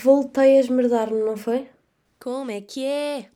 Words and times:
Voltei 0.00 0.56
a 0.56 0.60
esmerdar-me, 0.60 1.24
não 1.24 1.36
foi? 1.36 1.68
Como 2.20 2.50
é 2.50 2.60
que 2.60 2.84
é? 2.84 3.28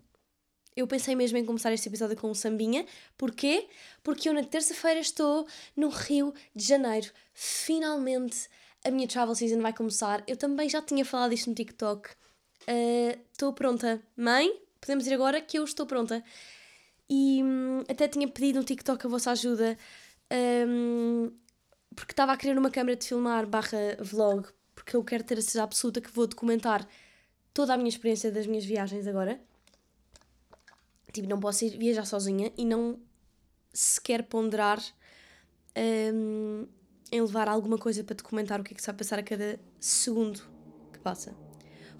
Eu 0.77 0.87
pensei 0.87 1.15
mesmo 1.17 1.37
em 1.37 1.45
começar 1.45 1.73
este 1.73 1.89
episódio 1.89 2.17
com 2.17 2.31
um 2.31 2.35
sambinha. 2.35 2.87
Porquê? 3.19 3.69
Porque 4.03 4.29
eu 4.29 4.33
na 4.33 4.45
terça-feira 4.45 5.01
estou 5.01 5.47
no 5.77 5.89
Rio 5.89 6.33
de 6.55 6.65
Janeiro. 6.65 7.11
Finalmente 7.35 8.49
a 8.85 8.91
minha 8.91 9.09
travel 9.09 9.35
season 9.35 9.61
vai 9.61 9.73
começar. 9.73 10.23
Eu 10.27 10.37
também 10.37 10.69
já 10.69 10.81
tinha 10.81 11.05
falado 11.05 11.33
isto 11.33 11.51
no 11.51 11.55
TikTok. 11.55 12.11
Ah, 12.67 13.19
Estou 13.33 13.51
uh, 13.51 13.53
pronta. 13.53 14.01
Mãe, 14.17 14.53
podemos 14.81 15.07
ir 15.07 15.15
agora 15.15 15.41
que 15.41 15.59
eu 15.59 15.65
estou 15.65 15.85
pronta. 15.85 16.23
E 17.11 17.43
hum, 17.43 17.81
até 17.89 18.07
tinha 18.07 18.29
pedido 18.29 18.61
no 18.61 18.65
TikTok 18.65 19.05
a 19.05 19.09
vossa 19.09 19.33
ajuda. 19.33 19.77
Um, 20.33 21.31
porque 21.95 22.13
estava 22.13 22.33
a 22.33 22.37
querer 22.37 22.57
uma 22.57 22.71
câmera 22.71 22.97
de 22.97 23.07
filmar 23.07 23.47
barra 23.47 23.97
vlog. 24.01 24.49
Porque 24.83 24.97
eu 24.97 25.05
quero 25.05 25.23
ter 25.23 25.39
a 25.39 25.41
certeza 25.41 25.63
absoluta 25.63 26.01
que 26.01 26.11
vou 26.11 26.27
documentar 26.27 26.87
toda 27.55 27.73
a 27.73 27.77
minha 27.77 27.89
experiência 27.89 28.33
das 28.33 28.47
minhas 28.47 28.65
viagens 28.65 29.07
agora. 29.07 29.41
Tipo, 31.13 31.29
não 31.29 31.39
posso 31.39 31.65
ir 31.65 31.79
viajar 31.79 32.05
sozinha 32.05 32.53
e 32.57 32.65
não 32.65 32.99
sequer 33.73 34.25
ponderar 34.25 34.83
um, 36.15 36.67
em 37.13 37.21
levar 37.21 37.49
alguma 37.49 37.79
coisa 37.79 38.03
para 38.03 38.17
documentar 38.17 38.61
o 38.61 38.65
que 38.65 38.73
é 38.73 38.75
que 38.75 38.81
está 38.81 38.91
a 38.91 38.95
passar 38.95 39.19
a 39.19 39.23
cada 39.23 39.61
segundo 39.79 40.43
que 40.93 40.99
passa. 40.99 41.37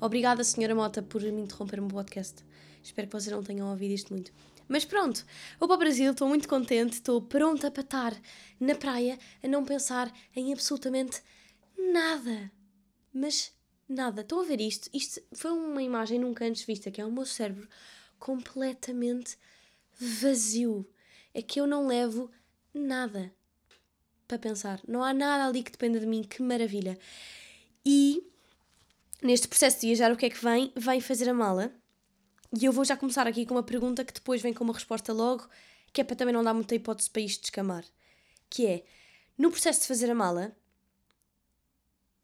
Obrigada, 0.01 0.43
Senhora 0.43 0.75
Mota, 0.75 1.03
por 1.03 1.23
me 1.23 1.43
interromper 1.43 1.81
no 1.81 1.89
podcast. 1.89 2.45
Espero 2.83 3.07
que 3.07 3.13
vocês 3.13 3.33
não 3.33 3.45
tenham 3.45 3.71
ouvido 3.71 3.93
isto 3.93 4.13
muito. 4.13 4.33
Mas 4.67 4.85
pronto, 4.85 5.25
vou 5.61 5.69
para 5.69 5.77
o 5.77 5.79
Brasil, 5.79 6.11
estou 6.11 6.27
muito 6.27 6.49
contente, 6.49 6.95
estou 6.95 7.23
pronta 7.23 7.71
para 7.71 7.83
estar 7.83 8.23
na 8.59 8.75
praia 8.75 9.19
a 9.43 9.47
não 9.47 9.65
pensar 9.65 10.13
em 10.35 10.53
absolutamente 10.53 11.23
nada. 11.77 12.51
Mas 13.13 13.53
nada. 13.89 14.23
Estão 14.23 14.41
a 14.41 14.45
ver 14.45 14.61
isto? 14.61 14.89
Isto 14.93 15.21
foi 15.33 15.51
uma 15.51 15.83
imagem 15.83 16.19
nunca 16.19 16.45
antes 16.45 16.65
vista, 16.65 16.91
que 16.91 17.01
é 17.01 17.05
o 17.05 17.13
meu 17.13 17.27
cérebro 17.27 17.69
completamente 18.19 19.37
vazio. 19.99 20.87
É 21.35 21.43
que 21.43 21.61
eu 21.61 21.67
não 21.67 21.87
levo 21.87 22.31
nada 22.73 23.33
para 24.27 24.39
pensar. 24.39 24.81
Não 24.87 25.03
há 25.03 25.13
nada 25.13 25.47
ali 25.47 25.63
que 25.63 25.73
dependa 25.73 26.01
de 26.01 26.07
mim. 26.07 26.23
Que 26.23 26.43
maravilha. 26.43 26.99
E 27.85 28.23
neste 29.23 29.49
processo 29.49 29.81
de 29.81 29.89
viajar, 29.89 30.13
o 30.13 30.17
que 30.17 30.27
é 30.27 30.31
que 30.31 30.43
vem? 30.43 30.73
Vem 30.77 31.01
fazer 31.01 31.29
a 31.29 31.35
mala. 31.35 31.73
E 32.59 32.65
eu 32.65 32.73
vou 32.73 32.85
já 32.85 32.97
começar 32.97 33.27
aqui 33.27 33.47
com 33.47 33.55
uma 33.55 33.63
pergunta 33.63 34.05
que 34.05 34.13
depois 34.13 34.43
vem 34.43 34.53
com 34.53 34.65
uma 34.65 34.75
resposta 34.75 35.13
logo, 35.13 35.49
que 35.93 36.01
é 36.01 36.05
para 36.05 36.17
também 36.17 36.35
não 36.35 36.45
dar 36.45 36.53
muita 36.53 36.75
hipótese 36.75 37.09
para 37.09 37.23
isto 37.23 37.43
descamar. 37.43 37.85
Que 38.51 38.67
é, 38.67 38.85
no 39.39 39.51
processo 39.51 39.83
de 39.83 39.87
fazer 39.87 40.11
a 40.11 40.15
mala, 40.15 40.55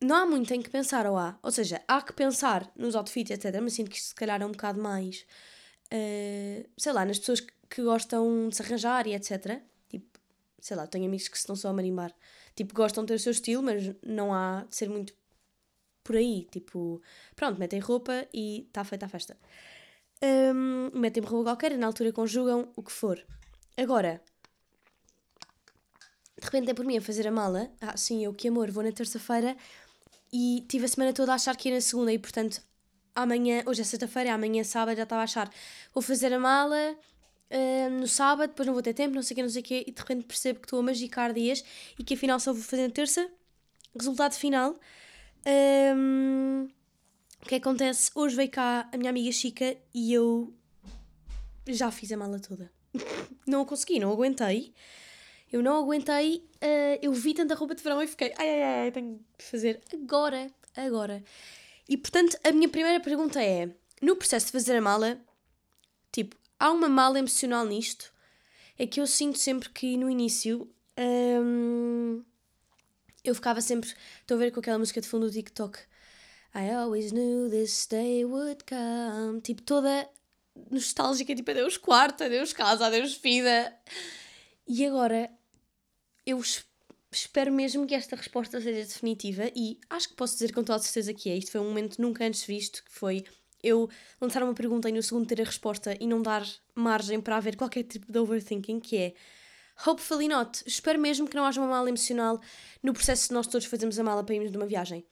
não 0.00 0.16
há 0.16 0.26
muito 0.26 0.52
em 0.54 0.62
que 0.62 0.70
pensar, 0.70 1.06
ou 1.06 1.16
há? 1.16 1.38
Ou 1.42 1.50
seja, 1.50 1.82
há 1.88 2.00
que 2.00 2.12
pensar 2.12 2.70
nos 2.76 2.94
outfits, 2.94 3.30
etc. 3.30 3.60
Mas 3.60 3.72
sinto 3.72 3.90
que 3.90 3.96
isto 3.96 4.08
se 4.08 4.14
calhar 4.14 4.40
é 4.40 4.46
um 4.46 4.52
bocado 4.52 4.80
mais, 4.80 5.26
uh, 5.92 6.68
sei 6.76 6.92
lá, 6.92 7.04
nas 7.04 7.18
pessoas 7.18 7.40
que, 7.40 7.52
que 7.68 7.82
gostam 7.82 8.48
de 8.48 8.56
se 8.56 8.62
arranjar 8.62 9.06
e 9.06 9.14
etc. 9.14 9.60
Tipo, 9.88 10.06
sei 10.60 10.76
lá, 10.76 10.86
tenho 10.86 11.06
amigos 11.06 11.28
que 11.28 11.36
se 11.36 11.42
estão 11.42 11.56
só 11.56 11.68
a 11.70 11.72
marimbar. 11.72 12.14
Tipo, 12.54 12.74
gostam 12.74 13.04
de 13.04 13.08
ter 13.08 13.14
o 13.14 13.18
seu 13.18 13.32
estilo, 13.32 13.62
mas 13.62 13.92
não 14.02 14.32
há 14.32 14.64
de 14.68 14.76
ser 14.76 14.88
muito 14.88 15.12
por 16.04 16.16
aí. 16.16 16.46
Tipo, 16.50 17.02
pronto, 17.34 17.58
metem 17.58 17.80
roupa 17.80 18.26
e 18.32 18.66
está 18.68 18.84
feita 18.84 19.06
a 19.06 19.08
festa. 19.08 19.36
Um, 20.22 20.90
metem 20.98 21.22
roupa 21.22 21.50
qualquer 21.50 21.72
e 21.72 21.76
na 21.76 21.86
altura 21.86 22.12
conjugam 22.12 22.72
o 22.76 22.82
que 22.82 22.92
for. 22.92 23.24
Agora, 23.76 24.20
de 26.36 26.44
repente 26.44 26.70
é 26.70 26.74
por 26.74 26.84
mim 26.84 26.98
a 26.98 27.00
fazer 27.00 27.26
a 27.26 27.32
mala. 27.32 27.70
Ah, 27.80 27.96
sim, 27.96 28.24
eu 28.24 28.32
que 28.32 28.48
amor, 28.48 28.70
vou 28.70 28.82
na 28.82 28.92
terça-feira 28.92 29.56
e 30.32 30.64
tive 30.68 30.84
a 30.84 30.88
semana 30.88 31.12
toda 31.12 31.32
a 31.32 31.34
achar 31.34 31.56
que 31.56 31.68
ia 31.68 31.74
na 31.74 31.80
segunda 31.80 32.12
e 32.12 32.18
portanto 32.18 32.60
amanhã, 33.14 33.62
hoje 33.66 33.80
é 33.80 33.84
sexta-feira, 33.84 34.32
amanhã 34.32 34.62
sábado 34.62 34.96
já 34.96 35.02
estava 35.02 35.22
a 35.22 35.24
achar 35.24 35.50
vou 35.92 36.02
fazer 36.02 36.32
a 36.32 36.38
mala 36.38 36.96
uh, 37.50 37.90
no 37.90 38.06
sábado, 38.06 38.50
depois 38.50 38.66
não 38.66 38.74
vou 38.74 38.82
ter 38.82 38.94
tempo, 38.94 39.14
não 39.14 39.22
sei 39.22 39.34
o 39.34 39.36
que, 39.36 39.42
não 39.42 39.50
sei 39.50 39.62
o 39.62 39.64
que, 39.64 39.84
e 39.86 39.92
de 39.92 40.00
repente 40.00 40.24
percebo 40.24 40.60
que 40.60 40.66
estou 40.66 40.78
a 40.78 40.82
magicar 40.82 41.32
dias 41.32 41.64
e 41.98 42.04
que 42.04 42.14
afinal 42.14 42.38
só 42.38 42.52
vou 42.52 42.62
fazer 42.62 42.86
na 42.86 42.92
terça. 42.92 43.28
Resultado 43.96 44.34
final. 44.34 44.76
Um, 45.96 46.68
o 47.42 47.46
que 47.46 47.54
acontece? 47.54 48.10
Hoje 48.14 48.36
veio 48.36 48.50
cá 48.50 48.88
a 48.92 48.96
minha 48.96 49.10
amiga 49.10 49.32
Chica 49.32 49.76
e 49.94 50.12
eu 50.12 50.52
já 51.66 51.90
fiz 51.90 52.12
a 52.12 52.16
mala 52.16 52.38
toda. 52.38 52.70
não 53.46 53.64
consegui, 53.64 53.98
não 53.98 54.12
aguentei. 54.12 54.74
Eu 55.52 55.62
não 55.62 55.76
aguentei, 55.76 56.44
uh, 56.56 56.98
eu 57.00 57.12
vi 57.12 57.32
tanta 57.32 57.54
roupa 57.54 57.74
de 57.74 57.82
verão 57.82 58.02
e 58.02 58.06
fiquei, 58.06 58.34
ai 58.36 58.62
ai 58.62 58.80
ai, 58.82 58.90
tenho 58.92 59.20
que 59.36 59.44
fazer 59.44 59.80
agora, 59.92 60.50
agora. 60.76 61.22
E 61.88 61.96
portanto, 61.96 62.38
a 62.44 62.52
minha 62.52 62.68
primeira 62.68 63.00
pergunta 63.00 63.42
é: 63.42 63.70
no 64.02 64.14
processo 64.16 64.46
de 64.46 64.52
fazer 64.52 64.76
a 64.76 64.80
mala, 64.80 65.18
tipo, 66.12 66.36
há 66.58 66.70
uma 66.70 66.88
mala 66.88 67.18
emocional 67.18 67.64
nisto? 67.64 68.12
É 68.78 68.86
que 68.86 69.00
eu 69.00 69.06
sinto 69.06 69.38
sempre 69.38 69.70
que 69.70 69.96
no 69.96 70.08
início 70.08 70.70
um, 70.98 72.22
eu 73.24 73.34
ficava 73.34 73.60
sempre. 73.60 73.92
Estou 74.20 74.36
a 74.36 74.40
ver 74.40 74.52
com 74.52 74.60
aquela 74.60 74.78
música 74.78 75.00
de 75.00 75.08
fundo 75.08 75.26
do 75.26 75.32
TikTok. 75.32 75.78
I 76.54 76.70
always 76.74 77.12
knew 77.12 77.48
this 77.50 77.86
day 77.86 78.24
would 78.24 78.64
come. 78.64 79.40
Tipo, 79.40 79.62
toda 79.62 80.08
nostálgica, 80.70 81.34
tipo, 81.34 81.50
adeus 81.50 81.76
quarto, 81.76 82.24
adeus 82.24 82.52
casa, 82.52 82.86
adeus 82.86 83.16
vida. 83.16 83.74
E 84.66 84.84
agora 84.84 85.30
eu 86.28 86.38
espero 87.10 87.50
mesmo 87.50 87.86
que 87.86 87.94
esta 87.94 88.14
resposta 88.14 88.60
seja 88.60 88.86
definitiva 88.86 89.50
e 89.56 89.78
acho 89.88 90.10
que 90.10 90.14
posso 90.14 90.34
dizer 90.34 90.52
com 90.52 90.62
toda 90.62 90.76
a 90.76 90.82
certeza 90.82 91.14
que 91.14 91.30
é. 91.30 91.36
Isto 91.36 91.52
foi 91.52 91.60
um 91.62 91.68
momento 91.68 92.00
nunca 92.00 92.22
antes 92.26 92.44
visto, 92.44 92.84
que 92.84 92.92
foi 92.92 93.24
eu 93.62 93.88
lançar 94.20 94.42
uma 94.42 94.52
pergunta 94.52 94.90
e 94.90 94.92
no 94.92 95.02
segundo 95.02 95.26
ter 95.26 95.40
a 95.40 95.44
resposta 95.44 95.96
e 95.98 96.06
não 96.06 96.20
dar 96.20 96.46
margem 96.74 97.18
para 97.18 97.36
haver 97.36 97.56
qualquer 97.56 97.84
tipo 97.84 98.12
de 98.12 98.18
overthinking, 98.18 98.78
que 98.78 98.96
é 98.98 99.14
hopefully 99.86 100.28
not. 100.28 100.62
Espero 100.66 100.98
mesmo 100.98 101.26
que 101.26 101.34
não 101.34 101.46
haja 101.46 101.62
uma 101.62 101.70
mala 101.70 101.88
emocional 101.88 102.38
no 102.82 102.92
processo 102.92 103.28
de 103.28 103.34
nós 103.34 103.46
todos 103.46 103.66
fazermos 103.66 103.98
a 103.98 104.02
mala 104.02 104.22
para 104.22 104.34
irmos 104.34 104.52
de 104.52 104.58
uma 104.58 104.66
viagem. 104.66 105.06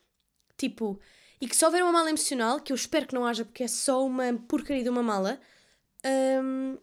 Tipo, 0.58 1.00
e 1.40 1.48
que 1.48 1.56
se 1.56 1.64
houver 1.64 1.82
uma 1.82 1.92
mala 1.92 2.10
emocional, 2.10 2.60
que 2.60 2.72
eu 2.72 2.76
espero 2.76 3.06
que 3.06 3.14
não 3.14 3.24
haja 3.24 3.42
porque 3.42 3.62
é 3.62 3.68
só 3.68 4.04
uma 4.04 4.34
porcaria 4.46 4.82
de 4.82 4.90
uma 4.90 5.02
mala, 5.02 5.40
hum, 6.42 6.76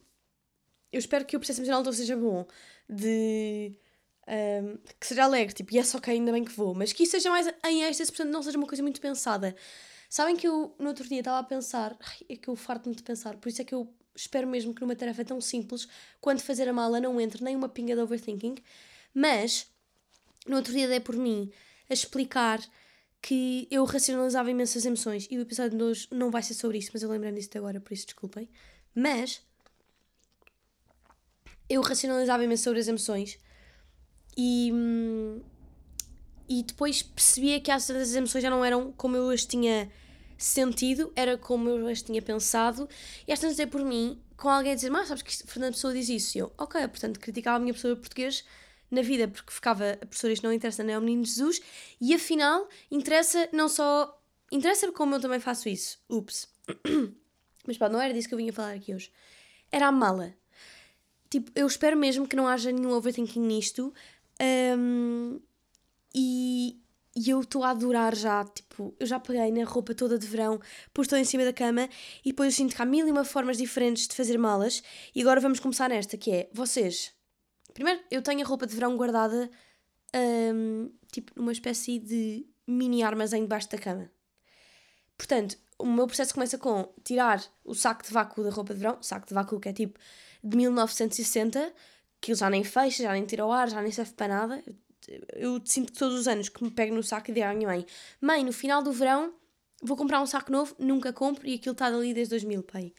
eu 0.92 1.00
espero 1.00 1.24
que 1.24 1.38
o 1.38 1.40
processo 1.40 1.60
emocional 1.60 1.84
não 1.84 1.94
seja 1.94 2.18
bom. 2.18 2.48
De 2.90 3.80
um, 4.28 4.78
que 5.00 5.08
seja 5.08 5.24
alegre, 5.24 5.54
tipo, 5.54 5.76
yes, 5.76 5.94
ok, 5.96 6.14
ainda 6.14 6.32
bem 6.32 6.44
que 6.44 6.52
vou, 6.52 6.74
mas 6.74 6.94
que 6.94 7.04
isso 7.04 7.12
seja 7.12 7.30
mais 7.30 7.48
em 7.66 7.84
êxtase, 7.84 8.12
portanto 8.12 8.32
não 8.32 8.42
seja 8.42 8.58
uma 8.58 8.68
coisa 8.68 8.82
muito 8.82 9.02
pensada. 9.02 9.56
Sabem 10.10 10.36
que 10.36 10.48
eu 10.48 10.76
no 10.80 10.88
outro 10.90 11.08
dia 11.08 11.20
estava 11.20 11.40
a 11.40 11.44
pensar, 11.44 11.98
é 12.30 12.36
que 12.36 12.48
eu 12.48 12.56
farto-me 12.56 12.96
de 12.96 13.04
pensar, 13.04 13.36
por 13.38 13.50
isso 13.50 13.62
é 13.62 13.66
que 13.66 13.74
eu 13.74 13.92
espero 14.16 14.48
mesmo 14.48 14.74
que 14.74 14.82
numa 14.82 14.96
tarefa 14.96 15.26
tão 15.26 15.42
simples, 15.42 15.88
quando 16.22 16.40
fazer 16.42 16.70
a 16.70 16.74
mala, 16.74 17.00
não 17.00 17.20
entre 17.20 17.44
nem 17.44 17.56
uma 17.56 17.68
pinga 17.68 17.96
de 17.96 18.02
overthinking, 18.02 18.56
mas 19.14 19.68
no 20.48 20.56
outro 20.56 20.72
dia 20.74 20.88
dei 20.88 21.00
por 21.00 21.16
mim 21.16 21.52
a 21.90 21.94
explicar 21.94 22.62
que 23.22 23.68
eu 23.72 23.86
racionalizava 23.86 24.52
imensas 24.52 24.86
emoções 24.86 25.28
e 25.32 25.38
o 25.38 25.42
episódio 25.42 25.78
de 25.78 25.84
hoje 25.84 26.08
não 26.12 26.30
vai 26.30 26.44
ser 26.44 26.54
sobre 26.54 26.78
isso, 26.78 26.92
mas 26.94 27.02
eu 27.02 27.10
lembrei 27.10 27.32
disso 27.32 27.50
agora, 27.56 27.80
por 27.80 27.94
isso 27.94 28.06
desculpem. 28.06 28.50
Mas 28.94 29.42
eu 31.70 31.82
racionalizava 31.82 32.44
imenso 32.44 32.64
sobre 32.64 32.82
as 32.82 32.88
emoções 32.88 33.40
e, 34.38 34.72
e 36.50 36.64
depois 36.64 37.02
percebia 37.02 37.60
que 37.60 37.72
as 37.72 37.90
emoções 37.90 38.42
já 38.42 38.50
não 38.50 38.64
eram 38.64 38.92
como 38.92 39.16
eu 39.16 39.30
as 39.30 39.46
tinha 39.46 39.92
sentido, 40.38 41.12
era 41.16 41.38
como 41.38 41.70
eu 41.70 41.88
as 41.88 42.02
tinha 42.02 42.22
pensado. 42.22 42.88
E 43.28 43.32
às 43.32 43.40
vezes 43.40 43.60
é 43.60 43.66
por 43.66 43.84
mim, 43.84 44.20
com 44.36 44.50
alguém 44.50 44.74
a 44.74 44.76
dizer, 44.76 44.90
mas 44.90 45.08
sabes 45.08 45.24
que 45.24 45.48
Fernanda 45.48 45.74
Pessoa 45.74 45.94
diz 45.94 46.10
isso. 46.10 46.38
E 46.38 46.42
eu, 46.42 46.52
ok, 46.58 46.88
portanto, 46.88 47.20
criticava 47.20 47.58
a 47.58 47.60
minha 47.60 47.74
professora 47.74 47.96
português 47.96 48.44
na 48.92 49.02
vida, 49.02 49.28
porque 49.28 49.52
ficava, 49.52 49.92
a 49.94 50.06
professora 50.06 50.34
isto 50.34 50.44
não 50.44 50.54
interessa, 50.54 50.84
não 50.84 50.94
é 50.94 50.98
o 50.98 51.02
menino 51.02 51.26
Jesus, 51.26 51.62
e 52.00 52.14
afinal, 52.14 52.68
interessa 52.92 53.50
não 53.52 53.68
só. 53.68 54.20
Interessa 54.52 54.92
como 54.92 55.16
eu 55.16 55.20
também 55.20 55.40
faço 55.40 55.68
isso. 55.68 56.00
Ups. 56.08 56.48
Mas 57.66 57.78
pá, 57.78 57.90
não 57.90 58.00
era 58.00 58.14
disso 58.14 58.28
que 58.28 58.34
eu 58.36 58.38
vinha 58.38 58.54
falar 58.54 58.74
aqui 58.74 58.94
hoje. 58.94 59.12
Era 59.72 59.88
a 59.88 59.92
mala. 59.92 60.36
Tipo, 61.30 61.52
eu 61.56 61.66
espero 61.66 61.98
mesmo 61.98 62.28
que 62.28 62.36
não 62.36 62.48
haja 62.48 62.72
nenhum 62.72 62.92
overthinking 62.92 63.40
nisto, 63.40 63.92
um, 64.42 65.40
e, 66.14 66.80
e 67.16 67.30
eu 67.30 67.42
estou 67.42 67.64
a 67.64 67.70
adorar 67.70 68.16
já, 68.16 68.44
tipo, 68.46 68.96
eu 69.00 69.06
já 69.06 69.20
peguei 69.20 69.52
na 69.52 69.64
roupa 69.64 69.94
toda 69.94 70.18
de 70.18 70.28
verão, 70.28 70.60
pus 70.94 71.12
em 71.14 71.24
cima 71.24 71.44
da 71.44 71.54
cama 71.54 71.90
e 72.24 72.30
depois 72.30 72.54
eu 72.54 72.58
sinto 72.58 72.76
que 72.76 72.82
há 72.82 72.86
mil 72.86 73.08
e 73.08 73.12
uma 73.12 73.24
formas 73.24 73.58
diferentes 73.58 74.08
de 74.08 74.16
fazer 74.16 74.38
malas. 74.38 74.82
E 75.14 75.22
agora 75.22 75.40
vamos 75.40 75.60
começar 75.60 75.90
nesta, 75.90 76.18
que 76.18 76.32
é, 76.32 76.50
vocês... 76.54 77.14
Primeiro, 77.74 78.02
eu 78.12 78.22
tenho 78.22 78.42
a 78.42 78.48
roupa 78.48 78.68
de 78.68 78.76
verão 78.76 78.96
guardada, 78.96 79.50
um, 80.16 80.92
tipo, 81.12 81.32
numa 81.36 81.52
espécie 81.52 81.98
de 81.98 82.46
mini 82.68 83.02
armazém 83.02 83.42
debaixo 83.42 83.68
da 83.70 83.80
cama. 83.80 84.12
Portanto, 85.18 85.58
o 85.80 85.86
meu 85.86 86.06
processo 86.06 86.34
começa 86.34 86.58
com 86.58 86.94
tirar 87.04 87.44
o 87.64 87.74
saco 87.74 88.04
de 88.04 88.12
vácuo 88.12 88.44
da 88.44 88.52
roupa 88.52 88.74
de 88.74 88.80
verão, 88.80 88.98
saco 89.02 89.28
de 89.28 89.34
vácuo 89.34 89.60
que 89.60 89.70
é 89.70 89.74
tipo 89.74 90.00
de 90.44 90.58
1960, 90.58 91.74
aquilo 92.24 92.38
já 92.38 92.50
nem 92.50 92.64
fecha, 92.64 93.04
já 93.04 93.12
nem 93.12 93.26
tira 93.26 93.46
o 93.46 93.52
ar, 93.52 93.70
já 93.70 93.82
nem 93.82 93.92
serve 93.92 94.14
para 94.14 94.34
nada. 94.34 94.64
Eu 95.34 95.62
sinto 95.66 95.92
que 95.92 96.00
todos 96.00 96.18
os 96.18 96.28
anos 96.28 96.48
que 96.48 96.64
me 96.64 96.72
pego 96.72 96.96
no 96.96 97.04
saco 97.04 97.30
e 97.30 97.34
digo 97.34 97.46
à 97.46 97.54
minha 97.54 97.68
mãe: 97.68 97.86
Mãe, 98.22 98.44
no 98.44 98.54
final 98.54 98.82
do 98.82 98.94
verão 98.94 99.34
vou 99.84 99.98
comprar 99.98 100.22
um 100.22 100.26
saco 100.26 100.50
novo, 100.50 100.74
nunca 100.80 101.12
compro 101.12 101.46
e 101.46 101.56
aquilo 101.56 101.74
está 101.74 101.88
ali 101.88 102.14
desde 102.14 102.32
2000, 102.32 102.64
pai. 102.64 102.94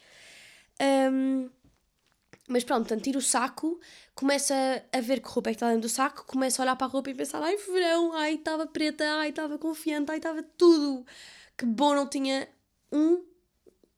Um, 1.11 1.49
mas 2.47 2.63
pronto, 2.63 2.81
portanto, 2.81 3.03
tiro 3.03 3.19
o 3.19 3.23
saco, 3.23 3.81
começa 4.15 4.55
a 4.93 5.01
ver 5.01 5.21
que 5.21 5.29
roupa 5.29 5.49
é 5.49 5.53
que 5.53 5.57
está 5.57 5.69
dentro 5.69 5.83
do 5.83 5.89
saco, 5.89 6.27
começa 6.27 6.61
a 6.61 6.65
olhar 6.65 6.77
para 6.77 6.87
a 6.87 6.91
roupa 6.91 7.09
e 7.09 7.15
pensar, 7.15 7.43
ai, 7.43 7.57
verão, 7.57 8.13
ai, 8.13 8.35
estava 8.35 8.67
preta, 8.67 9.03
ai, 9.19 9.31
estava 9.31 9.57
confiante, 9.59 10.11
ai, 10.11 10.19
estava 10.19 10.43
tudo. 10.43 11.07
Que 11.57 11.65
bom, 11.65 11.95
não 11.95 12.07
tinha 12.07 12.47
um 12.93 13.25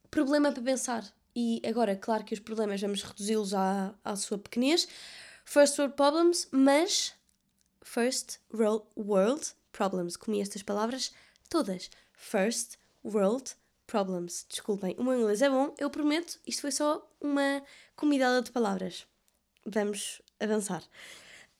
problema 0.08 0.52
para 0.52 0.62
pensar. 0.62 1.15
E 1.38 1.60
agora, 1.68 1.94
claro 1.94 2.24
que 2.24 2.32
os 2.32 2.40
problemas 2.40 2.80
vamos 2.80 3.02
reduzi-los 3.02 3.52
à, 3.52 3.94
à 4.02 4.16
sua 4.16 4.38
pequenez. 4.38 4.88
First 5.44 5.78
world 5.78 5.94
problems, 5.94 6.48
mas 6.50 7.14
first 7.84 8.40
world 8.50 9.52
problems. 9.70 10.16
Comi 10.16 10.40
estas 10.40 10.62
palavras 10.62 11.12
todas. 11.50 11.90
First 12.14 12.78
world 13.04 13.54
problems. 13.86 14.46
Desculpem, 14.48 14.96
o 14.98 15.04
meu 15.04 15.20
inglês 15.20 15.42
é 15.42 15.50
bom, 15.50 15.74
eu 15.78 15.90
prometo, 15.90 16.40
isto 16.46 16.62
foi 16.62 16.72
só 16.72 17.06
uma 17.20 17.62
comidela 17.94 18.40
de 18.40 18.50
palavras. 18.50 19.06
Vamos 19.64 20.22
avançar. 20.40 20.82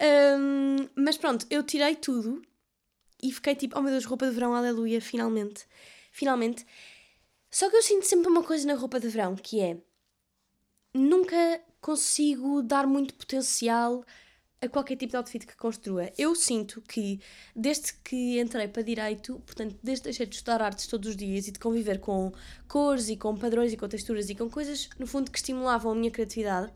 Um, 0.01 0.89
mas 0.97 1.19
pronto, 1.19 1.47
eu 1.51 1.63
tirei 1.63 1.95
tudo 1.95 2.43
e 3.23 3.31
fiquei 3.31 3.55
tipo, 3.55 3.79
oh 3.79 3.83
meu 3.83 3.93
Deus, 3.93 4.07
roupa 4.07 4.27
de 4.27 4.33
verão, 4.33 4.55
aleluia, 4.55 5.03
finalmente. 5.03 5.67
Finalmente. 6.11 6.65
Só 7.51 7.71
que 7.71 7.77
eu 7.77 7.83
sinto 7.83 8.07
sempre 8.07 8.29
uma 8.29 8.43
coisa 8.43 8.67
na 8.67 8.75
roupa 8.75 9.01
de 9.01 9.09
verão, 9.09 9.37
que 9.37 9.61
é 9.61 9.79
nunca 10.93 11.61
consigo 11.81 12.63
dar 12.63 12.87
muito 12.87 13.15
potencial 13.15 14.05
a 14.61 14.69
qualquer 14.69 14.97
tipo 14.97 15.11
de 15.11 15.17
outfit 15.17 15.47
que 15.47 15.57
construa. 15.57 16.11
Eu 16.17 16.35
sinto 16.35 16.81
que, 16.81 17.21
desde 17.55 17.93
que 18.05 18.41
entrei 18.41 18.69
para 18.69 18.83
Direito, 18.83 19.41
portanto, 19.45 19.77
desde 19.83 20.03
que 20.03 20.09
deixei 20.09 20.27
de 20.27 20.35
estudar 20.35 20.63
artes 20.63 20.87
todos 20.87 21.11
os 21.11 21.17
dias 21.17 21.47
e 21.47 21.53
de 21.53 21.59
conviver 21.59 22.01
com 22.01 22.33
cores 22.67 23.09
e 23.09 23.17
com 23.17 23.37
padrões 23.37 23.73
e 23.73 23.77
com 23.77 23.89
texturas 23.89 24.31
e 24.31 24.35
com 24.35 24.49
coisas, 24.49 24.89
no 24.99 25.07
fundo, 25.07 25.31
que 25.31 25.39
estimulavam 25.39 25.93
a 25.93 25.95
minha 25.95 26.11
criatividade, 26.11 26.73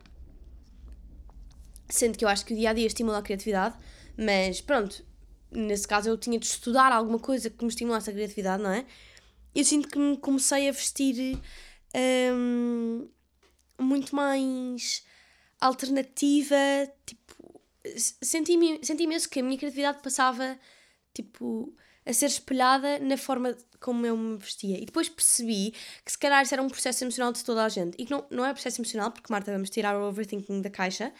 sendo 1.88 2.16
que 2.16 2.24
eu 2.24 2.28
acho 2.28 2.44
que 2.44 2.52
o 2.52 2.56
dia 2.56 2.70
a 2.70 2.72
dia 2.72 2.86
estimula 2.86 3.18
a 3.18 3.22
criatividade, 3.22 3.76
mas 4.16 4.60
pronto, 4.60 5.04
nesse 5.50 5.88
caso 5.88 6.08
eu 6.08 6.18
tinha 6.18 6.38
de 6.38 6.46
estudar 6.46 6.92
alguma 6.92 7.18
coisa 7.18 7.48
que 7.48 7.64
me 7.64 7.70
estimulasse 7.70 8.10
a 8.10 8.12
criatividade, 8.12 8.62
não 8.62 8.70
é? 8.70 8.84
Eu 9.54 9.64
sinto 9.64 9.88
que 9.88 9.98
me 9.98 10.16
comecei 10.16 10.68
a 10.68 10.72
vestir 10.72 11.38
hum, 12.34 13.08
muito 13.78 14.14
mais 14.14 15.04
alternativa, 15.60 16.56
tipo 17.04 17.60
senti-me 17.96 18.78
senti 18.82 19.04
imenso 19.04 19.28
que 19.28 19.40
a 19.40 19.42
minha 19.42 19.58
criatividade 19.58 20.02
passava 20.02 20.58
tipo 21.14 21.74
a 22.04 22.12
ser 22.12 22.26
espelhada 22.26 22.98
na 22.98 23.16
forma 23.16 23.56
como 23.80 24.06
eu 24.06 24.16
me 24.16 24.36
vestia. 24.36 24.78
E 24.78 24.84
depois 24.84 25.08
percebi 25.08 25.72
que 26.04 26.12
se 26.12 26.18
calhar 26.18 26.42
isso 26.42 26.54
era 26.54 26.62
um 26.62 26.68
processo 26.68 27.04
emocional 27.04 27.32
de 27.32 27.44
toda 27.44 27.64
a 27.64 27.68
gente. 27.68 27.94
E 27.98 28.04
que 28.04 28.10
não, 28.10 28.24
não 28.30 28.44
é 28.44 28.52
processo 28.52 28.80
emocional, 28.80 29.10
porque 29.10 29.32
Marta, 29.32 29.52
vamos 29.52 29.70
tirar 29.70 29.96
o 29.96 30.08
overthinking 30.08 30.60
da 30.60 30.70
caixa, 30.70 31.12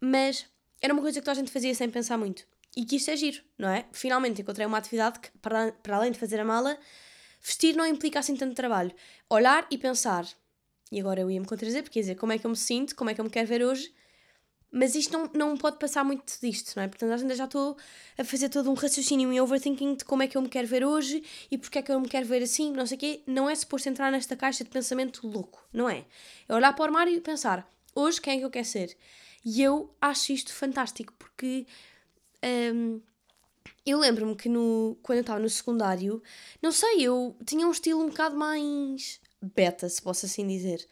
mas 0.00 0.46
era 0.80 0.92
uma 0.92 1.02
coisa 1.02 1.20
que 1.20 1.24
toda 1.24 1.32
a 1.32 1.40
gente 1.40 1.50
fazia 1.50 1.74
sem 1.74 1.90
pensar 1.90 2.16
muito. 2.18 2.46
E 2.76 2.84
que 2.84 2.96
isto 2.96 3.10
é 3.10 3.16
giro, 3.16 3.42
não 3.58 3.68
é? 3.68 3.84
Finalmente 3.92 4.40
encontrei 4.40 4.66
uma 4.66 4.78
atividade 4.78 5.20
que, 5.20 5.30
para, 5.38 5.72
para 5.72 5.96
além 5.96 6.12
de 6.12 6.18
fazer 6.18 6.40
a 6.40 6.44
mala, 6.44 6.78
vestir 7.42 7.74
não 7.74 7.86
implica 7.86 8.18
assim 8.18 8.36
tanto 8.36 8.54
trabalho. 8.54 8.92
Olhar 9.28 9.66
e 9.70 9.76
pensar. 9.76 10.26
E 10.90 11.00
agora 11.00 11.20
eu 11.20 11.30
ia-me 11.30 11.46
contradizer, 11.46 11.82
porque 11.82 11.98
ia 11.98 12.02
dizer 12.02 12.14
como 12.16 12.32
é 12.32 12.38
que 12.38 12.46
eu 12.46 12.50
me 12.50 12.56
sinto, 12.56 12.94
como 12.94 13.10
é 13.10 13.14
que 13.14 13.20
eu 13.20 13.24
me 13.24 13.30
quero 13.30 13.48
ver 13.48 13.64
hoje, 13.64 13.92
mas 14.72 14.94
isto 14.94 15.12
não, 15.12 15.30
não 15.34 15.56
pode 15.56 15.78
passar 15.78 16.02
muito 16.02 16.32
disto, 16.40 16.74
não 16.74 16.82
é? 16.82 16.88
Portanto, 16.88 17.12
ainda 17.12 17.34
já 17.34 17.44
estou 17.44 17.76
a 18.16 18.24
fazer 18.24 18.48
todo 18.48 18.70
um 18.70 18.74
raciocínio 18.74 19.30
e 19.30 19.38
overthinking 19.38 19.96
de 19.96 20.04
como 20.04 20.22
é 20.22 20.26
que 20.26 20.34
eu 20.34 20.40
me 20.40 20.48
quero 20.48 20.66
ver 20.66 20.82
hoje 20.82 21.22
e 21.50 21.58
porque 21.58 21.78
é 21.78 21.82
que 21.82 21.92
eu 21.92 22.00
me 22.00 22.08
quero 22.08 22.26
ver 22.26 22.42
assim, 22.42 22.72
não 22.72 22.86
sei 22.86 22.96
o 22.96 23.00
quê. 23.00 23.22
Não 23.26 23.50
é 23.50 23.54
suposto 23.54 23.90
entrar 23.90 24.10
nesta 24.10 24.34
caixa 24.34 24.64
de 24.64 24.70
pensamento 24.70 25.28
louco, 25.28 25.62
não 25.70 25.90
é? 25.90 26.06
É 26.48 26.54
olhar 26.54 26.72
para 26.72 26.82
o 26.82 26.84
armário 26.86 27.14
e 27.14 27.20
pensar, 27.20 27.70
hoje 27.94 28.18
quem 28.18 28.36
é 28.36 28.38
que 28.38 28.44
eu 28.46 28.50
quero 28.50 28.64
ser? 28.64 28.96
E 29.44 29.62
eu 29.62 29.94
acho 30.00 30.32
isto 30.32 30.54
fantástico, 30.54 31.12
porque 31.18 31.66
hum, 32.74 33.00
eu 33.84 33.98
lembro-me 33.98 34.36
que 34.36 34.48
no, 34.48 34.96
quando 35.02 35.18
eu 35.18 35.22
estava 35.22 35.40
no 35.40 35.48
secundário, 35.48 36.22
não 36.62 36.70
sei, 36.70 37.02
eu 37.02 37.36
tinha 37.44 37.66
um 37.66 37.70
estilo 37.70 38.00
um 38.00 38.08
bocado 38.08 38.36
mais 38.36 39.20
beta, 39.40 39.88
se 39.88 40.00
posso 40.00 40.26
assim 40.26 40.46
dizer. 40.46 40.86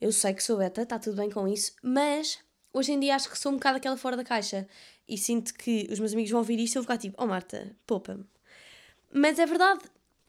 Eu 0.00 0.12
sei 0.12 0.32
que 0.32 0.42
sou 0.42 0.58
beta, 0.58 0.82
está 0.82 0.98
tudo 0.98 1.16
bem 1.16 1.30
com 1.30 1.46
isso, 1.48 1.72
mas 1.82 2.38
hoje 2.72 2.92
em 2.92 3.00
dia 3.00 3.16
acho 3.16 3.28
que 3.28 3.38
sou 3.38 3.52
um 3.52 3.56
bocado 3.56 3.78
aquela 3.78 3.96
fora 3.96 4.16
da 4.16 4.24
caixa 4.24 4.66
e 5.08 5.18
sinto 5.18 5.52
que 5.54 5.88
os 5.90 5.98
meus 5.98 6.12
amigos 6.12 6.30
vão 6.30 6.40
ouvir 6.40 6.58
isto 6.60 6.74
e 6.74 6.76
vão 6.76 6.82
ficar 6.84 6.98
tipo, 6.98 7.22
oh 7.22 7.26
Marta, 7.26 7.76
poupa-me. 7.86 8.24
Mas 9.12 9.38
é 9.40 9.44
verdade, 9.44 9.80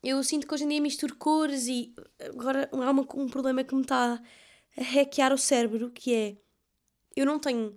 eu 0.04 0.24
sinto 0.24 0.47
que 0.47 0.54
hoje 0.54 0.63
em 0.63 0.69
dia 0.69 0.81
misturo 0.81 1.15
cores 1.15 1.68
e 1.68 1.94
agora 2.19 2.68
há 2.71 2.92
uma, 2.92 3.06
um 3.13 3.30
problema 3.30 3.63
que 3.63 3.75
me 3.75 3.83
está 3.83 4.21
a 4.75 4.81
hackear 4.81 5.31
o 5.31 5.38
cérebro 5.38 5.92
que 5.92 6.13
é 6.13 6.38
eu 7.15 7.25
não 7.25 7.38
tenho 7.38 7.75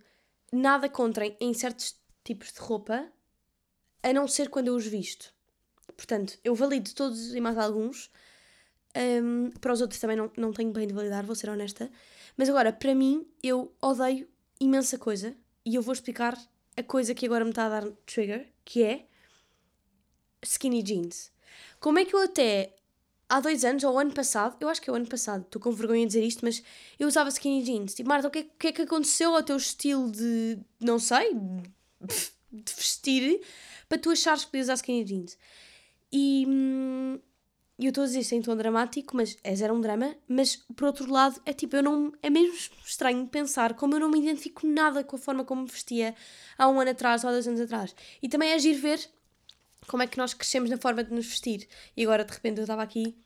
nada 0.51 0.89
contra 0.89 1.27
em 1.41 1.53
certos 1.53 1.97
tipos 2.23 2.53
de 2.53 2.61
roupa 2.61 3.13
a 4.05 4.13
não 4.13 4.29
ser 4.29 4.51
quando 4.51 4.69
eu 4.69 4.77
os 4.77 4.87
visto. 4.87 5.33
Portanto, 5.97 6.39
eu 6.45 6.55
valido 6.55 6.93
todos 6.95 7.35
e 7.35 7.41
mais 7.41 7.57
alguns. 7.57 8.11
Um, 8.97 9.51
para 9.61 9.73
os 9.73 9.81
outros 9.81 9.99
também 9.99 10.17
não, 10.17 10.31
não 10.37 10.53
tenho 10.53 10.71
bem 10.71 10.87
de 10.87 10.93
validar, 10.93 11.25
vou 11.25 11.35
ser 11.35 11.49
honesta. 11.49 11.91
Mas 12.37 12.49
agora, 12.51 12.73
para 12.73 12.95
mim, 12.95 13.27
eu 13.43 13.75
odeio 13.81 14.29
imensa 14.61 14.99
coisa 14.99 15.35
e 15.65 15.75
eu 15.75 15.83
vou 15.83 15.95
explicar 15.95 16.39
a 16.77 16.83
coisa 16.83 17.15
que 17.15 17.25
agora 17.25 17.45
me 17.45 17.51
está 17.51 17.67
a 17.67 17.81
dar 17.81 17.91
trigger, 18.05 18.47
que 18.65 18.83
é 18.83 19.07
skinny 20.43 20.83
jeans. 20.83 21.33
Como 21.81 21.99
é 21.99 22.05
que 22.05 22.15
eu 22.15 22.23
até 22.23 22.77
há 23.27 23.41
dois 23.41 23.65
anos, 23.65 23.85
ou 23.85 23.99
ano 23.99 24.13
passado, 24.13 24.57
eu 24.61 24.69
acho 24.69 24.83
que 24.83 24.91
é 24.91 24.93
o 24.93 24.97
ano 24.97 25.07
passado, 25.07 25.43
estou 25.43 25.63
com 25.63 25.73
vergonha 25.73 26.03
de 26.03 26.09
dizer 26.09 26.25
isto, 26.25 26.45
mas 26.45 26.63
eu 26.99 27.09
usava 27.09 27.31
skinny 27.31 27.63
jeans. 27.63 27.95
Tipo, 27.95 28.09
Marta, 28.09 28.29
o 28.29 28.31
que, 28.31 28.41
é, 28.41 28.43
o 28.43 28.59
que 28.59 28.67
é 28.69 28.73
que 28.73 28.83
aconteceu 28.83 29.35
ao 29.35 29.43
teu 29.43 29.57
estilo 29.57 30.11
de, 30.11 30.59
não 30.79 30.99
sei, 30.99 31.35
de 32.53 32.75
vestir 32.77 33.41
para 33.95 34.03
tu 34.03 34.11
achares 34.11 34.45
que 34.45 34.51
podias 34.51 34.67
usar 34.67 34.75
skinny 34.75 35.05
jeans? 35.05 35.39
E, 36.13 36.45
hum, 36.49 37.21
eu 37.79 37.89
estou 37.89 38.03
a 38.03 38.07
dizer 38.07 38.25
sem 38.25 38.43
tom 38.43 38.57
dramático, 38.57 39.17
mas 39.17 39.39
é 39.45 39.55
zero 39.55 39.75
um 39.75 39.81
drama, 39.81 40.17
mas 40.29 40.57
por 40.75 40.87
outro 40.87 41.11
lado 41.11 41.41
é 41.47 41.53
tipo, 41.53 41.77
eu 41.77 41.83
não. 41.83 42.13
É 42.21 42.29
mesmo 42.29 42.55
estranho 42.85 43.27
pensar 43.29 43.75
como 43.75 43.95
eu 43.95 44.01
não 44.01 44.11
me 44.11 44.19
identifico 44.19 44.67
nada 44.67 45.05
com 45.05 45.15
a 45.15 45.19
forma 45.19 45.45
como 45.45 45.63
me 45.63 45.69
vestia 45.69 46.15
há 46.59 46.69
um 46.69 46.81
ano 46.81 46.91
atrás 46.91 47.23
ou 47.23 47.31
há 47.31 47.33
dois 47.33 47.47
anos 47.47 47.61
atrás. 47.61 47.95
E 48.21 48.29
também 48.29 48.51
é 48.51 48.55
agir 48.55 48.75
ver 48.75 49.01
como 49.87 50.03
é 50.03 50.07
que 50.09 50.19
nós 50.19 50.35
crescemos 50.35 50.71
na 50.71 50.77
forma 50.77 51.05
de 51.05 51.13
nos 51.13 51.27
vestir. 51.27 51.69
E 51.97 52.03
agora 52.03 52.25
de 52.25 52.33
repente 52.33 52.59
eu 52.59 52.65
estava 52.65 52.83
aqui 52.83 53.17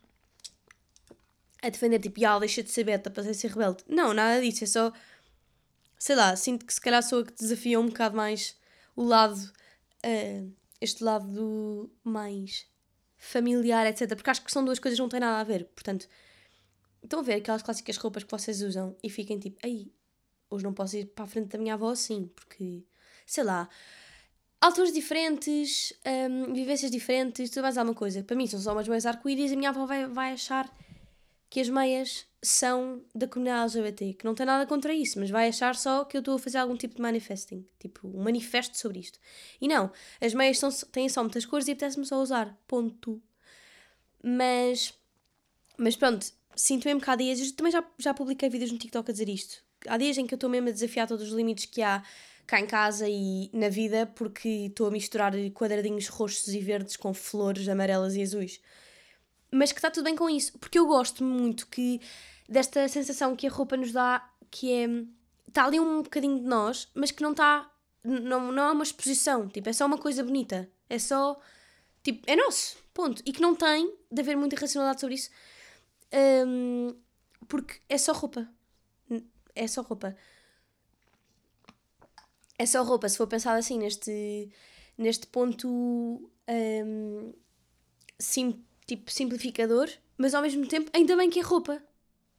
a 1.63 1.71
defender, 1.71 1.99
tipo, 1.99 2.25
ah, 2.27 2.39
deixa 2.39 2.63
de 2.63 2.71
ser 2.71 2.85
beta, 2.85 3.11
para 3.11 3.35
ser 3.35 3.49
rebelde. 3.49 3.85
Não, 3.89 4.13
nada 4.13 4.41
disso, 4.41 4.65
é 4.65 4.67
só. 4.67 4.93
Sei 5.99 6.15
lá, 6.15 6.37
sinto 6.37 6.65
que 6.65 6.73
se 6.73 6.81
calhar 6.81 7.03
sou 7.03 7.21
a 7.21 7.25
que 7.25 7.33
desafia 7.33 7.81
um 7.81 7.87
bocado 7.87 8.17
mais 8.17 8.55
o 8.95 9.03
lado. 9.05 9.59
Uh, 10.05 10.53
este 10.81 11.03
lado 11.03 11.91
mais 12.05 12.67
familiar, 13.17 13.87
etc. 13.87 14.15
Porque 14.15 14.31
acho 14.31 14.45
que 14.45 14.53
são 14.53 14.65
duas 14.65 14.79
coisas 14.79 14.97
que 14.97 15.03
não 15.03 15.09
têm 15.09 15.21
nada 15.21 15.41
a 15.41 15.45
ver. 15.45 15.65
Portanto, 15.75 16.09
estão 17.03 17.21
a 17.21 17.23
ver 17.23 17.35
aquelas 17.35 17.63
clássicas 17.63 17.97
roupas 17.97 18.25
que 18.25 18.31
vocês 18.31 18.63
usam 18.63 18.97
e 19.03 19.11
fiquem 19.11 19.39
tipo, 19.39 19.59
aí, 19.63 19.93
hoje 20.49 20.65
não 20.65 20.73
posso 20.73 20.97
ir 20.97 21.07
para 21.07 21.25
a 21.25 21.29
frente 21.29 21.49
da 21.49 21.59
minha 21.59 21.75
avó 21.75 21.91
assim, 21.91 22.31
porque, 22.35 22.85
sei 23.27 23.45
lá, 23.45 23.69
alturas 24.61 24.93
diferentes, 24.93 25.93
um, 26.31 26.53
vivências 26.53 26.91
diferentes, 26.91 27.51
tudo 27.51 27.63
mais 27.63 27.77
alguma 27.77 27.95
coisa. 27.95 28.23
Para 28.23 28.37
mim 28.37 28.47
são 28.47 28.61
só 28.61 28.73
umas 28.73 28.89
meias 28.89 29.07
arco-íris 29.07 29.51
e 29.51 29.55
a 29.55 29.57
minha 29.57 29.71
avó 29.71 29.87
vai, 29.87 30.07
vai 30.07 30.33
achar 30.33 30.73
que 31.51 31.61
as 31.61 31.69
meias 31.69 32.27
são 32.43 33.03
da 33.15 33.27
comunidade 33.27 33.79
LGBT, 33.79 34.15
que 34.15 34.25
não 34.25 34.35
tem 34.35 34.47
nada 34.47 34.67
contra 34.67 34.93
isso, 34.93 35.19
mas 35.19 35.31
vai 35.31 35.49
achar 35.49 35.75
só 35.75 36.05
que 36.05 36.17
eu 36.17 36.21
estou 36.21 36.37
a 36.37 36.39
fazer 36.39 36.59
algum 36.59 36.77
tipo 36.77 36.95
de 36.95 37.03
manifesting, 37.03 37.67
tipo 37.79 38.07
um 38.07 38.23
manifesto 38.23 38.77
sobre 38.79 39.01
isto. 39.01 39.19
E 39.61 39.67
não, 39.67 39.91
as 40.21 40.35
meias 40.35 40.59
são, 40.59 40.71
têm 40.93 41.09
só 41.09 41.23
muitas 41.23 41.45
cores 41.45 41.67
e 41.67 41.73
apetece-me 41.73 42.07
só 42.07 42.21
usar, 42.21 42.57
ponto. 42.67 43.21
Mas, 44.23 44.95
mas 45.77 45.97
pronto, 45.97 46.27
sinto 46.55 46.85
mesmo 46.85 47.01
que 47.01 47.11
há 47.11 47.17
dias, 47.17 47.51
também 47.53 47.73
já, 47.73 47.85
já 47.99 48.15
publiquei 48.15 48.49
vídeos 48.49 48.71
no 48.71 48.79
TikTok 48.79 49.11
a 49.11 49.13
dizer 49.13 49.29
isto, 49.29 49.63
há 49.87 49.97
dias 49.97 50.17
em 50.19 50.27
que 50.27 50.35
eu 50.35 50.37
estou 50.37 50.51
mesmo 50.51 50.69
a 50.69 50.73
desafiar 50.73 51.09
todos 51.09 51.29
os 51.29 51.33
limites 51.33 51.67
que 51.67 51.83
há 51.83 52.03
cá 52.47 52.61
em 52.61 52.67
casa 52.67 53.07
e 53.09 53.51
na 53.53 53.69
vida, 53.69 54.07
porque 54.07 54.49
estou 54.49 54.87
a 54.87 54.91
misturar 54.91 55.33
quadradinhos 55.53 56.09
roxos 56.09 56.49
e 56.49 56.61
verdes 56.61 56.97
com 56.97 57.13
flores 57.13 57.69
amarelas 57.69 58.15
e 58.15 58.23
azuis 58.23 58.61
mas 59.51 59.73
que 59.73 59.79
está 59.79 59.91
tudo 59.91 60.05
bem 60.05 60.17
com 60.17 60.29
isso, 60.29 60.59
porque 60.59 60.79
eu 60.79 60.87
gosto 60.87 61.25
muito 61.25 61.67
que 61.67 62.01
desta 62.49 62.87
sensação 62.89 63.37
que 63.37 63.47
a 63.47 63.51
roupa 63.51 63.77
nos 63.77 63.93
dá, 63.93 64.29
que 64.51 64.73
é 64.73 64.87
está 65.47 65.65
ali 65.65 65.81
um 65.81 66.03
bocadinho 66.03 66.41
de 66.41 66.47
nós, 66.47 66.89
mas 66.95 67.11
que 67.11 67.23
não 67.23 67.33
está 67.33 67.71
não, 68.05 68.53
não 68.53 68.63
é 68.65 68.73
uma 68.73 68.85
exposição, 68.85 69.49
tipo, 69.49 69.69
é 69.69 69.73
só 69.73 69.87
uma 69.87 69.99
coisa 69.99 70.23
bonita, 70.23 70.71
é 70.89 70.99
só 70.99 71.41
tipo, 72.03 72.23
é 72.31 72.37
nosso, 72.37 72.77
ponto, 72.95 73.23
e 73.25 73.33
que 73.33 73.41
não 73.41 73.55
tem 73.55 73.95
de 74.11 74.21
haver 74.21 74.37
muita 74.37 74.57
racionalidade 74.57 75.01
sobre 75.01 75.15
isso, 75.17 75.31
um, 76.47 76.95
porque 77.47 77.81
é 77.89 77.99
só 77.99 78.13
roupa, 78.13 78.49
é 79.55 79.67
só 79.67 79.83
roupa. 79.83 80.17
É 82.61 82.67
só 82.67 82.83
roupa, 82.83 83.09
se 83.09 83.17
for 83.17 83.29
pensado 83.29 83.57
assim, 83.57 83.79
neste, 83.79 84.51
neste 84.97 85.29
ponto 85.29 85.69
um, 85.69 87.33
sim, 88.19 88.65
tipo, 88.89 89.13
simplificador, 89.13 89.89
mas 90.17 90.35
ao 90.35 90.43
mesmo 90.43 90.67
tempo, 90.67 90.91
ainda 90.95 91.17
bem 91.17 91.29
que 91.31 91.39
é 91.39 91.43
roupa. 91.43 91.81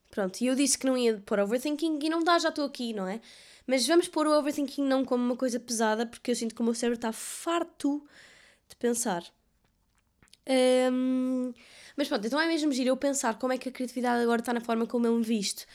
Pronto, 0.09 0.41
e 0.41 0.47
eu 0.47 0.55
disse 0.55 0.77
que 0.77 0.87
não 0.87 0.97
ia 0.97 1.21
pôr 1.25 1.39
overthinking 1.39 1.99
e 2.01 2.09
não 2.09 2.23
dá, 2.23 2.39
já 2.39 2.49
estou 2.49 2.65
aqui, 2.65 2.91
não 2.91 3.07
é? 3.07 3.21
Mas 3.67 3.85
vamos 3.85 4.07
pôr 4.07 4.25
o 4.25 4.37
overthinking 4.37 4.83
não 4.83 5.05
como 5.05 5.23
uma 5.23 5.35
coisa 5.35 5.59
pesada, 5.59 6.05
porque 6.05 6.31
eu 6.31 6.35
sinto 6.35 6.55
que 6.55 6.61
o 6.61 6.63
meu 6.63 6.73
cérebro 6.73 6.97
está 6.97 7.11
farto 7.11 8.03
de 8.67 8.75
pensar. 8.75 9.23
Um, 10.91 11.53
mas 11.95 12.07
pronto, 12.07 12.25
então 12.25 12.41
é 12.41 12.47
mesmo 12.47 12.71
giro 12.71 12.89
eu 12.89 12.97
pensar 12.97 13.37
como 13.37 13.53
é 13.53 13.57
que 13.57 13.69
a 13.69 13.71
criatividade 13.71 14.23
agora 14.23 14.41
está 14.41 14.51
na 14.51 14.61
forma 14.61 14.87
como 14.87 15.05
eu 15.05 15.15
me 15.15 15.23
visto. 15.23 15.65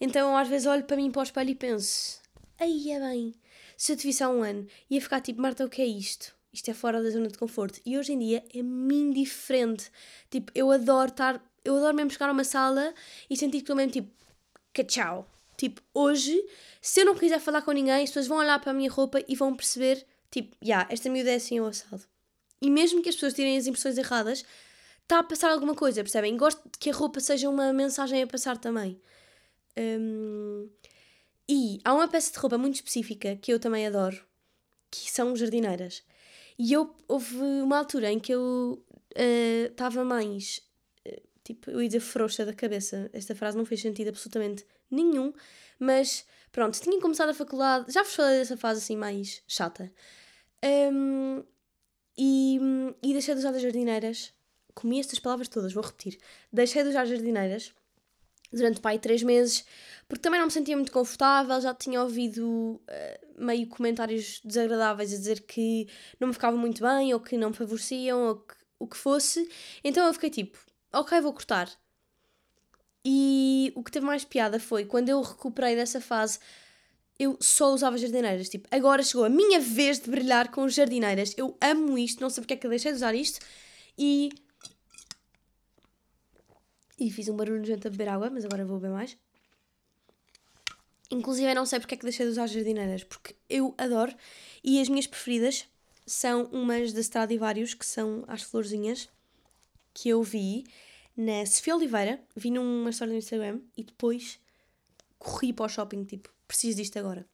Então 0.00 0.36
às 0.36 0.48
vezes 0.48 0.66
olho 0.66 0.84
para 0.84 0.96
mim 0.96 1.12
para 1.12 1.20
o 1.20 1.22
espelho 1.22 1.50
e 1.50 1.54
penso: 1.54 2.20
aí 2.58 2.90
é 2.90 2.98
bem, 2.98 3.32
se 3.76 3.92
eu 3.92 3.96
te 3.96 4.04
visse 4.04 4.24
há 4.24 4.28
um 4.28 4.42
ano, 4.42 4.66
ia 4.90 5.00
ficar 5.00 5.20
tipo, 5.20 5.40
Marta, 5.40 5.64
o 5.64 5.68
que 5.68 5.80
é 5.80 5.86
isto? 5.86 6.35
Isto 6.56 6.70
é 6.70 6.74
fora 6.74 7.02
da 7.02 7.10
zona 7.10 7.28
de 7.28 7.36
conforto. 7.36 7.80
E 7.84 7.98
hoje 7.98 8.14
em 8.14 8.18
dia 8.18 8.42
é-me 8.54 8.94
indiferente. 8.94 9.90
Tipo, 10.30 10.50
eu 10.54 10.70
adoro 10.70 11.10
estar, 11.10 11.38
eu 11.62 11.76
adoro 11.76 11.94
mesmo 11.94 12.10
chegar 12.10 12.30
a 12.30 12.32
uma 12.32 12.44
sala 12.44 12.94
e 13.28 13.36
sentir 13.36 13.58
que 13.58 13.64
estou 13.64 13.76
mesmo 13.76 13.92
tipo, 13.92 14.10
que 14.72 14.82
tchau. 14.82 15.30
Tipo, 15.58 15.82
hoje, 15.92 16.42
se 16.80 17.00
eu 17.00 17.04
não 17.04 17.14
quiser 17.14 17.40
falar 17.40 17.60
com 17.60 17.72
ninguém, 17.72 18.02
as 18.02 18.08
pessoas 18.08 18.26
vão 18.26 18.38
olhar 18.38 18.58
para 18.58 18.70
a 18.70 18.74
minha 18.74 18.90
roupa 18.90 19.22
e 19.28 19.36
vão 19.36 19.54
perceber, 19.54 20.06
tipo, 20.30 20.56
já, 20.62 20.68
yeah, 20.68 20.92
esta 20.92 21.10
miúda 21.10 21.30
é 21.30 21.34
assim 21.34 21.60
ou 21.60 21.66
assado. 21.66 22.02
E 22.62 22.70
mesmo 22.70 23.02
que 23.02 23.10
as 23.10 23.14
pessoas 23.14 23.34
tirem 23.34 23.58
as 23.58 23.66
impressões 23.66 23.98
erradas, 23.98 24.42
está 25.02 25.18
a 25.18 25.22
passar 25.22 25.50
alguma 25.50 25.74
coisa, 25.74 26.02
percebem? 26.02 26.38
Gosto 26.38 26.62
de 26.64 26.78
que 26.78 26.88
a 26.88 26.94
roupa 26.94 27.20
seja 27.20 27.50
uma 27.50 27.70
mensagem 27.70 28.22
a 28.22 28.26
passar 28.26 28.56
também. 28.56 28.98
Um, 29.76 30.70
e 31.46 31.80
há 31.84 31.92
uma 31.92 32.08
peça 32.08 32.32
de 32.32 32.38
roupa 32.38 32.56
muito 32.56 32.76
específica 32.76 33.36
que 33.36 33.52
eu 33.52 33.60
também 33.60 33.86
adoro, 33.86 34.24
que 34.90 35.10
são 35.10 35.36
jardineiras. 35.36 36.02
E 36.58 36.72
eu 36.72 36.94
houve 37.06 37.36
uma 37.36 37.78
altura 37.78 38.10
em 38.10 38.18
que 38.18 38.32
eu 38.32 38.82
estava 39.68 40.02
uh, 40.02 40.06
mais 40.06 40.62
uh, 41.06 41.22
tipo, 41.44 41.70
eu 41.70 41.82
ia 41.82 41.88
dizer 41.88 42.00
frouxa 42.00 42.44
da 42.44 42.52
cabeça. 42.52 43.10
Esta 43.12 43.34
frase 43.34 43.56
não 43.56 43.64
fez 43.64 43.82
sentido 43.82 44.08
absolutamente 44.08 44.64
nenhum, 44.90 45.32
mas 45.78 46.24
pronto, 46.50 46.80
tinha 46.80 47.00
começado 47.00 47.30
a 47.30 47.34
faculdade, 47.34 47.92
já 47.92 48.02
vos 48.02 48.14
falei 48.14 48.38
dessa 48.38 48.56
fase 48.56 48.80
assim 48.80 48.96
mais 48.96 49.42
chata. 49.46 49.92
Um, 50.64 51.44
e, 52.16 52.58
e 53.02 53.12
deixei 53.12 53.34
de 53.34 53.40
usar 53.40 53.50
as 53.50 53.62
jardineiras. 53.62 54.32
Comi 54.74 55.00
estas 55.00 55.18
palavras 55.18 55.48
todas, 55.48 55.72
vou 55.72 55.82
repetir. 55.82 56.18
Deixei 56.52 56.82
de 56.82 56.90
usar 56.90 57.02
as 57.02 57.08
jardineiras 57.08 57.74
durante 58.52 58.80
pai 58.80 58.98
três 58.98 59.22
meses, 59.22 59.64
porque 60.08 60.22
também 60.22 60.38
não 60.38 60.46
me 60.46 60.52
sentia 60.52 60.76
muito 60.76 60.92
confortável, 60.92 61.60
já 61.60 61.74
tinha 61.74 62.02
ouvido 62.02 62.44
uh, 62.44 63.44
meio 63.44 63.66
comentários 63.66 64.40
desagradáveis 64.44 65.12
a 65.12 65.16
dizer 65.16 65.40
que 65.40 65.88
não 66.20 66.28
me 66.28 66.34
ficava 66.34 66.56
muito 66.56 66.82
bem, 66.82 67.12
ou 67.12 67.20
que 67.20 67.36
não 67.36 67.50
me 67.50 67.56
favoreciam, 67.56 68.28
ou 68.28 68.36
que, 68.36 68.54
o 68.78 68.86
que 68.86 68.96
fosse. 68.96 69.48
Então 69.82 70.06
eu 70.06 70.14
fiquei 70.14 70.30
tipo, 70.30 70.58
ok, 70.92 71.20
vou 71.20 71.32
cortar. 71.32 71.70
E 73.04 73.72
o 73.76 73.84
que 73.84 73.92
teve 73.92 74.04
mais 74.04 74.24
piada 74.24 74.58
foi 74.58 74.84
quando 74.84 75.08
eu 75.08 75.20
recuperei 75.22 75.76
dessa 75.76 76.00
fase, 76.00 76.40
eu 77.18 77.36
só 77.40 77.72
usava 77.72 77.96
jardineiras. 77.96 78.48
Tipo, 78.48 78.68
agora 78.70 79.02
chegou 79.02 79.24
a 79.24 79.28
minha 79.28 79.60
vez 79.60 80.00
de 80.00 80.10
brilhar 80.10 80.50
com 80.50 80.68
jardineiras. 80.68 81.32
Eu 81.36 81.56
amo 81.60 81.96
isto, 81.98 82.20
não 82.20 82.28
sei 82.28 82.42
porque 82.42 82.54
é 82.54 82.56
que 82.56 82.66
eu 82.66 82.70
deixei 82.70 82.92
de 82.92 82.96
usar 82.96 83.14
isto. 83.14 83.44
E. 83.98 84.30
E 86.98 87.10
fiz 87.10 87.28
um 87.28 87.36
barulho 87.36 87.58
nojento 87.58 87.88
a 87.88 87.90
beber 87.90 88.08
água, 88.08 88.30
mas 88.30 88.44
agora 88.44 88.64
vou 88.64 88.78
beber 88.78 88.94
mais. 88.94 89.16
Inclusive, 91.10 91.48
eu 91.48 91.54
não 91.54 91.66
sei 91.66 91.78
porque 91.78 91.94
é 91.94 91.98
que 91.98 92.04
deixei 92.04 92.26
de 92.26 92.32
usar 92.32 92.46
jardineiras, 92.46 93.04
porque 93.04 93.36
eu 93.48 93.74
adoro. 93.78 94.14
E 94.64 94.80
as 94.80 94.88
minhas 94.88 95.06
preferidas 95.06 95.66
são 96.06 96.44
umas 96.46 96.92
da 96.92 97.00
Stradivarius, 97.00 97.74
que 97.74 97.86
são 97.86 98.24
as 98.26 98.42
florzinhas, 98.42 99.08
que 99.94 100.08
eu 100.08 100.22
vi 100.22 100.64
na 101.16 101.46
Sofia 101.46 101.74
Oliveira, 101.74 102.20
vi 102.34 102.50
numa 102.50 102.90
história 102.90 103.12
no 103.12 103.18
Instagram 103.18 103.60
e 103.76 103.82
depois 103.82 104.38
corri 105.18 105.52
para 105.52 105.66
o 105.66 105.68
shopping, 105.68 106.04
tipo, 106.04 106.28
preciso 106.46 106.76
disto 106.76 106.98
agora. 106.98 107.26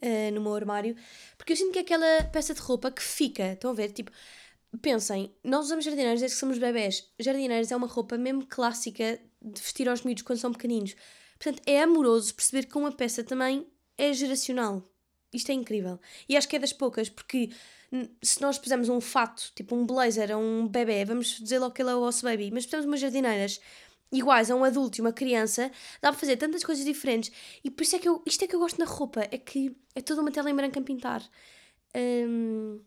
Uh, 0.00 0.32
no 0.32 0.40
meu 0.40 0.54
armário, 0.54 0.94
porque 1.36 1.52
eu 1.52 1.56
sinto 1.56 1.72
que 1.72 1.78
é 1.80 1.82
aquela 1.82 2.22
peça 2.24 2.54
de 2.54 2.60
roupa 2.60 2.88
que 2.88 3.02
fica, 3.02 3.54
estão 3.54 3.72
a 3.72 3.74
ver? 3.74 3.90
Tipo, 3.90 4.12
pensem, 4.76 5.34
nós 5.42 5.66
usamos 5.66 5.84
jardineiros 5.84 6.20
desde 6.20 6.36
que 6.36 6.40
somos 6.40 6.58
bebés. 6.58 7.08
Jardineiros 7.18 7.72
é 7.72 7.76
uma 7.76 7.86
roupa 7.86 8.18
mesmo 8.18 8.46
clássica 8.46 9.18
de 9.40 9.60
vestir 9.60 9.88
aos 9.88 10.02
miúdos 10.02 10.22
quando 10.22 10.38
são 10.38 10.52
pequeninos. 10.52 10.94
Portanto, 11.38 11.62
é 11.66 11.82
amoroso 11.82 12.34
perceber 12.34 12.66
que 12.66 12.76
uma 12.76 12.92
peça 12.92 13.22
também 13.24 13.66
é 13.96 14.12
geracional. 14.12 14.82
Isto 15.32 15.50
é 15.50 15.54
incrível. 15.54 15.98
E 16.28 16.36
acho 16.36 16.48
que 16.48 16.56
é 16.56 16.58
das 16.58 16.72
poucas, 16.72 17.08
porque 17.08 17.50
se 18.22 18.40
nós 18.40 18.58
pusermos 18.58 18.88
um 18.88 19.00
fato, 19.00 19.52
tipo 19.54 19.74
um 19.74 19.86
blazer 19.86 20.32
a 20.32 20.36
um 20.36 20.66
bebê, 20.66 21.04
vamos 21.04 21.38
dizer 21.38 21.58
logo 21.58 21.74
que 21.74 21.82
ele 21.82 21.90
é 21.90 21.94
o 21.94 22.00
nosso 22.00 22.24
baby, 22.24 22.50
mas 22.50 22.64
pusermos 22.64 22.86
umas 22.86 23.00
jardineiras 23.00 23.60
iguais 24.10 24.50
a 24.50 24.54
um 24.54 24.64
adulto 24.64 24.98
e 24.98 25.00
uma 25.00 25.12
criança, 25.12 25.70
dá 26.00 26.10
para 26.10 26.18
fazer 26.18 26.36
tantas 26.36 26.64
coisas 26.64 26.84
diferentes. 26.84 27.30
E 27.62 27.70
por 27.70 27.82
isso 27.82 27.96
é 27.96 27.98
que 27.98 28.08
eu, 28.08 28.22
isto 28.26 28.42
é 28.44 28.46
que 28.48 28.54
eu 28.54 28.60
gosto 28.60 28.78
na 28.78 28.86
roupa, 28.86 29.26
é 29.30 29.38
que 29.38 29.76
é 29.94 30.00
toda 30.00 30.22
uma 30.22 30.30
tela 30.30 30.50
em 30.50 30.54
branco 30.54 30.78
a 30.78 30.82
pintar. 30.82 31.22
Um, 31.94 32.80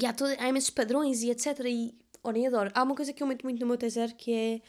e 0.00 0.06
há, 0.06 0.12
todo, 0.12 0.34
há 0.38 0.48
imensos 0.48 0.70
padrões 0.70 1.22
e 1.22 1.30
etc. 1.30 1.58
E, 1.66 1.94
olhem, 2.22 2.46
adoro. 2.46 2.70
Há 2.74 2.82
uma 2.82 2.94
coisa 2.94 3.12
que 3.12 3.22
eu 3.22 3.26
meto 3.26 3.44
muito 3.44 3.60
no 3.60 3.66
meu 3.66 3.76
taser 3.76 4.14
que 4.14 4.32
é. 4.32 4.60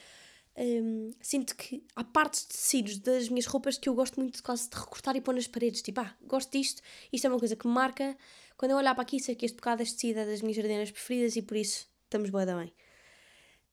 Um, 0.61 1.11
sinto 1.21 1.55
que 1.55 1.85
há 1.95 2.03
partes 2.03 2.41
de 2.41 2.47
tecidos 2.47 2.97
das 2.97 3.29
minhas 3.29 3.45
roupas 3.45 3.77
que 3.77 3.87
eu 3.87 3.93
gosto 3.93 4.19
muito 4.19 4.37
de 4.37 4.43
quase 4.43 4.69
de 4.69 4.75
recortar 4.75 5.15
e 5.15 5.21
pôr 5.21 5.33
nas 5.33 5.47
paredes. 5.47 5.81
Tipo, 5.81 6.01
ah, 6.01 6.13
gosto 6.23 6.51
disto, 6.51 6.81
isto 7.13 7.25
é 7.25 7.29
uma 7.29 7.39
coisa 7.39 7.55
que 7.55 7.65
me 7.65 7.73
marca. 7.73 8.17
Quando 8.57 8.71
eu 8.71 8.77
olhar 8.77 8.93
para 8.93 9.03
aqui, 9.03 9.19
sei 9.21 9.35
que 9.35 9.45
este 9.45 9.55
bocado 9.55 9.83
tecido 9.83 10.19
é 10.19 10.25
das 10.25 10.41
minhas 10.41 10.57
jardineiras 10.57 10.91
preferidas 10.91 11.35
e 11.37 11.41
por 11.41 11.55
isso 11.55 11.87
estamos 12.03 12.29
boa 12.29 12.45
da 12.45 12.57
bem. 12.57 12.73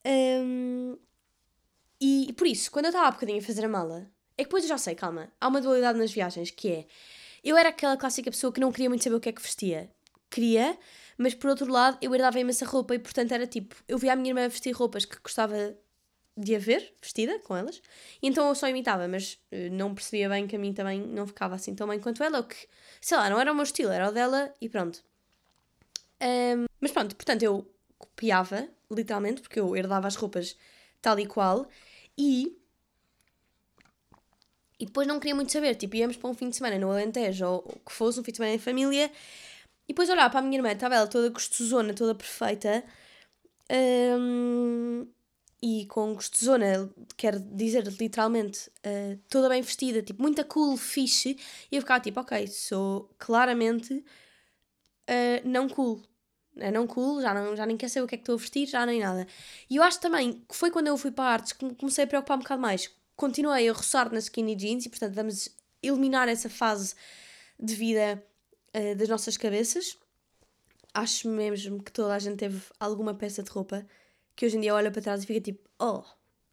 Um, 0.07 0.97
e 2.01 2.33
por 2.35 2.47
isso, 2.47 2.71
quando 2.71 2.85
eu 2.85 2.91
estava 2.91 3.09
há 3.09 3.11
bocadinho 3.11 3.39
a 3.39 3.43
fazer 3.43 3.65
a 3.65 3.69
mala, 3.69 4.09
é 4.39 4.43
que 4.43 4.45
depois 4.45 4.63
eu 4.63 4.69
já 4.69 4.79
sei, 4.79 4.95
calma, 4.95 5.33
há 5.41 5.49
uma 5.49 5.61
dualidade 5.61 5.99
nas 5.99 6.13
viagens 6.13 6.51
que 6.51 6.71
é. 6.71 6.87
Eu 7.43 7.57
era 7.57 7.71
aquela 7.71 7.97
clássica 7.97 8.31
pessoa 8.31 8.53
que 8.53 8.61
não 8.61 8.71
queria 8.71 8.89
muito 8.89 9.03
saber 9.03 9.17
o 9.17 9.21
que 9.21 9.29
é 9.29 9.33
que 9.33 9.43
vestia. 9.43 9.91
Queria, 10.31 10.79
mas 11.19 11.35
por 11.35 11.51
outro 11.51 11.71
lado 11.71 11.99
eu 12.01 12.15
herdava 12.15 12.39
imensa 12.39 12.65
roupa 12.65 12.95
e 12.95 12.99
portanto 12.99 13.33
era 13.33 13.47
tipo, 13.47 13.75
eu 13.89 13.99
via 13.99 14.13
a 14.13 14.17
minha 14.17 14.31
irmã 14.31 14.49
vestir 14.49 14.73
roupas 14.73 15.05
que 15.05 15.19
gostava 15.23 15.77
de 16.37 16.55
a 16.55 16.59
ver, 16.59 16.93
vestida 17.01 17.39
com 17.39 17.57
elas, 17.57 17.81
então 18.23 18.47
eu 18.49 18.55
só 18.55 18.69
imitava, 18.69 19.09
mas 19.09 19.39
uh, 19.51 19.71
não 19.73 19.95
percebia 19.95 20.29
bem 20.29 20.47
que 20.47 20.55
a 20.55 20.59
mim 20.59 20.75
também 20.75 21.01
não 21.01 21.27
ficava 21.27 21.55
assim 21.55 21.75
tão 21.75 21.89
bem 21.89 21.99
quanto 21.99 22.23
ela, 22.23 22.39
ou 22.39 22.45
que, 22.45 22.57
sei 23.01 23.17
lá, 23.17 23.31
não 23.31 23.41
era 23.41 23.51
o 23.51 23.55
meu 23.55 23.65
estilo, 23.65 23.91
era 23.91 24.11
o 24.11 24.13
dela 24.13 24.53
e 24.61 24.69
pronto. 24.69 25.03
Um, 26.21 26.67
mas 26.81 26.93
pronto, 26.93 27.17
portanto 27.17 27.43
eu 27.43 27.67
copiava, 27.99 28.69
literalmente, 28.91 29.41
porque 29.41 29.59
eu 29.59 29.75
herdava 29.75 30.07
as 30.07 30.17
roupas 30.17 30.57
tal 31.01 31.19
e 31.19 31.27
qual, 31.27 31.69
e. 32.17 32.57
E 34.79 34.85
depois 34.85 35.09
não 35.09 35.19
queria 35.19 35.35
muito 35.35 35.51
saber, 35.51 35.75
tipo, 35.75 35.97
íamos 35.97 36.19
para 36.19 36.29
um 36.29 36.35
fim 36.35 36.51
de 36.51 36.57
semana 36.57 36.79
no 36.79 36.91
Alentejo, 36.91 37.47
ou 37.47 37.63
que 37.63 37.91
fosse 37.91 38.21
um 38.21 38.23
fim 38.23 38.31
de 38.31 38.37
semana 38.37 38.55
em 38.55 38.59
família, 38.59 39.11
e 39.89 39.93
depois 39.93 40.09
olhava 40.09 40.31
para 40.31 40.41
a 40.41 40.43
minha 40.43 40.59
irmã, 40.59 40.73
estava 40.73 40.95
ela 40.95 41.07
toda 41.07 41.29
gostosona, 41.31 41.95
toda 41.95 42.15
perfeita, 42.15 42.85
um, 44.19 45.07
e 45.63 45.87
com 45.87 46.15
gostosona, 46.15 46.91
quer 47.17 47.39
dizer 47.39 47.87
literalmente, 47.99 48.69
uh, 48.79 49.19
toda 49.29 49.49
bem 49.49 49.63
vestida, 49.63 50.03
tipo, 50.03 50.23
muita 50.23 50.45
cool, 50.45 50.77
fixe, 50.77 51.39
e 51.71 51.77
eu 51.77 51.83
ficava 51.83 52.01
tipo, 52.01 52.21
ok, 52.21 52.47
sou 52.47 53.11
claramente 53.19 53.95
uh, 53.95 54.05
não 55.49 55.69
cool, 55.69 56.03
é 56.59 56.71
não 56.71 56.87
cool, 56.87 57.21
já, 57.21 57.35
não, 57.35 57.55
já 57.55 57.67
nem 57.67 57.77
quer 57.77 57.89
saber 57.89 58.05
o 58.05 58.09
que 58.09 58.15
é 58.15 58.19
que 58.19 58.23
estou 58.23 58.35
a 58.35 58.39
vestir, 58.39 58.67
já 58.67 58.85
nem 58.87 59.01
nada. 59.01 59.27
E 59.69 59.77
eu 59.77 59.83
acho 59.83 60.01
também 60.01 60.45
que 60.49 60.57
foi 60.57 60.71
quando 60.71 60.87
eu 60.89 60.97
fui 60.97 61.11
para 61.11 61.31
artes 61.31 61.53
que 61.53 61.75
comecei 61.75 62.05
a 62.05 62.07
preocupar 62.07 62.37
um 62.39 62.41
bocado 62.41 62.63
mais. 62.63 62.91
Continuei 63.15 63.69
a 63.69 63.73
roçar 63.73 64.13
nas 64.13 64.25
skinny 64.25 64.55
jeans 64.55 64.87
e, 64.87 64.89
portanto, 64.89 65.15
vamos 65.15 65.49
eliminar 65.83 66.29
essa 66.29 66.49
fase 66.49 66.95
de 67.61 67.75
vida 67.75 68.23
uh, 68.77 68.95
das 68.95 69.09
nossas 69.09 69.37
cabeças. 69.37 69.97
Acho 70.93 71.29
mesmo 71.29 71.83
que 71.83 71.93
toda 71.93 72.15
a 72.15 72.19
gente 72.19 72.37
teve 72.37 72.61
alguma 72.79 73.15
peça 73.15 73.43
de 73.43 73.51
roupa 73.51 73.87
que 74.35 74.47
hoje 74.47 74.57
em 74.57 74.61
dia 74.61 74.75
olha 74.75 74.91
para 74.91 75.03
trás 75.03 75.23
e 75.23 75.27
fica 75.27 75.41
tipo, 75.41 75.69
oh, 75.79 76.03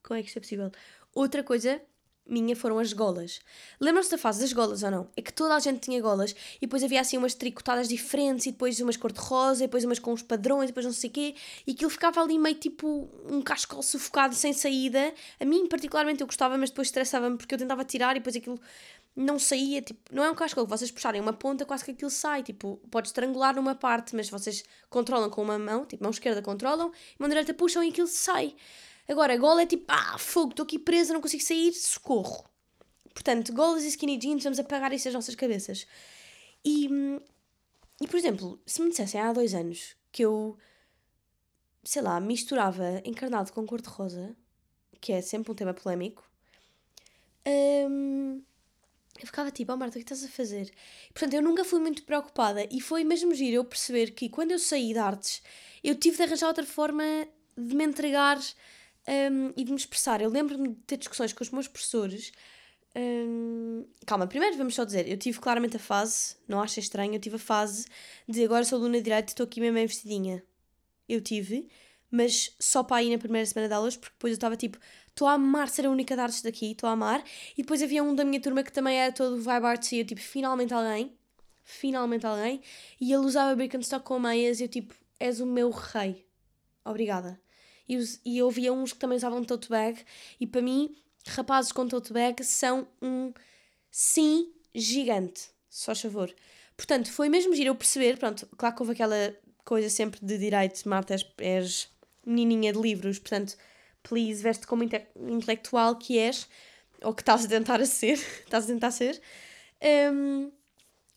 como 0.01 0.19
é 0.19 0.21
que 0.21 0.27
isto 0.27 0.37
é 0.37 0.41
possível? 0.41 0.71
Outra 1.13 1.43
coisa 1.43 1.81
minha 2.25 2.55
foram 2.55 2.79
as 2.79 2.93
golas. 2.93 3.41
Lembram-se 3.79 4.09
da 4.09 4.17
fase 4.17 4.39
das 4.39 4.53
golas 4.53 4.81
ou 4.81 4.89
não? 4.89 5.09
É 5.15 5.21
que 5.21 5.33
toda 5.33 5.55
a 5.55 5.59
gente 5.59 5.79
tinha 5.79 6.01
golas 6.01 6.33
e 6.57 6.61
depois 6.61 6.81
havia 6.83 7.01
assim 7.01 7.17
umas 7.17 7.33
tricotadas 7.33 7.89
diferentes 7.89 8.45
e 8.45 8.51
depois 8.51 8.79
umas 8.79 8.95
cor-de-rosa 8.95 9.63
e 9.63 9.67
depois 9.67 9.83
umas 9.83 9.99
com 9.99 10.13
os 10.13 10.21
padrões 10.21 10.65
e 10.65 10.67
depois 10.67 10.85
não 10.85 10.93
sei 10.93 11.09
o 11.09 11.13
quê 11.13 11.35
e 11.67 11.71
aquilo 11.71 11.89
ficava 11.89 12.21
ali 12.21 12.39
meio 12.39 12.55
tipo 12.55 13.09
um 13.29 13.41
cascol 13.41 13.83
sufocado 13.83 14.33
sem 14.35 14.53
saída. 14.53 15.13
A 15.39 15.45
mim 15.45 15.67
particularmente 15.67 16.21
eu 16.21 16.27
gostava, 16.27 16.57
mas 16.57 16.69
depois 16.69 16.87
estressava-me 16.87 17.37
porque 17.37 17.53
eu 17.53 17.59
tentava 17.59 17.83
tirar 17.83 18.15
e 18.15 18.19
depois 18.19 18.35
aquilo 18.35 18.59
não 19.15 19.37
saía, 19.37 19.81
tipo, 19.81 20.13
não 20.13 20.23
é 20.23 20.31
um 20.31 20.35
cascol, 20.35 20.65
vocês 20.65 20.91
puxarem 20.91 21.21
uma 21.21 21.33
ponta 21.33 21.65
quase 21.65 21.85
que 21.85 21.91
aquilo 21.91 22.09
sai, 22.09 22.41
tipo, 22.43 22.81
pode 22.89 23.07
estrangular 23.07 23.55
numa 23.55 23.75
parte, 23.75 24.15
mas 24.15 24.29
vocês 24.29 24.63
controlam 24.89 25.29
com 25.29 25.41
uma 25.41 25.59
mão, 25.59 25.85
tipo, 25.85 26.03
mão 26.03 26.11
esquerda 26.11 26.41
controlam, 26.41 26.91
mão 27.19 27.29
direita 27.29 27.53
puxam 27.53 27.83
e 27.83 27.89
aquilo 27.89 28.07
sai. 28.07 28.55
Agora, 29.07 29.37
gola 29.37 29.63
é 29.63 29.65
tipo, 29.65 29.85
ah, 29.87 30.17
fogo, 30.17 30.51
estou 30.51 30.63
aqui 30.63 30.79
presa, 30.79 31.13
não 31.13 31.21
consigo 31.21 31.43
sair, 31.43 31.73
socorro. 31.73 32.45
Portanto, 33.13 33.53
golas 33.53 33.83
e 33.83 33.89
skinny 33.89 34.17
jeans, 34.17 34.43
vamos 34.43 34.59
apagar 34.59 34.91
isso 34.93 35.05
das 35.05 35.13
nossas 35.13 35.35
cabeças. 35.35 35.85
E, 36.65 36.89
e, 38.01 38.07
por 38.07 38.17
exemplo, 38.17 38.59
se 38.65 38.81
me 38.81 38.89
dissessem 38.89 39.21
há 39.21 39.31
dois 39.31 39.53
anos 39.53 39.95
que 40.11 40.23
eu 40.23 40.57
sei 41.83 42.01
lá, 42.01 42.19
misturava 42.19 43.01
encarnado 43.03 43.51
com 43.51 43.65
cor-de-rosa, 43.65 44.35
que 45.01 45.11
é 45.11 45.21
sempre 45.21 45.51
um 45.51 45.55
tema 45.55 45.73
polémico, 45.73 46.23
hum, 47.45 48.41
eu 49.19 49.27
ficava 49.27 49.51
tipo, 49.51 49.71
oh 49.71 49.77
Marta, 49.77 49.97
o 49.97 50.03
que 50.03 50.11
estás 50.11 50.23
a 50.23 50.27
fazer? 50.27 50.71
Portanto, 51.13 51.33
eu 51.33 51.41
nunca 51.41 51.63
fui 51.63 51.79
muito 51.79 52.03
preocupada 52.03 52.67
e 52.71 52.81
foi 52.81 53.03
mesmo 53.03 53.33
giro 53.33 53.57
eu 53.57 53.63
perceber 53.63 54.11
que 54.11 54.27
quando 54.27 54.51
eu 54.51 54.59
saí 54.59 54.93
de 54.93 54.99
artes, 54.99 55.41
eu 55.83 55.95
tive 55.95 56.17
de 56.17 56.23
arranjar 56.23 56.47
outra 56.47 56.65
forma 56.65 57.03
de 57.55 57.75
me 57.75 57.83
entregar 57.85 58.39
um, 59.07 59.53
e 59.55 59.63
de 59.63 59.71
me 59.71 59.77
expressar. 59.77 60.21
Eu 60.21 60.29
lembro-me 60.29 60.69
de 60.69 60.75
ter 60.87 60.97
discussões 60.97 61.31
com 61.31 61.43
os 61.43 61.51
meus 61.51 61.67
professores. 61.67 62.31
Um, 62.95 63.85
calma, 64.05 64.27
primeiro 64.27 64.57
vamos 64.57 64.75
só 64.75 64.83
dizer, 64.83 65.07
eu 65.07 65.17
tive 65.17 65.39
claramente 65.39 65.77
a 65.77 65.79
fase, 65.79 66.35
não 66.47 66.61
acho 66.61 66.79
estranho, 66.79 67.15
eu 67.15 67.19
tive 67.19 67.37
a 67.37 67.39
fase 67.39 67.87
de 68.27 68.43
agora 68.43 68.63
sou 68.63 68.77
aluna 68.77 68.97
de 68.97 69.03
direito 69.03 69.29
e 69.29 69.31
estou 69.31 69.45
aqui 69.45 69.59
mesmo 69.59 69.75
bem 69.75 69.87
vestidinha. 69.87 70.43
Eu 71.07 71.21
tive, 71.21 71.69
mas 72.13 72.55
só 72.59 72.83
para 72.83 73.01
ir 73.01 73.09
na 73.09 73.17
primeira 73.17 73.43
semana 73.43 73.67
de 73.67 73.73
aulas, 73.73 73.97
porque 73.97 74.13
depois 74.13 74.31
eu 74.31 74.35
estava 74.35 74.55
tipo, 74.55 74.77
estou 75.07 75.27
a 75.27 75.33
amar 75.33 75.67
ser 75.67 75.87
a 75.87 75.89
única 75.89 76.13
de 76.13 76.21
artes 76.21 76.43
daqui, 76.43 76.71
estou 76.71 76.87
a 76.87 76.91
amar. 76.91 77.23
E 77.57 77.63
depois 77.63 77.81
havia 77.81 78.03
um 78.03 78.13
da 78.13 78.23
minha 78.23 78.39
turma 78.39 78.61
que 78.61 78.71
também 78.71 78.99
era 78.99 79.11
todo 79.11 79.41
vibe 79.41 79.65
arts 79.65 79.91
e 79.93 79.97
eu 79.97 80.05
tipo, 80.05 80.21
finalmente 80.21 80.71
alguém, 80.71 81.11
finalmente 81.63 82.23
alguém. 82.23 82.61
E 83.01 83.11
ele 83.11 83.25
usava 83.25 83.55
Birkenstock 83.55 84.05
com 84.05 84.19
meias 84.19 84.59
e 84.59 84.65
eu 84.65 84.67
tipo, 84.67 84.93
és 85.19 85.39
o 85.39 85.45
meu 85.47 85.71
rei. 85.71 86.23
Obrigada. 86.85 87.41
E, 87.89 87.97
e 88.23 88.37
eu 88.37 88.51
via 88.51 88.71
uns 88.71 88.93
que 88.93 88.99
também 88.99 89.17
usavam 89.17 89.43
tote 89.43 89.67
bag 89.67 89.99
e 90.39 90.45
para 90.45 90.61
mim, 90.61 90.95
rapazes 91.29 91.71
com 91.71 91.87
tote 91.87 92.13
bag 92.13 92.43
são 92.43 92.87
um 93.01 93.33
sim 93.89 94.53
gigante. 94.75 95.49
Só 95.67 95.95
favor. 95.95 96.31
Portanto, 96.77 97.11
foi 97.11 97.27
mesmo 97.27 97.55
giro 97.55 97.69
eu 97.69 97.75
perceber, 97.75 98.19
pronto, 98.19 98.47
claro 98.55 98.75
que 98.75 98.81
houve 98.83 98.93
aquela 98.93 99.35
coisa 99.65 99.89
sempre 99.89 100.19
de 100.23 100.37
direito, 100.37 100.87
Marta, 100.87 101.13
és, 101.15 101.25
és 101.39 101.92
menininha 102.25 102.73
de 102.73 102.79
livros, 102.79 103.19
portanto, 103.19 103.55
please, 104.01 104.41
veste 104.41 104.67
como 104.67 104.83
inte 104.83 105.05
intelectual 105.15 105.95
que 105.97 106.17
és, 106.17 106.47
ou 107.01 107.13
que 107.13 107.21
estás 107.21 107.45
a 107.45 107.47
tentar 107.47 107.81
a 107.81 107.85
ser, 107.85 108.13
estás 108.43 108.65
a 108.65 108.67
tentar 108.67 108.91
ser. 108.91 109.21
Um, 110.11 110.51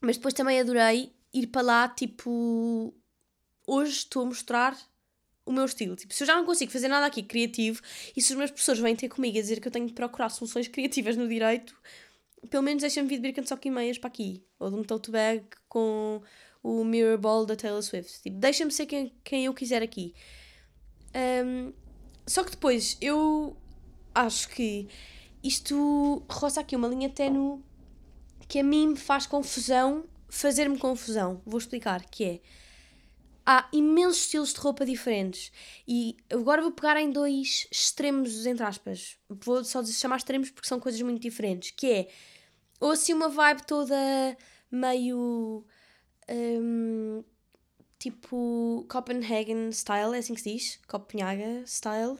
mas 0.01 0.17
depois 0.17 0.33
também 0.33 0.59
adorei 0.59 1.13
ir 1.33 1.47
para 1.47 1.61
lá, 1.61 1.89
tipo, 1.89 2.93
hoje 3.65 3.91
estou 3.91 4.23
a 4.23 4.25
mostrar 4.25 4.77
o 5.45 5.51
meu 5.51 5.65
estilo. 5.65 5.95
Tipo, 5.95 6.13
se 6.13 6.23
eu 6.23 6.27
já 6.27 6.35
não 6.35 6.45
consigo 6.45 6.71
fazer 6.71 6.87
nada 6.87 7.05
aqui 7.05 7.23
criativo 7.23 7.81
e 8.15 8.21
se 8.21 8.31
os 8.31 8.37
meus 8.37 8.51
professores 8.51 8.81
vêm 8.81 8.95
ter 8.95 9.07
comigo 9.07 9.37
a 9.37 9.41
dizer 9.41 9.61
que 9.61 9.67
eu 9.67 9.71
tenho 9.71 9.87
de 9.87 9.93
procurar 9.93 10.29
soluções 10.29 10.67
criativas 10.67 11.15
no 11.15 11.27
direito, 11.27 11.75
pelo 12.49 12.63
menos 12.63 12.81
deixa-me 12.81 13.07
vir 13.07 13.15
de 13.15 13.21
Birkenstock 13.21 13.65
e 13.65 13.71
meias 13.71 13.97
para 13.97 14.09
aqui. 14.09 14.43
Ou 14.59 14.69
de 14.69 14.75
um 14.75 14.83
tote 14.83 15.09
bag 15.09 15.45
com 15.69 16.21
o 16.61 16.83
Mirror 16.83 17.17
Ball 17.17 17.45
da 17.45 17.55
Taylor 17.55 17.81
Swift. 17.81 18.21
Tipo, 18.21 18.37
deixa-me 18.37 18.71
ser 18.71 18.85
quem, 18.85 19.13
quem 19.23 19.45
eu 19.45 19.53
quiser 19.53 19.81
aqui. 19.81 20.13
Um, 21.17 21.73
só 22.27 22.43
que 22.43 22.51
depois 22.51 22.97
eu 23.01 23.57
acho 24.13 24.49
que 24.49 24.87
isto 25.43 26.23
roça 26.29 26.61
aqui 26.61 26.75
uma 26.75 26.87
linha 26.87 27.09
ténue 27.09 27.63
que 28.47 28.59
a 28.59 28.63
mim 28.63 28.89
me 28.89 28.97
faz 28.97 29.25
confusão, 29.25 30.05
fazer-me 30.29 30.77
confusão. 30.77 31.41
Vou 31.45 31.57
explicar, 31.57 32.05
que 32.05 32.23
é 32.23 32.41
há 33.45 33.67
imensos 33.71 34.23
estilos 34.23 34.53
de 34.53 34.59
roupa 34.59 34.85
diferentes 34.85 35.53
e 35.87 36.17
agora 36.29 36.61
vou 36.61 36.71
pegar 36.71 36.99
em 36.99 37.09
dois 37.09 37.65
extremos, 37.71 38.45
entre 38.45 38.63
aspas. 38.63 39.17
Vou 39.29 39.63
só 39.63 39.83
chamar 39.85 40.17
extremos 40.17 40.51
porque 40.51 40.67
são 40.67 40.79
coisas 40.79 41.01
muito 41.01 41.21
diferentes, 41.21 41.71
que 41.71 41.87
é 41.91 42.07
ou 42.79 42.91
assim 42.91 43.13
uma 43.13 43.29
vibe 43.29 43.65
toda 43.65 43.95
meio 44.69 45.65
tipo 47.99 48.85
Copenhagen 48.89 49.71
style, 49.71 50.15
é 50.15 50.19
assim 50.19 50.33
que 50.33 50.41
se 50.41 50.53
diz? 50.53 50.79
Copenhaga 50.87 51.63
style, 51.65 52.17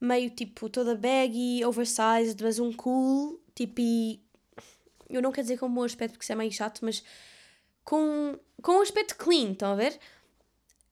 meio 0.00 0.30
tipo 0.30 0.68
toda 0.68 0.94
baggy, 0.94 1.64
oversized, 1.64 2.42
mas 2.42 2.58
um 2.58 2.72
cool, 2.72 3.40
tipo 3.54 3.80
e 3.80 4.22
eu 5.08 5.22
não 5.22 5.32
quero 5.32 5.44
dizer 5.44 5.58
com 5.58 5.66
um 5.66 5.74
bom 5.74 5.84
aspecto 5.84 6.12
porque 6.12 6.24
isso 6.24 6.32
é 6.32 6.36
meio 6.36 6.52
chato, 6.52 6.84
mas 6.84 7.02
com, 7.84 8.38
com 8.62 8.72
um 8.72 8.80
aspecto 8.80 9.16
clean, 9.16 9.52
estão 9.52 9.72
a 9.72 9.76
ver? 9.76 9.98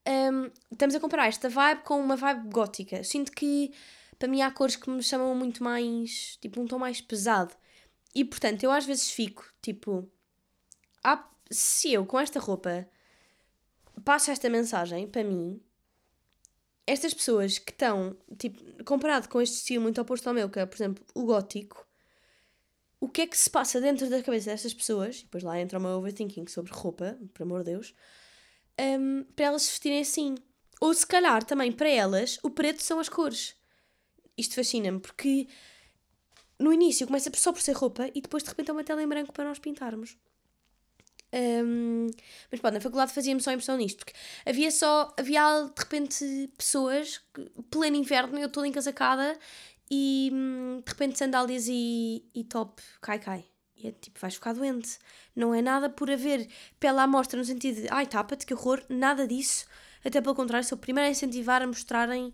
Um, 0.07 0.51
estamos 0.71 0.95
a 0.95 1.01
comparar 1.01 1.27
esta 1.27 1.49
vibe 1.49 1.83
com 1.83 1.99
uma 1.99 2.17
vibe 2.17 2.49
gótica. 2.51 3.03
Sinto 3.03 3.33
que 3.33 3.73
para 4.19 4.29
mim 4.29 4.43
há 4.43 4.51
cores 4.51 4.77
que 4.77 4.89
me 4.89 5.03
chamam 5.03 5.35
muito 5.35 5.63
mais, 5.63 6.39
tipo, 6.41 6.61
um 6.61 6.67
tom 6.67 6.79
mais 6.79 7.01
pesado. 7.01 7.55
E 8.15 8.25
portanto, 8.25 8.63
eu 8.63 8.71
às 8.71 8.87
vezes 8.87 9.11
fico, 9.11 9.45
tipo, 9.61 10.09
ah, 11.03 11.29
se 11.51 11.93
eu 11.93 12.07
com 12.07 12.19
esta 12.19 12.39
roupa 12.39 12.89
passo 14.05 14.31
esta 14.31 14.49
mensagem 14.49 15.07
para 15.09 15.25
mim, 15.25 15.61
estas 16.87 17.15
pessoas 17.15 17.59
que 17.59 17.73
estão, 17.73 18.17
tipo, 18.39 18.85
comparado 18.85 19.29
com 19.29 19.41
este 19.41 19.57
estilo 19.57 19.83
muito 19.83 20.01
oposto 20.01 20.29
ao 20.29 20.35
meu, 20.35 20.51
que 20.51 20.59
é, 20.59 20.67
por 20.67 20.77
exemplo, 20.77 21.05
o 21.15 21.25
gótico, 21.25 21.87
o 23.01 23.09
que 23.09 23.23
é 23.23 23.27
que 23.27 23.37
se 23.37 23.51
passa 23.51 23.81
dentro 23.81 24.09
da 24.09 24.23
cabeça 24.23 24.51
destas 24.51 24.75
pessoas? 24.75 25.23
Depois 25.23 25.43
lá 25.43 25.59
entra 25.61 25.79
o 25.79 25.83
meu 25.83 25.93
overthinking 25.93 26.47
sobre 26.47 26.73
roupa, 26.73 27.19
por 27.33 27.43
amor 27.43 27.65
de 27.65 27.73
Deus 27.73 27.95
um, 28.81 29.25
para 29.35 29.47
elas 29.47 29.63
se 29.63 29.71
vestirem 29.71 30.01
assim. 30.01 30.35
Ou 30.81 30.93
se 30.93 31.07
calhar 31.07 31.45
também 31.45 31.73
para 31.73 31.89
elas 31.89 32.39
o 32.43 32.51
preto 32.51 32.83
são 32.83 32.99
as 32.99 33.09
cores. 33.09 33.55
Isto 34.37 34.55
fascina-me 34.55 35.01
porque 35.01 35.47
no 36.59 36.73
início 36.73 37.07
começa 37.07 37.31
só 37.35 37.53
por 37.53 37.63
ser 37.63 37.73
roupa 37.73 38.11
e 38.15 38.21
depois 38.21 38.43
de 38.43 38.49
repente 38.49 38.71
é 38.71 38.73
uma 38.73 38.85
tela 38.85 39.03
em 39.03 39.09
branco 39.09 39.33
para 39.33 39.45
nós 39.45 39.59
pintarmos. 39.59 40.17
Um, 41.35 42.07
mas 42.51 42.61
pronto, 42.61 42.75
na 42.75 42.81
faculdade 42.81 43.13
fazia-me 43.13 43.41
só 43.41 43.51
impressão 43.51 43.77
nisto, 43.77 43.99
porque 43.99 44.13
havia 44.47 44.71
só, 44.71 45.13
havia 45.19 45.65
de 45.65 45.83
repente 45.83 46.51
pessoas, 46.57 47.21
pleno 47.71 47.97
inverno, 47.97 48.39
eu 48.39 48.49
toda 48.49 48.69
encasacada 48.69 49.37
e 49.91 50.31
hum, 50.33 50.81
de 50.85 50.93
repente 50.93 51.19
sandálias 51.19 51.67
e, 51.69 52.25
e 52.33 52.45
top 52.45 52.81
cai 53.01 53.19
cai. 53.19 53.45
E 53.77 53.89
é 53.89 53.93
tipo, 53.93 54.21
vais 54.21 54.35
ficar 54.35 54.53
doente. 54.53 54.99
Não 55.35 55.53
é 55.53 55.61
nada 55.61 55.91
por 55.91 56.09
haver 56.09 56.49
pela 56.79 57.03
amostra 57.03 57.39
no 57.39 57.45
sentido 57.45 57.83
de 57.83 57.89
ai, 57.91 58.07
tapa-te, 58.07 58.47
que 58.47 58.55
horror, 58.55 58.83
nada 58.89 59.27
disso. 59.27 59.67
Até 60.05 60.21
pelo 60.21 60.35
contrário, 60.35 60.67
sou 60.67 60.79
o 60.79 60.81
primeiro 60.81 61.09
a 61.09 61.11
incentivar 61.11 61.63
a 61.63 61.67
mostrarem 61.67 62.33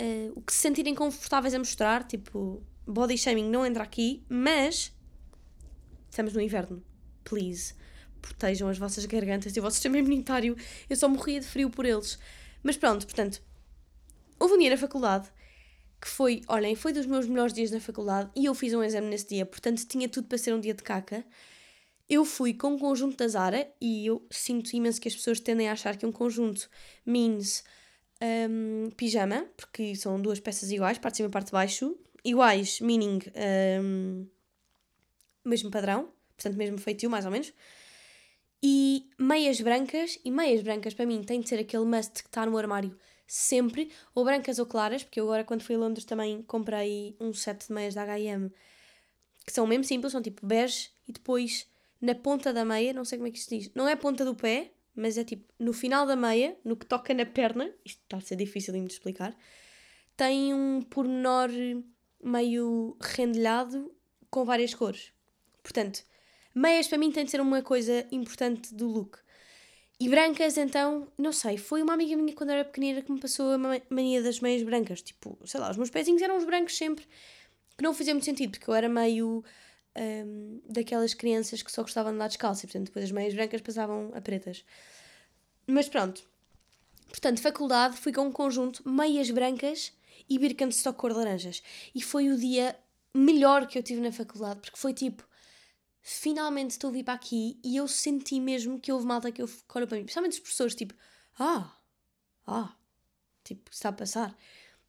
uh, 0.00 0.32
o 0.36 0.40
que 0.40 0.52
se 0.52 0.60
sentirem 0.60 0.94
confortáveis 0.94 1.54
a 1.54 1.58
mostrar. 1.58 2.04
Tipo, 2.04 2.62
body 2.86 3.18
shaming 3.18 3.50
não 3.50 3.66
entra 3.66 3.82
aqui, 3.82 4.24
mas 4.28 4.92
estamos 6.08 6.32
no 6.32 6.40
inverno. 6.40 6.82
Please, 7.24 7.74
protejam 8.26 8.68
as 8.68 8.78
vossas 8.78 9.04
gargantas 9.06 9.56
e 9.56 9.60
o 9.60 9.62
vosso 9.62 9.76
sistema 9.76 9.98
imunitário. 9.98 10.56
Eu 10.88 10.96
só 10.96 11.08
morria 11.08 11.40
de 11.40 11.46
frio 11.46 11.70
por 11.70 11.86
eles. 11.86 12.18
Mas 12.62 12.76
pronto, 12.76 13.06
portanto, 13.06 13.40
houve 14.38 14.54
um 14.54 14.58
dia 14.58 14.70
na 14.70 14.76
faculdade 14.76 15.28
que 16.00 16.08
foi, 16.08 16.42
olhem, 16.48 16.74
foi 16.74 16.92
dos 16.92 17.06
meus 17.06 17.26
melhores 17.26 17.52
dias 17.52 17.70
na 17.70 17.80
faculdade 17.80 18.30
e 18.36 18.44
eu 18.44 18.54
fiz 18.54 18.74
um 18.74 18.82
exame 18.82 19.08
nesse 19.08 19.28
dia, 19.28 19.46
portanto 19.46 19.86
tinha 19.86 20.08
tudo 20.08 20.28
para 20.28 20.38
ser 20.38 20.52
um 20.52 20.60
dia 20.60 20.74
de 20.74 20.82
caca. 20.82 21.24
Eu 22.08 22.24
fui 22.24 22.54
com 22.54 22.74
um 22.74 22.78
conjunto 22.78 23.16
da 23.16 23.26
Zara 23.26 23.68
e 23.80 24.06
eu 24.06 24.24
sinto 24.30 24.72
imenso 24.74 25.00
que 25.00 25.08
as 25.08 25.16
pessoas 25.16 25.40
tendem 25.40 25.68
a 25.68 25.72
achar 25.72 25.96
que 25.96 26.06
um 26.06 26.12
conjunto 26.12 26.68
means 27.04 27.64
um, 28.22 28.90
pijama, 28.96 29.46
porque 29.56 29.96
são 29.96 30.20
duas 30.20 30.38
peças 30.38 30.70
iguais, 30.70 30.98
parte 30.98 31.14
de 31.14 31.16
cima 31.18 31.28
e 31.28 31.32
parte 31.32 31.46
de 31.46 31.52
baixo, 31.52 31.96
iguais, 32.24 32.80
meaning 32.80 33.18
um, 33.82 34.26
mesmo 35.44 35.70
padrão, 35.70 36.08
portanto 36.36 36.56
mesmo 36.56 36.78
feitio 36.78 37.10
mais 37.10 37.24
ou 37.24 37.30
menos, 37.30 37.52
e 38.68 39.08
meias 39.16 39.60
brancas, 39.60 40.18
e 40.24 40.30
meias 40.32 40.60
brancas 40.60 40.92
para 40.92 41.06
mim 41.06 41.22
tem 41.22 41.40
de 41.40 41.48
ser 41.48 41.60
aquele 41.60 41.84
must 41.84 42.14
que 42.14 42.28
está 42.28 42.44
no 42.44 42.58
armário 42.58 42.98
sempre, 43.24 43.92
ou 44.12 44.24
brancas 44.24 44.58
ou 44.58 44.66
claras, 44.66 45.04
porque 45.04 45.20
eu 45.20 45.24
agora 45.26 45.44
quando 45.44 45.62
fui 45.62 45.76
a 45.76 45.78
Londres 45.78 46.04
também 46.04 46.42
comprei 46.42 47.14
um 47.20 47.32
set 47.32 47.68
de 47.68 47.72
meias 47.72 47.94
da 47.94 48.02
H&M 48.02 48.50
que 49.46 49.52
são 49.52 49.68
mesmo 49.68 49.84
simples, 49.84 50.10
são 50.10 50.20
tipo 50.20 50.44
bege 50.44 50.90
e 51.06 51.12
depois 51.12 51.70
na 52.00 52.12
ponta 52.12 52.52
da 52.52 52.64
meia, 52.64 52.92
não 52.92 53.04
sei 53.04 53.18
como 53.18 53.28
é 53.28 53.30
que 53.30 53.38
isto 53.38 53.56
diz, 53.56 53.70
não 53.72 53.86
é 53.86 53.92
a 53.92 53.96
ponta 53.96 54.24
do 54.24 54.34
pé, 54.34 54.72
mas 54.96 55.16
é 55.16 55.22
tipo 55.22 55.44
no 55.60 55.72
final 55.72 56.04
da 56.04 56.16
meia, 56.16 56.56
no 56.64 56.76
que 56.76 56.86
toca 56.86 57.14
na 57.14 57.24
perna, 57.24 57.72
isto 57.84 58.02
está 58.02 58.16
a 58.16 58.20
ser 58.20 58.34
difícil 58.34 58.74
de 58.74 58.80
me 58.80 58.88
explicar, 58.88 59.32
tem 60.16 60.52
um 60.52 60.82
pormenor 60.82 61.50
meio 62.20 62.96
rendilhado 63.00 63.94
com 64.28 64.44
várias 64.44 64.74
cores. 64.74 65.12
Portanto, 65.62 66.02
meias 66.56 66.88
para 66.88 66.96
mim 66.96 67.12
tem 67.12 67.24
de 67.24 67.30
ser 67.30 67.40
uma 67.40 67.60
coisa 67.60 68.06
importante 68.10 68.74
do 68.74 68.88
look. 68.88 69.18
E 70.00 70.08
brancas, 70.08 70.56
então, 70.58 71.08
não 71.16 71.32
sei, 71.32 71.56
foi 71.56 71.82
uma 71.82 71.94
amiga 71.94 72.16
minha 72.16 72.34
quando 72.34 72.50
era 72.50 72.64
pequenina 72.64 73.00
que 73.00 73.10
me 73.10 73.20
passou 73.20 73.52
a 73.52 73.58
mania 73.88 74.22
das 74.22 74.40
meias 74.40 74.62
brancas. 74.62 75.00
Tipo, 75.00 75.38
sei 75.44 75.60
lá, 75.60 75.70
os 75.70 75.76
meus 75.76 75.90
pezinhos 75.90 76.20
eram 76.20 76.36
os 76.36 76.44
brancos 76.44 76.76
sempre, 76.76 77.06
que 77.76 77.82
não 77.82 77.94
fazia 77.94 78.12
muito 78.12 78.24
sentido, 78.24 78.52
porque 78.52 78.68
eu 78.68 78.74
era 78.74 78.88
meio 78.88 79.42
um, 79.96 80.60
daquelas 80.68 81.14
crianças 81.14 81.62
que 81.62 81.72
só 81.72 81.82
gostavam 81.82 82.12
de 82.12 82.16
andar 82.16 82.28
descalço, 82.28 82.64
e 82.64 82.66
portanto 82.66 82.86
depois 82.86 83.04
as 83.06 83.10
meias 83.10 83.34
brancas 83.34 83.60
passavam 83.62 84.10
a 84.14 84.20
pretas. 84.20 84.64
Mas 85.66 85.88
pronto. 85.88 86.22
Portanto, 87.08 87.40
faculdade, 87.40 87.96
fui 87.96 88.12
com 88.12 88.22
um 88.22 88.32
conjunto, 88.32 88.86
meias 88.86 89.30
brancas 89.30 89.92
e 90.28 90.38
Birkenstock 90.38 90.98
cor 90.98 91.12
laranjas. 91.12 91.62
E 91.94 92.02
foi 92.02 92.28
o 92.28 92.36
dia 92.36 92.76
melhor 93.14 93.66
que 93.66 93.78
eu 93.78 93.82
tive 93.82 94.00
na 94.00 94.12
faculdade, 94.12 94.60
porque 94.60 94.78
foi 94.78 94.92
tipo 94.92 95.26
finalmente 96.08 96.70
estou 96.70 96.90
a 96.90 96.92
vir 96.92 97.02
para 97.02 97.14
aqui 97.14 97.58
e 97.64 97.76
eu 97.76 97.88
senti 97.88 98.38
mesmo 98.38 98.78
que 98.78 98.92
houve 98.92 99.04
malta 99.04 99.32
que 99.32 99.42
eu 99.42 99.50
olhou 99.74 99.88
para 99.88 99.96
mim, 99.98 100.04
principalmente 100.04 100.34
os 100.34 100.38
professores, 100.38 100.72
tipo, 100.72 100.94
ah, 101.36 101.76
ah, 102.46 102.76
tipo, 103.42 103.68
está 103.72 103.88
a 103.88 103.92
passar. 103.92 104.38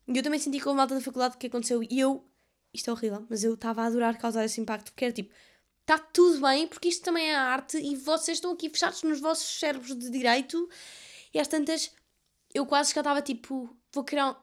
E 0.08 0.16
eu 0.16 0.22
também 0.22 0.40
senti 0.40 0.60
com 0.60 0.70
a 0.70 0.74
malta 0.76 0.94
da 0.94 1.02
faculdade 1.02 1.36
que 1.38 1.48
aconteceu 1.48 1.82
e 1.82 2.00
eu, 2.00 2.24
isto 2.72 2.92
é 2.92 2.94
horrível, 2.94 3.26
mas 3.28 3.44
eu 3.44 3.56
estava 3.56 3.82
a 3.82 3.86
adorar 3.88 4.16
causar 4.20 4.46
esse 4.46 4.62
impacto, 4.62 4.92
porque 4.92 5.06
era 5.06 5.12
tipo, 5.12 5.34
está 5.82 5.98
tudo 5.98 6.40
bem, 6.40 6.68
porque 6.68 6.88
isto 6.88 7.04
também 7.04 7.32
é 7.32 7.36
arte 7.36 7.80
e 7.80 7.96
vocês 7.96 8.38
estão 8.38 8.52
aqui 8.52 8.70
fechados 8.70 9.02
nos 9.02 9.20
vossos 9.20 9.60
cérebros 9.60 9.98
de 9.98 10.12
direito 10.12 10.70
e 11.34 11.40
às 11.40 11.48
tantas 11.48 11.92
eu 12.54 12.64
quase 12.68 12.94
já 12.94 13.02
estava 13.02 13.24
tipo, 13.24 13.76
vou 13.92 14.04
criar, 14.04 14.40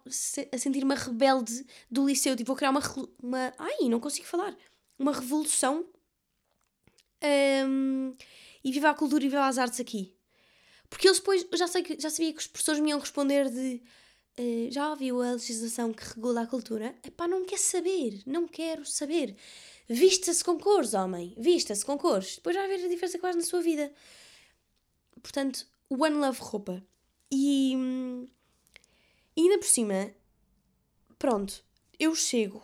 a 0.52 0.58
sentir 0.58 0.82
uma 0.82 0.96
rebelde 0.96 1.64
do 1.88 2.04
liceu, 2.04 2.34
tipo, 2.34 2.48
vou 2.48 2.56
criar 2.56 2.70
uma, 2.70 2.82
uma 3.22 3.54
ai, 3.58 3.88
não 3.88 4.00
consigo 4.00 4.26
falar, 4.26 4.56
uma 4.98 5.12
revolução 5.12 5.86
um, 7.66 8.14
e 8.62 8.72
viva 8.72 8.90
a 8.90 8.94
cultura 8.94 9.24
e 9.24 9.28
viva 9.28 9.46
as 9.46 9.58
artes 9.58 9.80
aqui. 9.80 10.14
Porque 10.88 11.08
eles 11.08 11.18
depois, 11.18 11.46
já, 11.54 11.66
sei 11.66 11.82
que, 11.82 12.00
já 12.00 12.10
sabia 12.10 12.32
que 12.32 12.40
os 12.40 12.46
professores 12.46 12.80
me 12.80 12.90
iam 12.90 13.00
responder 13.00 13.50
de 13.50 13.82
uh, 14.38 14.70
já 14.70 14.94
viu 14.94 15.20
a 15.22 15.32
legislação 15.32 15.92
que 15.92 16.04
regula 16.04 16.42
a 16.42 16.46
cultura? 16.46 16.94
Epá, 17.02 17.26
não 17.26 17.44
quer 17.44 17.58
saber, 17.58 18.22
não 18.26 18.46
quero 18.46 18.84
saber. 18.84 19.36
Vista-se 19.88 20.42
com 20.42 20.58
cores, 20.58 20.94
homem, 20.94 21.34
vista-se 21.36 21.84
com 21.84 21.98
cores. 21.98 22.36
Depois 22.36 22.56
vai 22.56 22.64
haver 22.64 22.84
a 22.84 22.88
diferença 22.88 23.18
que 23.18 23.32
na 23.32 23.42
sua 23.42 23.60
vida. 23.60 23.92
Portanto, 25.22 25.66
One 25.90 26.16
Love 26.16 26.38
Roupa. 26.40 26.82
E, 27.30 27.74
e 29.36 29.40
ainda 29.40 29.58
por 29.58 29.66
cima, 29.66 30.14
pronto, 31.18 31.64
eu 31.98 32.14
chego, 32.14 32.62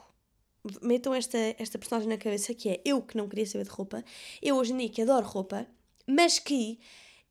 metam 0.83 1.15
esta, 1.15 1.39
esta 1.59 1.79
personagem 1.79 2.09
na 2.09 2.19
cabeça 2.19 2.55
que 2.55 2.69
é 2.69 2.81
eu 2.85 3.03
que 3.03 3.17
não 3.17 3.29
queria 3.29 3.47
saber 3.47 3.65
de 3.65 3.71
roupa, 3.71 4.05
eu 4.43 4.57
hoje 4.57 4.73
em 4.73 4.77
dia 4.77 4.89
que 4.89 5.03
adoro 5.03 5.27
roupa, 5.27 5.67
mas 6.07 6.39
que 6.39 6.79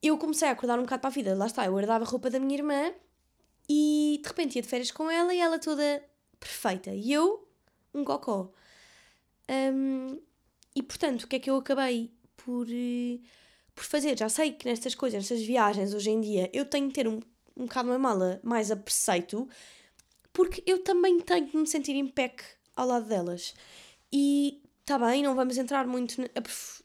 eu 0.02 0.18
comecei 0.18 0.48
a 0.48 0.52
acordar 0.52 0.80
um 0.80 0.84
bocado 0.84 1.02
para 1.02 1.10
a 1.10 1.14
vida. 1.14 1.36
Lá 1.36 1.46
está, 1.46 1.66
eu 1.66 1.72
guardava 1.72 2.06
a 2.06 2.08
roupa 2.08 2.30
da 2.30 2.40
minha 2.40 2.56
irmã 2.56 2.94
e 3.68 4.20
de 4.22 4.28
repente 4.28 4.56
ia 4.56 4.62
de 4.62 4.68
férias 4.68 4.92
com 4.92 5.10
ela 5.12 5.34
e 5.34 5.40
ela 5.40 5.60
toda 5.60 6.04
perfeita. 6.40 6.92
E 6.92 7.12
eu, 7.12 7.48
um 7.94 8.04
cocó. 8.04 8.52
Um, 9.50 10.20
e 10.76 10.82
portanto, 10.82 11.24
o 11.24 11.28
que 11.28 11.36
é 11.36 11.40
que 11.40 11.50
eu 11.50 11.58
acabei 11.58 12.12
por, 12.38 12.68
uh, 12.68 13.22
por 13.76 13.84
fazer? 13.84 14.18
Já 14.18 14.30
sei 14.30 14.54
que 14.54 14.66
nestas 14.66 14.96
coisas, 14.96 15.20
nestas 15.20 15.46
viagens 15.46 15.94
hoje 15.94 16.10
em 16.10 16.22
dia, 16.22 16.50
eu 16.54 16.66
tenho 16.66 16.88
que 16.88 16.94
ter 16.94 17.08
um, 17.08 17.20
um 17.58 17.66
bocado 17.66 17.90
uma 17.90 18.00
mala 18.00 18.40
mais 18.44 18.72
a 18.72 18.76
preceito, 18.76 19.48
porque 20.32 20.64
eu 20.66 20.84
também 20.84 21.20
tenho 21.20 21.48
que 21.48 21.58
me 21.58 21.68
sentir 21.68 21.96
em 21.96 22.08
pec 22.08 22.42
ao 22.80 22.88
lado 22.88 23.06
delas. 23.08 23.54
E 24.12 24.62
está 24.82 24.98
bem, 24.98 25.24
não 25.24 25.36
vamos 25.36 25.58
entrar 25.58 25.86
muito, 25.86 26.16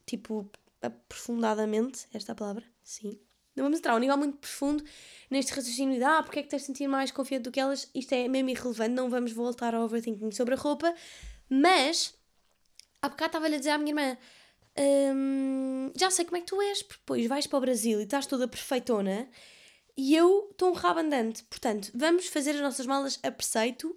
tipo, 0.05 0.51
aprofundadamente, 0.83 2.07
esta 2.13 2.33
é 2.33 2.35
a 2.35 2.37
palavra, 2.37 2.65
sim. 2.83 3.19
Não 3.57 3.65
vamos 3.65 3.79
entrar 3.79 3.93
a 3.93 3.97
um 3.97 4.01
nível 4.01 4.17
muito 4.17 4.39
profundo 4.39 4.85
neste 5.31 5.53
raciocínio 5.55 5.97
de 5.97 6.05
ah, 6.05 6.23
porque 6.23 6.41
é 6.41 6.43
que 6.43 6.49
tens 6.49 6.63
de 6.63 6.67
sentir 6.67 6.89
mais 6.89 7.11
confiante 7.13 7.45
do 7.45 7.53
que 7.53 7.61
elas? 7.61 7.89
Isto 7.95 8.13
é 8.13 8.27
mesmo 8.27 8.51
irrelevante, 8.51 8.95
não 8.95 9.09
vamos 9.09 9.33
voltar 9.33 9.75
ao 9.75 9.85
overthinking 9.85 10.33
sobre 10.33 10.55
a 10.55 10.57
roupa, 10.57 10.93
mas 11.49 12.15
há 13.01 13.09
bocado 13.09 13.29
estava-lhe 13.29 13.55
a 13.55 13.59
dizer 13.59 13.71
à 13.71 13.79
minha 13.79 13.91
irmã 13.91 14.19
hum, 15.15 15.93
já 15.97 16.11
sei 16.11 16.25
como 16.25 16.37
é 16.37 16.41
que 16.41 16.47
tu 16.47 16.61
és, 16.61 16.83
depois 16.83 17.27
vais 17.27 17.47
para 17.47 17.57
o 17.57 17.61
Brasil 17.61 18.01
e 18.01 18.05
estás 18.05 18.27
toda 18.27 18.49
perfeitona 18.49 19.29
e 19.97 20.17
eu 20.17 20.49
estou 20.51 20.71
um 20.71 20.75
rabo 20.75 21.01
andante. 21.01 21.45
Portanto, 21.45 21.91
vamos 21.95 22.27
fazer 22.27 22.51
as 22.51 22.61
nossas 22.61 22.87
malas 22.87 23.19
a 23.23 23.31
preceito, 23.31 23.97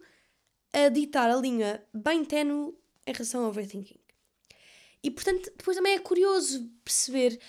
a 0.74 0.90
ditar 0.90 1.30
a 1.30 1.36
linha 1.36 1.84
bem 1.94 2.24
tenue 2.24 2.74
em 3.06 3.14
relação 3.14 3.44
ao 3.44 3.50
overthinking. 3.50 4.00
E 5.04 5.12
portanto, 5.12 5.52
depois 5.58 5.78
também 5.78 5.94
é 5.94 6.00
curioso 6.00 6.70
perceber, 6.84 7.40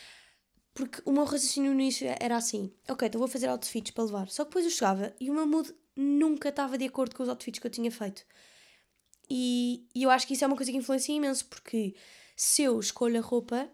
porque 0.75 1.03
o 1.05 1.13
meu 1.13 1.25
raciocínio 1.25 1.73
no 1.73 1.81
início 1.81 2.07
era 2.21 2.37
assim: 2.37 2.73
ok, 2.89 3.09
então 3.09 3.19
vou 3.19 3.29
fazer 3.29 3.49
outfits 3.49 3.91
para 3.91 4.05
levar. 4.05 4.29
Só 4.29 4.45
que 4.45 4.51
depois 4.51 4.65
eu 4.65 4.71
chegava 4.71 5.15
e 5.21 5.31
o 5.31 5.35
meu 5.35 5.47
mood 5.47 5.75
nunca 5.97 6.51
estava 6.51 6.79
de 6.79 6.85
acordo 6.85 7.17
com 7.17 7.23
os 7.23 7.29
outfits 7.29 7.59
que 7.59 7.67
eu 7.67 7.71
tinha 7.71 7.91
feito. 7.91 8.25
E, 9.29 9.87
e 9.95 10.05
eu 10.05 10.11
acho 10.11 10.27
que 10.27 10.35
isso 10.35 10.45
é 10.45 10.47
uma 10.47 10.57
coisa 10.57 10.71
que 10.71 10.79
influencia 10.79 11.15
imenso, 11.15 11.45
porque 11.47 11.95
se 12.37 12.63
eu 12.63 12.79
escolho 12.79 13.19
a 13.19 13.23
roupa, 13.23 13.69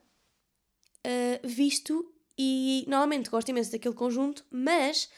uh, 1.07 1.47
visto 1.47 2.11
e 2.37 2.85
normalmente 2.89 3.31
gosto 3.31 3.49
imenso 3.51 3.71
daquele 3.71 3.95
conjunto, 3.95 4.45
mas 4.51 5.09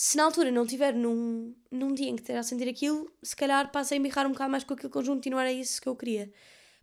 se 0.00 0.16
na 0.16 0.22
altura 0.22 0.52
não 0.52 0.64
tiver 0.64 0.94
num, 0.94 1.52
num 1.72 1.92
dia 1.92 2.08
em 2.08 2.14
que 2.14 2.22
esteja 2.22 2.38
a 2.38 2.42
sentir 2.44 2.68
aquilo, 2.68 3.12
se 3.20 3.34
calhar 3.34 3.72
passei 3.72 3.96
a 3.96 3.98
embirrar 3.98 4.28
um 4.28 4.30
bocado 4.30 4.48
mais 4.48 4.62
com 4.62 4.72
aquele 4.72 4.92
conjunto 4.92 5.26
e 5.26 5.30
não 5.30 5.40
era 5.40 5.50
isso 5.50 5.82
que 5.82 5.88
eu 5.88 5.96
queria. 5.96 6.32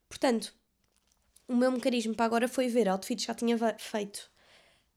Portanto, 0.10 0.54
o 1.48 1.56
meu 1.56 1.72
mecanismo 1.72 2.14
para 2.14 2.26
agora 2.26 2.50
foi 2.50 2.68
ver 2.68 2.90
outfits 2.90 3.24
que 3.24 3.28
já 3.28 3.34
tinha 3.34 3.58
feito, 3.78 4.30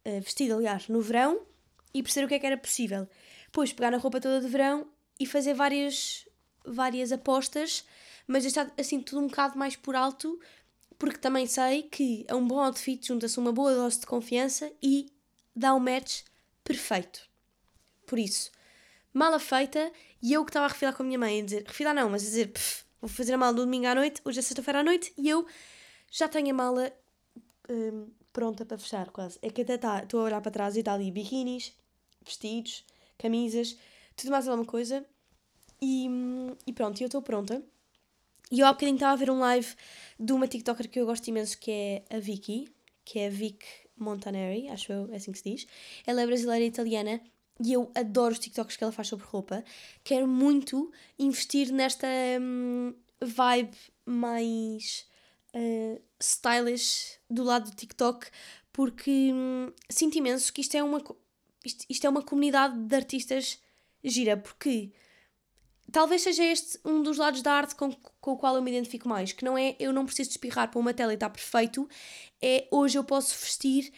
uh, 0.04 0.20
vestido 0.20 0.54
aliás, 0.54 0.88
no 0.88 1.00
verão 1.00 1.46
e 1.94 2.02
perceber 2.02 2.24
o 2.24 2.28
que 2.28 2.35
é 2.35 2.38
que 2.40 2.46
era 2.46 2.57
possível. 2.57 3.09
Depois 3.44 3.72
pegar 3.72 3.92
na 3.92 3.98
roupa 3.98 4.20
toda 4.20 4.40
de 4.40 4.48
verão 4.48 4.88
e 5.20 5.24
fazer 5.24 5.54
várias, 5.54 6.26
várias 6.66 7.12
apostas, 7.12 7.85
mas 8.26 8.42
deixar 8.42 8.68
assim 8.76 9.00
tudo 9.00 9.20
um 9.20 9.28
bocado 9.28 9.57
mais 9.57 9.76
por 9.76 9.94
alto, 9.94 10.40
porque 10.98 11.18
também 11.18 11.46
sei 11.46 11.85
que 11.85 12.26
a 12.28 12.35
um 12.35 12.44
bom 12.44 12.59
outfit 12.59 13.07
junta-se 13.07 13.38
uma 13.38 13.52
boa 13.52 13.72
dose 13.72 14.00
de 14.00 14.07
confiança 14.07 14.72
e 14.83 15.07
dá 15.54 15.72
um 15.72 15.78
match 15.78 16.22
perfeito. 16.64 17.27
Por 18.08 18.18
isso, 18.18 18.50
mala 19.12 19.38
feita, 19.38 19.92
e 20.22 20.32
eu 20.32 20.42
que 20.44 20.50
estava 20.50 20.64
a 20.64 20.68
refilar 20.68 20.96
com 20.96 21.02
a 21.02 21.06
minha 21.06 21.18
mãe, 21.18 21.40
a 21.40 21.44
dizer, 21.44 21.64
refilar 21.66 21.94
não, 21.94 22.08
mas 22.08 22.22
a 22.22 22.24
dizer, 22.24 22.52
vou 23.02 23.08
fazer 23.08 23.34
a 23.34 23.38
mala 23.38 23.52
do 23.52 23.64
domingo 23.64 23.86
à 23.86 23.94
noite, 23.94 24.22
hoje 24.24 24.38
é 24.38 24.42
sexta-feira 24.42 24.80
à 24.80 24.82
noite, 24.82 25.12
e 25.16 25.28
eu 25.28 25.46
já 26.10 26.26
tenho 26.26 26.50
a 26.50 26.54
mala 26.54 26.90
hum, 27.68 28.08
pronta 28.32 28.64
para 28.64 28.78
fechar, 28.78 29.10
quase. 29.10 29.38
É 29.42 29.50
que 29.50 29.60
até 29.60 29.74
está, 29.74 30.02
estou 30.02 30.20
a 30.20 30.24
olhar 30.24 30.40
para 30.40 30.50
trás 30.50 30.74
e 30.74 30.78
está 30.78 30.94
ali 30.94 31.10
biquinis, 31.10 31.74
vestidos, 32.24 32.82
camisas, 33.18 33.76
tudo 34.16 34.30
mais 34.30 34.48
alguma 34.48 34.66
coisa. 34.66 35.04
E, 35.82 36.08
e 36.66 36.72
pronto, 36.72 36.98
eu 37.02 37.06
estou 37.06 37.20
pronta. 37.20 37.62
E 38.50 38.60
eu 38.60 38.66
há 38.66 38.72
bocadinho 38.72 38.96
estava 38.96 39.12
a 39.12 39.16
ver 39.16 39.30
um 39.30 39.38
live 39.40 39.68
de 40.18 40.32
uma 40.32 40.48
TikToker 40.48 40.88
que 40.88 40.98
eu 40.98 41.04
gosto 41.04 41.28
imenso, 41.28 41.58
que 41.58 41.70
é 41.70 42.04
a 42.16 42.18
Vicky, 42.18 42.72
que 43.04 43.18
é 43.18 43.26
a 43.26 43.30
Vic 43.30 43.64
Montaneri, 43.98 44.68
acho 44.70 44.90
eu, 44.90 45.12
é 45.12 45.16
assim 45.16 45.30
que 45.30 45.38
se 45.38 45.44
diz. 45.50 45.66
Ela 46.06 46.22
é 46.22 46.26
brasileira 46.26 46.64
e 46.64 46.68
italiana 46.68 47.20
e 47.64 47.72
eu 47.72 47.90
adoro 47.94 48.32
os 48.32 48.38
TikToks 48.38 48.76
que 48.76 48.84
ela 48.84 48.92
faz 48.92 49.08
sobre 49.08 49.26
roupa. 49.26 49.64
Quero 50.04 50.28
muito 50.28 50.92
investir 51.18 51.72
nesta 51.72 52.06
hum, 52.40 52.94
vibe 53.20 53.76
mais 54.06 55.06
uh, 55.54 56.00
stylish 56.20 57.18
do 57.28 57.42
lado 57.42 57.70
do 57.70 57.76
TikTok, 57.76 58.26
porque 58.72 59.32
hum, 59.32 59.72
sinto 59.90 60.16
imenso 60.16 60.52
que 60.52 60.60
isto 60.60 60.76
é 60.76 60.82
uma 60.82 61.02
isto, 61.64 61.84
isto 61.88 62.06
é 62.06 62.10
uma 62.10 62.22
comunidade 62.22 62.78
de 62.78 62.94
artistas 62.94 63.60
gira, 64.02 64.36
porque 64.36 64.92
talvez 65.90 66.22
seja 66.22 66.44
este 66.44 66.78
um 66.84 67.02
dos 67.02 67.18
lados 67.18 67.42
da 67.42 67.52
arte 67.52 67.74
com, 67.74 67.92
com 68.20 68.32
o 68.32 68.36
qual 68.36 68.54
eu 68.54 68.62
me 68.62 68.70
identifico 68.70 69.08
mais, 69.08 69.32
que 69.32 69.44
não 69.44 69.58
é 69.58 69.74
eu 69.80 69.92
não 69.92 70.06
preciso 70.06 70.30
espirrar 70.30 70.70
para 70.70 70.78
uma 70.78 70.94
tela 70.94 71.12
e 71.12 71.14
está 71.14 71.28
perfeito, 71.28 71.88
é 72.40 72.68
hoje 72.70 72.96
eu 72.96 73.04
posso 73.04 73.36
vestir 73.36 73.92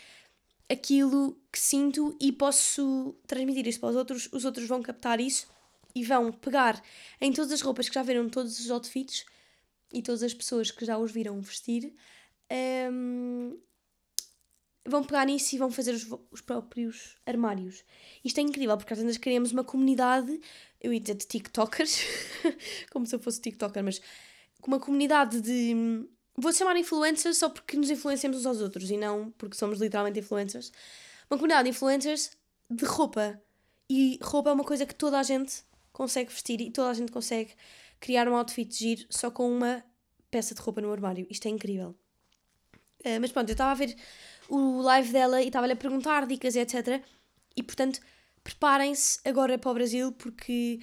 aquilo 0.70 1.36
que 1.50 1.58
sinto 1.58 2.16
e 2.20 2.30
posso 2.30 3.14
transmitir 3.26 3.66
isso 3.66 3.80
para 3.80 3.90
os 3.90 3.96
outros, 3.96 4.28
os 4.32 4.44
outros 4.44 4.68
vão 4.68 4.82
captar 4.82 5.20
isso 5.20 5.48
e 5.94 6.04
vão 6.04 6.32
pegar 6.32 6.80
em 7.20 7.32
todas 7.32 7.52
as 7.52 7.60
roupas 7.60 7.88
que 7.88 7.94
já 7.94 8.02
viram 8.02 8.28
todos 8.28 8.58
os 8.60 8.70
outfits 8.70 9.24
e 9.92 10.00
todas 10.00 10.22
as 10.22 10.32
pessoas 10.32 10.70
que 10.70 10.84
já 10.84 10.96
os 10.96 11.10
viram 11.10 11.40
vestir 11.40 11.92
um, 12.92 13.58
vão 14.86 15.04
pegar 15.04 15.26
nisso 15.26 15.54
e 15.54 15.58
vão 15.58 15.70
fazer 15.70 15.92
os, 15.92 16.06
os, 16.30 16.40
próprios 16.40 17.16
armários. 17.26 17.84
Isto 18.24 18.38
é 18.38 18.42
incrível, 18.42 18.76
porque 18.76 18.92
às 18.92 19.00
vezes 19.00 19.18
criamos 19.18 19.52
uma 19.52 19.64
comunidade, 19.64 20.40
eu 20.80 20.92
ia 20.92 21.00
dizer 21.00 21.14
de 21.14 21.26
TikTokers, 21.26 22.00
como 22.90 23.06
se 23.06 23.14
eu 23.14 23.20
fosse 23.20 23.40
TikToker, 23.40 23.82
mas 23.82 24.00
uma 24.66 24.80
comunidade 24.80 25.40
de. 25.40 26.06
Vou 26.36 26.52
chamar 26.52 26.76
influencers 26.76 27.38
só 27.38 27.48
porque 27.48 27.76
nos 27.76 27.90
influenciamos 27.90 28.38
uns 28.38 28.46
aos 28.46 28.60
outros 28.60 28.90
e 28.90 28.96
não 28.96 29.30
porque 29.36 29.56
somos 29.56 29.80
literalmente 29.80 30.18
influencers. 30.20 30.72
Uma 31.30 31.38
comunidade 31.38 31.64
de 31.64 31.70
influencers 31.70 32.30
de 32.68 32.84
roupa. 32.84 33.40
E 33.88 34.18
roupa 34.22 34.50
é 34.50 34.52
uma 34.52 34.64
coisa 34.64 34.86
que 34.86 34.94
toda 34.94 35.18
a 35.18 35.22
gente 35.22 35.62
consegue 35.92 36.30
vestir 36.30 36.60
e 36.60 36.70
toda 36.70 36.90
a 36.90 36.94
gente 36.94 37.10
consegue 37.10 37.52
criar 37.98 38.28
um 38.28 38.34
outfit 38.34 38.72
giro 38.72 39.06
só 39.10 39.30
com 39.30 39.50
uma 39.50 39.84
peça 40.30 40.54
de 40.54 40.60
roupa 40.60 40.80
no 40.80 40.92
armário. 40.92 41.26
Isto 41.28 41.46
é 41.46 41.50
incrível. 41.50 41.94
Uh, 43.04 43.20
mas 43.20 43.32
pronto, 43.32 43.48
eu 43.48 43.54
estava 43.54 43.72
a 43.72 43.74
ver 43.74 43.96
o 44.48 44.80
live 44.80 45.12
dela 45.12 45.42
e 45.42 45.48
estava-lhe 45.48 45.72
a 45.72 45.76
perguntar 45.76 46.26
dicas, 46.26 46.54
etc. 46.54 47.02
E 47.56 47.62
portanto, 47.62 48.00
preparem-se 48.44 49.18
agora 49.24 49.58
para 49.58 49.70
o 49.70 49.74
Brasil, 49.74 50.12
porque 50.12 50.80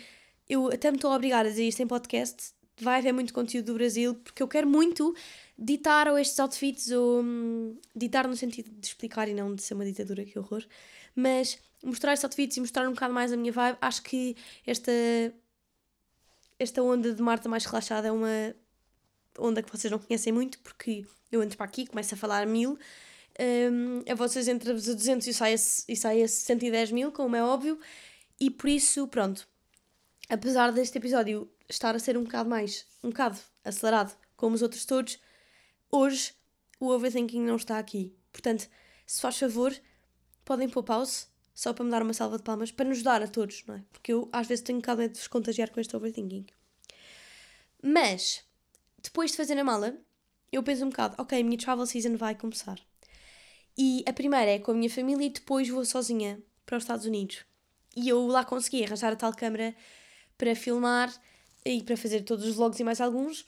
eu 0.50 0.68
até 0.68 0.92
me 0.92 0.98
estou 0.98 1.12
a 1.12 1.16
obrigar 1.16 1.46
a 1.46 1.50
dizer 1.50 1.68
isto 1.68 1.82
em 1.82 1.88
podcast. 1.88 2.54
Vai 2.80 3.00
haver 3.00 3.14
muito 3.14 3.34
conteúdo 3.34 3.68
do 3.68 3.74
Brasil, 3.74 4.16
porque 4.16 4.42
eu 4.42 4.48
quero 4.48 4.68
muito 4.68 5.16
ditar 5.58 6.08
ou 6.08 6.18
estes 6.18 6.40
outfits, 6.40 6.92
ou 6.92 7.24
hum, 7.24 7.78
ditar 7.96 8.28
no 8.28 8.36
sentido 8.36 8.70
de 8.70 8.88
explicar 8.88 9.28
e 9.28 9.34
não 9.34 9.56
de 9.56 9.64
ser 9.64 9.74
uma 9.74 9.86
ditadura, 9.86 10.24
que 10.24 10.38
horror. 10.38 10.64
Mas 11.16 11.58
mostrar 11.84 12.14
estes 12.14 12.26
outfits 12.26 12.58
e 12.58 12.60
mostrar 12.60 12.88
um 12.88 12.94
bocado 12.94 13.14
mais 13.14 13.34
a 13.34 13.38
minha 13.38 13.52
vibe, 13.52 13.78
acho 13.82 14.02
que 14.04 14.36
esta 14.66 14.92
esta 16.60 16.82
onda 16.82 17.14
de 17.14 17.22
Marta 17.22 17.48
mais 17.48 17.66
relaxada 17.66 18.08
é 18.08 18.12
uma 18.12 18.56
onda 19.38 19.62
que 19.62 19.72
vocês 19.72 19.92
não 19.92 20.00
conhecem 20.00 20.34
muito, 20.34 20.60
porque 20.60 21.06
eu 21.32 21.44
entro 21.44 21.58
para 21.58 21.66
aqui, 21.66 21.86
começo 21.86 22.14
a 22.14 22.18
falar 22.18 22.46
mil, 22.48 22.78
um, 23.40 24.12
a 24.12 24.16
vocês 24.16 24.48
entre-vos 24.48 24.90
a 24.90 24.94
200 24.94 25.28
e 25.28 25.34
sai 25.34 25.54
a, 25.54 25.56
e 25.56 25.96
sai 25.96 26.24
a 26.24 26.28
110 26.28 26.92
mil, 26.92 27.12
como 27.12 27.36
é 27.36 27.44
óbvio, 27.44 27.80
e 28.40 28.50
por 28.50 28.70
isso, 28.70 29.08
pronto, 29.08 29.48
apesar 30.30 30.72
deste 30.72 30.98
episódio 30.98 31.50
estar 31.70 31.96
a 31.96 32.00
ser 32.00 32.18
um 32.18 32.24
bocado 32.24 32.50
mais, 32.50 32.86
um 33.04 33.10
bocado 33.10 33.38
acelerado, 33.64 34.16
como 34.36 34.56
os 34.56 34.62
outros 34.62 34.86
todos, 34.86 35.20
hoje 35.92 36.34
o 36.80 36.90
overthinking 36.90 37.42
não 37.42 37.56
está 37.56 37.78
aqui. 37.80 38.16
Portanto, 38.32 38.68
se 39.06 39.22
faz 39.22 39.38
favor, 39.38 39.74
podem 40.46 40.70
pôr 40.70 40.84
pause, 40.84 41.28
só 41.54 41.74
para 41.74 41.84
me 41.84 41.92
dar 41.92 42.04
uma 42.04 42.14
salva 42.14 42.38
de 42.38 42.44
palmas, 42.44 42.72
para 42.72 42.88
nos 42.88 43.02
dar 43.02 43.22
a 43.22 43.28
todos, 43.28 43.64
não 43.66 43.76
é? 43.76 43.84
Porque 43.92 44.14
eu 44.14 44.30
às 44.32 44.48
vezes 44.48 44.64
tenho 44.64 44.78
um 44.78 44.82
bocado 44.82 45.08
de 45.10 45.20
vos 45.20 45.28
contagiar 45.28 45.72
com 45.72 45.80
este 45.80 45.96
overthinking. 45.96 46.46
Mas, 47.82 48.44
depois 49.02 49.32
de 49.32 49.38
fazer 49.38 49.58
a 49.58 49.64
mala, 49.64 49.98
eu 50.52 50.64
penso 50.64 50.86
um 50.86 50.90
bocado, 50.90 51.16
ok, 51.18 51.40
a 51.40 51.44
minha 51.44 51.58
travel 51.58 51.86
season 51.86 52.16
vai 52.16 52.36
começar. 52.36 52.80
E 53.78 54.04
a 54.08 54.14
primeira 54.14 54.52
é 54.52 54.60
com 54.60 54.72
a 54.72 54.74
minha 54.74 54.90
família 54.90 55.26
e 55.26 55.30
depois 55.30 55.70
vou 55.70 55.86
sozinha 55.86 56.42
para 56.66 56.78
os 56.78 56.84
Estados 56.84 57.06
Unidos. 57.06 57.46
E 57.96 58.10
eu 58.10 58.26
lá 58.28 58.44
consegui 58.44 58.84
arranjar 58.84 59.14
a 59.14 59.16
tal 59.16 59.34
câmera 59.34 59.76
para 60.38 60.56
filmar 60.56 61.12
e 61.68 61.84
para 61.84 61.98
fazer 61.98 62.22
todos 62.22 62.46
os 62.46 62.56
vlogs 62.56 62.80
e 62.80 62.84
mais 62.84 63.02
alguns. 63.02 63.46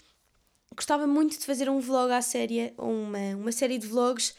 Gostava 0.75 1.07
muito 1.07 1.37
de 1.37 1.45
fazer 1.45 1.69
um 1.69 1.79
vlog 1.79 2.11
à 2.11 2.21
série, 2.21 2.73
uma, 2.77 3.35
uma 3.35 3.51
série 3.51 3.77
de 3.77 3.87
vlogs 3.87 4.35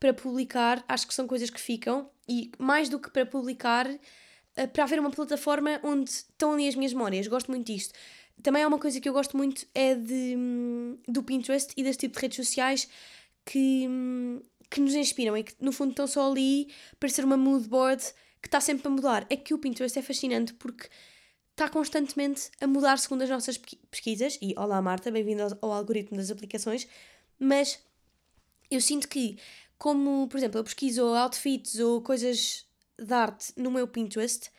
para 0.00 0.14
publicar. 0.14 0.84
Acho 0.88 1.06
que 1.06 1.14
são 1.14 1.26
coisas 1.26 1.50
que 1.50 1.60
ficam. 1.60 2.08
E 2.28 2.50
mais 2.58 2.88
do 2.88 2.98
que 2.98 3.10
para 3.10 3.26
publicar, 3.26 3.86
eh, 4.56 4.66
para 4.66 4.84
haver 4.84 4.98
uma 4.98 5.10
plataforma 5.10 5.78
onde 5.82 6.10
estão 6.10 6.52
ali 6.52 6.66
as 6.66 6.74
minhas 6.74 6.92
memórias. 6.92 7.26
Gosto 7.26 7.50
muito 7.50 7.66
disto. 7.66 7.92
Também 8.42 8.62
é 8.62 8.66
uma 8.66 8.78
coisa 8.78 9.00
que 9.00 9.08
eu 9.08 9.12
gosto 9.12 9.36
muito 9.36 9.66
é 9.74 9.94
de, 9.94 10.34
hum, 10.36 10.98
do 11.06 11.22
Pinterest 11.22 11.72
e 11.76 11.82
deste 11.82 12.00
tipo 12.00 12.16
de 12.16 12.22
redes 12.22 12.36
sociais 12.36 12.88
que, 13.44 13.86
hum, 13.88 14.40
que 14.70 14.80
nos 14.80 14.94
inspiram 14.94 15.36
e 15.36 15.44
que 15.44 15.54
no 15.60 15.70
fundo 15.70 15.90
estão 15.90 16.06
só 16.06 16.30
ali 16.30 16.68
para 16.98 17.08
ser 17.08 17.24
uma 17.24 17.36
mood 17.36 17.68
board 17.68 18.02
que 18.42 18.48
está 18.48 18.60
sempre 18.60 18.88
a 18.88 18.90
mudar. 18.90 19.26
É 19.30 19.36
que 19.36 19.54
o 19.54 19.58
Pinterest 19.58 19.98
é 19.98 20.02
fascinante 20.02 20.54
porque 20.54 20.88
está 21.54 21.68
constantemente 21.68 22.50
a 22.60 22.66
mudar 22.66 22.98
segundo 22.98 23.22
as 23.22 23.30
nossas 23.30 23.56
pesquisas. 23.88 24.36
E 24.42 24.54
olá 24.58 24.82
Marta, 24.82 25.08
bem-vindo 25.08 25.56
ao, 25.62 25.72
algoritmo 25.72 26.16
das 26.16 26.30
aplicações. 26.30 26.86
Mas 27.38 27.78
eu 28.68 28.80
sinto 28.80 29.08
que, 29.08 29.38
como 29.78 30.26
por 30.26 30.36
exemplo, 30.36 30.58
eu 30.58 30.64
pesquiso 30.64 31.04
outfits 31.14 31.78
ou 31.78 32.02
coisas 32.02 32.66
de 32.98 33.14
arte 33.14 33.52
no 33.56 33.70
meu 33.70 33.86
Pinterest, 33.86 34.50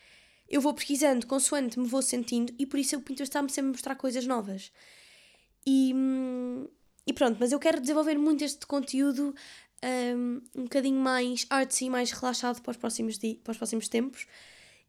eu 0.48 0.62
vou 0.62 0.74
pesquisando 0.74 1.28
consoante 1.28 1.78
me 1.78 1.88
vou 1.88 2.02
sentindo 2.02 2.54
e 2.58 2.66
por 2.66 2.80
isso 2.80 2.96
o 2.96 3.02
Pinterest 3.02 3.30
está-me 3.30 3.50
sempre 3.50 3.70
a 3.70 3.72
mostrar 3.74 3.96
coisas 3.96 4.26
novas. 4.26 4.72
E, 5.68 5.94
e 7.06 7.12
pronto, 7.12 7.36
mas 7.42 7.52
eu 7.52 7.60
quero 7.60 7.82
desenvolver 7.82 8.18
muito 8.18 8.42
este 8.42 8.66
conteúdo 8.66 9.36
um, 9.84 10.42
um 10.56 10.64
bocadinho 10.64 11.00
mais 11.00 11.46
artsy, 11.50 11.90
mais 11.90 12.12
relaxado 12.12 12.62
para 12.62 12.72
os 12.72 12.78
próximos, 12.78 13.18
para 13.44 13.52
os 13.52 13.58
próximos 13.58 13.90
tempos. 13.90 14.26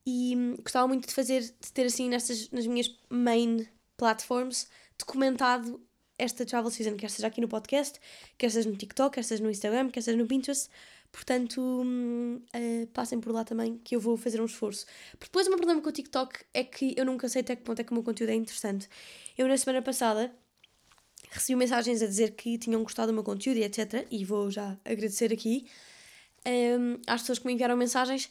E 0.07 0.55
gostava 0.63 0.87
muito 0.87 1.09
de 1.09 1.15
fazer, 1.15 1.43
de 1.43 1.73
ter 1.73 1.87
assim 1.87 2.09
nestas, 2.09 2.49
nas 2.51 2.67
minhas 2.67 2.95
main 3.11 3.67
platforms, 3.97 4.69
documentado 4.99 5.81
esta 6.19 6.47
travel 6.47 6.71
season, 6.71 6.97
quer 6.97 7.11
seja 7.11 7.27
aqui 7.27 7.41
no 7.41 7.49
podcast, 7.49 8.01
quer 8.39 8.51
seja 8.51 8.71
no 8.71 8.77
TikTok, 8.77 9.15
quer 9.15 9.25
seja 9.25 9.43
no 9.43 9.51
Instagram, 9.51 9.91
quer 9.91 10.03
seja 10.03 10.17
no 10.17 10.27
Pinterest. 10.27 10.69
Portanto, 11.13 11.61
uh, 11.61 12.87
passem 12.89 13.21
por 13.21 13.33
lá 13.33 13.45
também, 13.45 13.79
que 13.79 13.97
eu 13.97 14.01
vou 14.01 14.17
fazer 14.17 14.41
um 14.41 14.45
esforço. 14.45 14.85
Porque 15.13 15.27
depois 15.27 15.47
o 15.47 15.51
meu 15.51 15.57
problema 15.57 15.81
com 15.81 15.89
o 15.89 15.93
TikTok 15.93 16.41
é 16.53 16.63
que 16.63 16.95
eu 16.97 17.05
nunca 17.05 17.29
sei 17.29 17.41
até 17.41 17.57
que 17.57 17.63
ponto 17.63 17.81
é 17.81 17.85
que 17.85 17.91
o 17.91 17.95
meu 17.95 18.03
conteúdo 18.03 18.31
é 18.31 18.35
interessante. 18.35 18.89
Eu, 19.37 19.49
na 19.49 19.57
semana 19.57 19.81
passada, 19.81 20.35
recebi 21.31 21.57
mensagens 21.57 22.03
a 22.03 22.07
dizer 22.07 22.33
que 22.33 22.59
tinham 22.59 22.83
gostado 22.83 23.13
do 23.13 23.15
meu 23.15 23.25
conteúdo 23.25 23.57
e 23.59 23.65
etc. 23.65 24.07
E 24.11 24.25
vou 24.25 24.51
já 24.51 24.77
agradecer 24.85 25.33
aqui 25.33 25.67
um, 26.47 27.01
às 27.07 27.23
pessoas 27.23 27.39
que 27.39 27.47
me 27.47 27.53
enviaram 27.55 27.77
mensagens. 27.77 28.31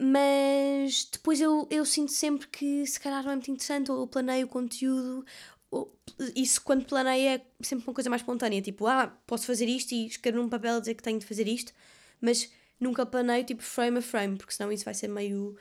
Mas 0.00 1.04
depois 1.12 1.40
eu, 1.40 1.66
eu 1.70 1.84
sinto 1.84 2.12
sempre 2.12 2.46
que 2.48 2.86
se 2.86 3.00
calhar 3.00 3.22
não 3.24 3.32
é 3.32 3.34
muito 3.34 3.50
interessante, 3.50 3.90
ou 3.90 4.00
eu 4.00 4.06
planeio 4.06 4.46
o 4.46 4.48
conteúdo, 4.48 5.24
ou, 5.70 5.92
isso 6.36 6.62
quando 6.62 6.84
planeio 6.86 7.28
é 7.28 7.46
sempre 7.62 7.84
uma 7.86 7.94
coisa 7.94 8.08
mais 8.08 8.22
espontânea, 8.22 8.62
tipo, 8.62 8.86
ah, 8.86 9.08
posso 9.26 9.46
fazer 9.46 9.66
isto 9.66 9.92
e 9.92 10.06
escrever 10.06 10.38
num 10.38 10.48
papel 10.48 10.80
dizer 10.80 10.94
que 10.94 11.02
tenho 11.02 11.18
de 11.18 11.26
fazer 11.26 11.48
isto, 11.48 11.72
mas 12.20 12.50
nunca 12.80 13.04
planeio 13.06 13.44
tipo 13.44 13.62
frame 13.62 13.98
a 13.98 14.02
frame, 14.02 14.36
porque 14.36 14.52
senão 14.52 14.70
isso 14.72 14.84
vai 14.84 14.94
ser 14.94 15.08
meio. 15.08 15.56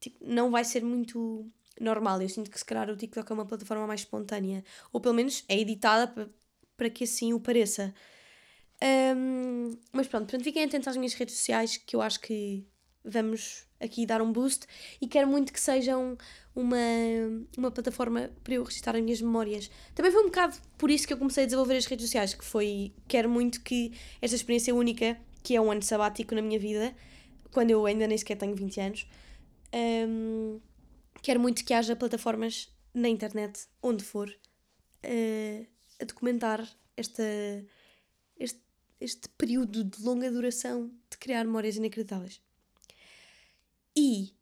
Tipo, 0.00 0.18
não 0.26 0.50
vai 0.50 0.64
ser 0.64 0.82
muito 0.84 1.50
normal. 1.80 2.20
Eu 2.22 2.28
sinto 2.28 2.50
que 2.50 2.58
se 2.58 2.64
calhar 2.64 2.88
o 2.90 2.96
TikTok 2.96 3.30
é 3.30 3.34
uma 3.34 3.46
plataforma 3.46 3.86
mais 3.86 4.00
espontânea. 4.00 4.64
Ou 4.92 5.00
pelo 5.00 5.14
menos 5.14 5.44
é 5.48 5.58
editada 5.58 6.08
para, 6.08 6.28
para 6.76 6.90
que 6.90 7.04
assim 7.04 7.32
o 7.32 7.40
pareça. 7.40 7.94
Um, 9.16 9.76
mas 9.92 10.06
pronto, 10.06 10.24
portanto, 10.24 10.44
fiquem 10.44 10.64
atentos 10.64 10.88
às 10.88 10.96
minhas 10.96 11.14
redes 11.14 11.36
sociais 11.36 11.76
que 11.78 11.96
eu 11.96 12.02
acho 12.02 12.20
que 12.20 12.66
vamos 13.06 13.64
aqui 13.80 14.04
dar 14.04 14.20
um 14.20 14.32
boost 14.32 14.66
e 15.00 15.06
quero 15.06 15.28
muito 15.28 15.52
que 15.52 15.60
sejam 15.60 16.18
uma, 16.54 16.76
uma 17.56 17.70
plataforma 17.70 18.30
para 18.42 18.54
eu 18.54 18.64
registrar 18.64 18.96
as 18.96 19.02
minhas 19.02 19.20
memórias. 19.20 19.70
Também 19.94 20.10
foi 20.10 20.22
um 20.22 20.26
bocado 20.26 20.56
por 20.76 20.90
isso 20.90 21.06
que 21.06 21.12
eu 21.12 21.18
comecei 21.18 21.44
a 21.44 21.46
desenvolver 21.46 21.76
as 21.76 21.86
redes 21.86 22.06
sociais, 22.06 22.34
que 22.34 22.44
foi, 22.44 22.92
quero 23.06 23.28
muito 23.28 23.60
que 23.60 23.92
esta 24.20 24.34
experiência 24.34 24.74
única, 24.74 25.16
que 25.42 25.54
é 25.54 25.60
um 25.60 25.70
ano 25.70 25.82
sabático 25.82 26.34
na 26.34 26.42
minha 26.42 26.58
vida, 26.58 26.94
quando 27.52 27.70
eu 27.70 27.86
ainda 27.86 28.06
nem 28.06 28.18
sequer 28.18 28.36
tenho 28.36 28.54
20 28.54 28.80
anos, 28.80 29.06
um, 30.08 30.60
quero 31.22 31.38
muito 31.38 31.64
que 31.64 31.72
haja 31.72 31.94
plataformas 31.94 32.72
na 32.92 33.08
internet, 33.08 33.66
onde 33.82 34.02
for, 34.02 34.28
uh, 34.28 35.66
a 36.00 36.04
documentar 36.04 36.66
esta, 36.96 37.22
este, 38.38 38.60
este 39.00 39.28
período 39.30 39.84
de 39.84 40.02
longa 40.02 40.30
duração 40.30 40.90
de 41.10 41.18
criar 41.18 41.44
memórias 41.44 41.76
inacreditáveis. 41.76 42.40
E 43.96 44.34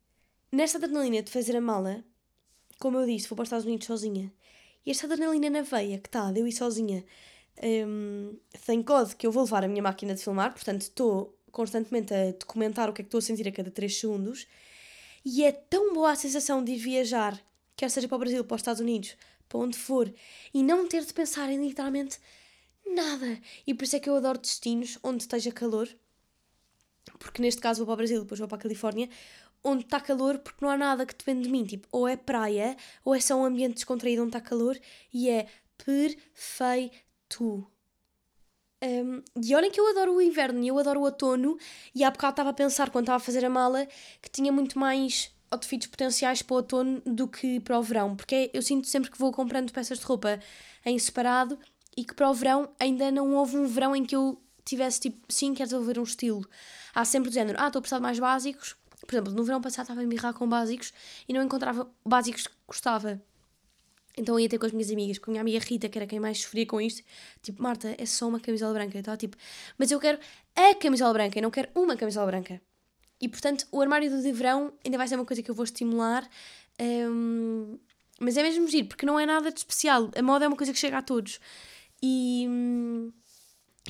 nesta 0.51 0.79
adrenalina 0.79 1.23
de 1.23 1.31
fazer 1.31 1.57
a 1.57 1.61
mala, 1.61 2.05
como 2.79 2.99
eu 2.99 3.07
disse, 3.07 3.29
vou 3.29 3.37
para 3.37 3.45
os 3.45 3.49
Estados 3.49 3.67
Unidos 3.67 3.87
sozinha. 3.87 4.33
E 4.85 4.91
esta 4.91 5.07
adrenalina 5.07 5.49
na 5.49 5.63
veia 5.63 5.99
que 5.99 6.09
está 6.09 6.33
de 6.33 6.41
eu 6.41 6.47
ir 6.47 6.53
sozinha, 6.53 7.05
um, 7.87 8.37
tem 8.67 8.83
code 8.83 9.17
que 9.17 9.27
eu 9.27 9.33
vou 9.33 9.45
levar 9.45 9.65
a 9.65 9.69
minha 9.69 9.83
máquina 9.83 10.15
de 10.15 10.23
filmar, 10.23 10.53
portanto 10.53 10.83
estou 10.83 11.39
constantemente 11.51 12.13
a 12.13 12.33
documentar 12.33 12.91
o 12.91 12.93
que 12.93 13.01
é 13.01 13.05
que 13.05 13.09
estou 13.09 13.19
a 13.19 13.23
sentir 13.23 13.47
a 13.47 13.53
cada 13.53 13.71
3 13.71 13.97
segundos. 13.97 14.47
E 15.25 15.45
é 15.45 15.53
tão 15.53 15.95
boa 15.95 16.11
a 16.11 16.17
sensação 16.17 16.63
de 16.63 16.73
ir 16.73 16.79
viajar, 16.79 17.41
quer 17.77 17.91
seja 17.91 18.09
para 18.09 18.17
o 18.17 18.19
Brasil, 18.19 18.45
para 18.45 18.57
os 18.57 18.61
Estados 18.61 18.81
Unidos, 18.81 19.17
para 19.49 19.59
onde 19.59 19.79
for, 19.79 20.13
e 20.53 20.63
não 20.63 20.87
ter 20.87 21.05
de 21.05 21.15
pensar 21.15 21.49
em 21.51 21.65
literalmente 21.65 22.19
nada. 22.85 23.39
E 23.67 23.73
por 23.73 23.85
isso 23.85 23.97
é 23.97 24.01
que 24.01 24.11
eu 24.11 24.17
adoro 24.17 24.39
destinos 24.39 24.99
onde 25.03 25.23
esteja 25.23 25.51
calor, 25.51 25.89
porque 27.19 27.41
neste 27.41 27.61
caso 27.61 27.79
vou 27.79 27.87
para 27.87 27.95
o 27.95 27.97
Brasil, 27.97 28.21
depois 28.21 28.39
vou 28.39 28.49
para 28.49 28.59
a 28.59 28.61
Califórnia, 28.61 29.09
onde 29.65 29.85
está 29.85 29.99
calor 30.01 30.39
porque 30.39 30.65
não 30.65 30.71
há 30.71 30.77
nada 30.77 31.07
que 31.07 31.15
depende 31.15 31.45
de 31.45 31.49
mim. 31.51 31.65
Tipo, 31.65 31.89
ou 31.91 32.07
é 32.07 32.17
praia, 32.17 32.77
ou 33.05 33.15
é 33.15 33.21
só 33.21 33.37
um 33.37 33.45
ambiente 33.45 33.75
descontraído 33.75 34.23
onde 34.23 34.37
está 34.37 34.41
calor, 34.41 34.79
e 35.13 35.31
é 35.31 35.47
perfeito. 35.79 37.67
Um, 38.83 39.23
e 39.43 39.55
olhem 39.55 39.71
que 39.71 39.81
eu 39.81 39.89
adoro 39.89 40.15
o 40.15 40.21
inverno 40.21 40.63
e 40.63 40.69
eu 40.69 40.79
adoro 40.79 41.01
o 41.01 41.05
outono, 41.05 41.57
e 41.95 42.05
há 42.05 42.11
bocado 42.11 42.33
estava 42.33 42.51
a 42.51 42.55
pensar, 42.55 42.91
quando 42.91 43.05
estava 43.05 43.17
a 43.17 43.21
fazer 43.21 43.45
a 43.45 43.51
mala, 43.51 43.87
que 44.21 44.31
tinha 44.31 44.53
muito 44.53 44.79
mais 44.79 45.35
outfits 45.51 45.87
potenciais 45.87 46.43
para 46.43 46.55
o 46.55 46.57
outono 46.59 47.01
do 47.07 47.27
que 47.27 47.61
para 47.61 47.79
o 47.79 47.83
verão, 47.83 48.15
porque 48.15 48.51
eu 48.53 48.61
sinto 48.61 48.87
sempre 48.89 49.11
que 49.11 49.19
vou 49.19 49.33
comprando 49.33 49.73
peças 49.73 49.99
de 49.99 50.05
roupa 50.05 50.41
em 50.85 50.99
separado 50.99 51.59
e 51.97 52.05
que 52.05 52.15
para 52.15 52.29
o 52.29 52.35
verão 52.35 52.69
ainda 52.79 53.11
não 53.11 53.35
houve 53.35 53.57
um 53.57 53.67
verão 53.67 53.95
em 53.95 54.05
que 54.05 54.17
eu 54.17 54.41
tivesse 54.65 55.01
tipo, 55.01 55.33
sim, 55.33 55.55
quero 55.55 55.69
desenvolver 55.69 55.99
um 55.99 56.03
estilo. 56.03 56.47
Há 56.95 57.05
sempre 57.05 57.31
do 57.31 57.35
género, 57.35 57.59
ah, 57.61 57.67
estou 57.67 57.79
a 57.79 57.83
precisar 57.83 57.99
de 57.99 58.03
mais 58.03 58.19
básicos. 58.19 58.77
Por 59.07 59.15
exemplo, 59.15 59.33
no 59.33 59.45
verão 59.45 59.61
passado 59.61 59.85
estava 59.85 60.01
a 60.01 60.05
mirrar 60.05 60.33
com 60.35 60.49
básicos 60.49 60.93
e 61.29 61.33
não 61.33 61.43
encontrava 61.43 61.91
básicos 62.05 62.47
que 62.47 62.55
gostava. 62.67 63.21
Então 64.17 64.39
ia 64.39 64.49
ter 64.49 64.59
com 64.59 64.67
as 64.67 64.73
minhas 64.73 64.91
amigas, 64.91 65.19
com 65.19 65.31
a 65.31 65.33
minha 65.33 65.41
amiga 65.41 65.59
Rita, 65.59 65.89
que 65.89 65.99
era 65.99 66.07
quem 66.07 66.21
mais 66.21 66.41
sofria 66.41 66.65
com 66.67 66.81
isto. 66.81 67.03
Tipo, 67.43 67.63
Marta, 67.63 67.95
é 67.99 68.07
só 68.07 68.29
uma 68.29 68.39
camisola 68.39 68.73
branca. 68.73 68.99
Estava 68.99 69.17
tipo, 69.17 69.37
mas 69.77 69.91
eu 69.91 69.99
quero 69.99 70.19
a 70.55 70.75
camisola 70.77 71.13
branca, 71.13 71.39
eu 71.39 71.43
não 71.43 71.51
quero 71.51 71.69
uma 71.75 71.97
camisola 71.97 72.27
branca. 72.27 72.61
E 73.21 73.29
portanto, 73.29 73.67
o 73.73 73.81
armário 73.81 74.11
do 74.11 74.23
de 74.23 74.33
verão 74.33 74.73
ainda 74.85 74.99
vai 74.99 75.09
ser 75.09 75.17
uma 75.17 75.25
coisa 75.25 75.43
que 75.43 75.51
eu 75.51 75.55
vou 75.55 75.65
estimular. 75.65 76.29
Um, 76.81 77.79
mas 78.21 78.37
é 78.37 78.43
mesmo 78.43 78.69
giro, 78.69 78.87
porque 78.87 79.05
não 79.05 79.19
é 79.19 79.27
nada 79.27 79.51
de 79.51 79.59
especial. 79.59 80.11
A 80.17 80.23
moda 80.23 80.45
é 80.45 80.49
uma 80.49 80.57
coisa 80.57 80.73
que 80.73 80.79
chega 80.79 80.99
a 80.99 81.03
todos. 81.03 81.41
E, 82.03 82.47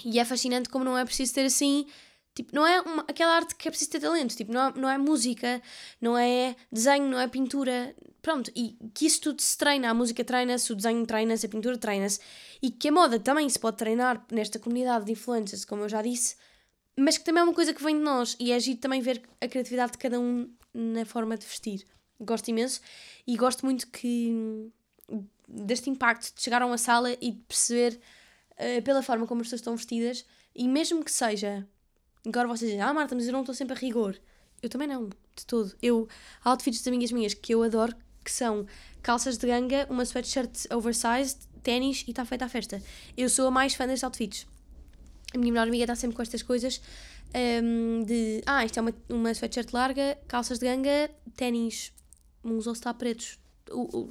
e 0.04 0.18
é 0.18 0.24
fascinante 0.24 0.68
como 0.68 0.84
não 0.84 0.96
é 0.96 1.04
preciso 1.04 1.34
ter 1.34 1.44
assim 1.44 1.86
Tipo, 2.34 2.54
não 2.54 2.66
é 2.66 2.80
uma, 2.80 3.02
aquela 3.06 3.32
arte 3.36 3.54
que 3.54 3.68
é 3.68 3.70
preciso 3.70 3.92
ter 3.92 4.00
talento, 4.00 4.36
tipo, 4.36 4.52
não 4.52 4.60
é, 4.60 4.72
não 4.76 4.90
é 4.90 4.98
música, 4.98 5.62
não 6.00 6.18
é 6.18 6.56
desenho, 6.70 7.06
não 7.08 7.20
é 7.20 7.28
pintura. 7.28 7.94
Pronto, 8.20 8.50
e 8.56 8.76
que 8.92 9.06
isso 9.06 9.20
tudo 9.20 9.40
se 9.40 9.56
treina, 9.56 9.90
a 9.90 9.94
música 9.94 10.24
treina-se, 10.24 10.72
o 10.72 10.74
desenho 10.74 11.06
treina-se, 11.06 11.46
a 11.46 11.48
pintura 11.48 11.78
treina-se, 11.78 12.18
e 12.60 12.70
que 12.70 12.88
a 12.88 12.92
moda 12.92 13.20
também 13.20 13.48
se 13.48 13.58
pode 13.58 13.76
treinar 13.76 14.24
nesta 14.32 14.58
comunidade 14.58 15.04
de 15.04 15.12
influencers, 15.12 15.64
como 15.64 15.82
eu 15.82 15.88
já 15.88 16.02
disse, 16.02 16.34
mas 16.96 17.18
que 17.18 17.24
também 17.24 17.42
é 17.42 17.44
uma 17.44 17.54
coisa 17.54 17.74
que 17.74 17.82
vem 17.82 17.96
de 17.96 18.02
nós, 18.02 18.34
e 18.40 18.50
é 18.50 18.56
agir 18.56 18.76
também 18.76 19.00
ver 19.00 19.22
a 19.40 19.46
criatividade 19.46 19.92
de 19.92 19.98
cada 19.98 20.18
um 20.18 20.50
na 20.72 21.04
forma 21.04 21.36
de 21.36 21.46
vestir. 21.46 21.86
Gosto 22.18 22.48
imenso, 22.48 22.80
e 23.26 23.36
gosto 23.36 23.64
muito 23.66 23.86
que 23.88 24.72
deste 25.46 25.90
impacto 25.90 26.34
de 26.34 26.42
chegar 26.42 26.62
a 26.62 26.66
uma 26.66 26.78
sala 26.78 27.12
e 27.20 27.30
de 27.30 27.40
perceber 27.42 28.00
uh, 28.52 28.82
pela 28.82 29.02
forma 29.02 29.26
como 29.26 29.42
as 29.42 29.48
pessoas 29.48 29.60
estão 29.60 29.76
vestidas, 29.76 30.24
e 30.54 30.66
mesmo 30.66 31.04
que 31.04 31.12
seja 31.12 31.68
Agora 32.26 32.48
vocês 32.48 32.70
dizem, 32.70 32.80
ah 32.80 32.92
Marta, 32.92 33.14
mas 33.14 33.26
eu 33.26 33.32
não 33.32 33.40
estou 33.40 33.54
sempre 33.54 33.74
a 33.74 33.78
rigor. 33.78 34.18
Eu 34.62 34.68
também 34.68 34.88
não, 34.88 35.08
de 35.08 35.46
todo. 35.46 35.74
Eu, 35.82 36.08
outfits 36.42 36.82
de 36.82 36.88
amigas 36.88 37.12
minhas 37.12 37.34
que 37.34 37.54
eu 37.54 37.62
adoro, 37.62 37.94
que 38.24 38.32
são 38.32 38.66
calças 39.02 39.36
de 39.36 39.46
ganga, 39.46 39.86
uma 39.90 40.02
sweatshirt 40.04 40.66
oversized, 40.72 41.38
ténis 41.62 42.04
e 42.06 42.10
está 42.10 42.24
feita 42.24 42.46
a 42.46 42.48
festa. 42.48 42.82
Eu 43.16 43.28
sou 43.28 43.48
a 43.48 43.50
mais 43.50 43.74
fã 43.74 43.86
destes 43.86 44.04
outfits. 44.04 44.46
A 45.34 45.38
minha 45.38 45.52
melhor 45.52 45.68
amiga 45.68 45.84
está 45.84 45.94
sempre 45.94 46.16
com 46.16 46.22
estas 46.22 46.42
coisas 46.42 46.80
um, 47.62 48.04
de, 48.04 48.42
ah, 48.46 48.64
isto 48.64 48.78
é 48.78 48.82
uma, 48.82 48.94
uma 49.08 49.30
sweatshirt 49.32 49.72
larga, 49.72 50.16
calças 50.28 50.58
de 50.58 50.66
ganga, 50.66 51.10
ténis, 51.36 51.92
uns 52.44 52.66
all 52.66 52.94
pretos, 52.94 53.38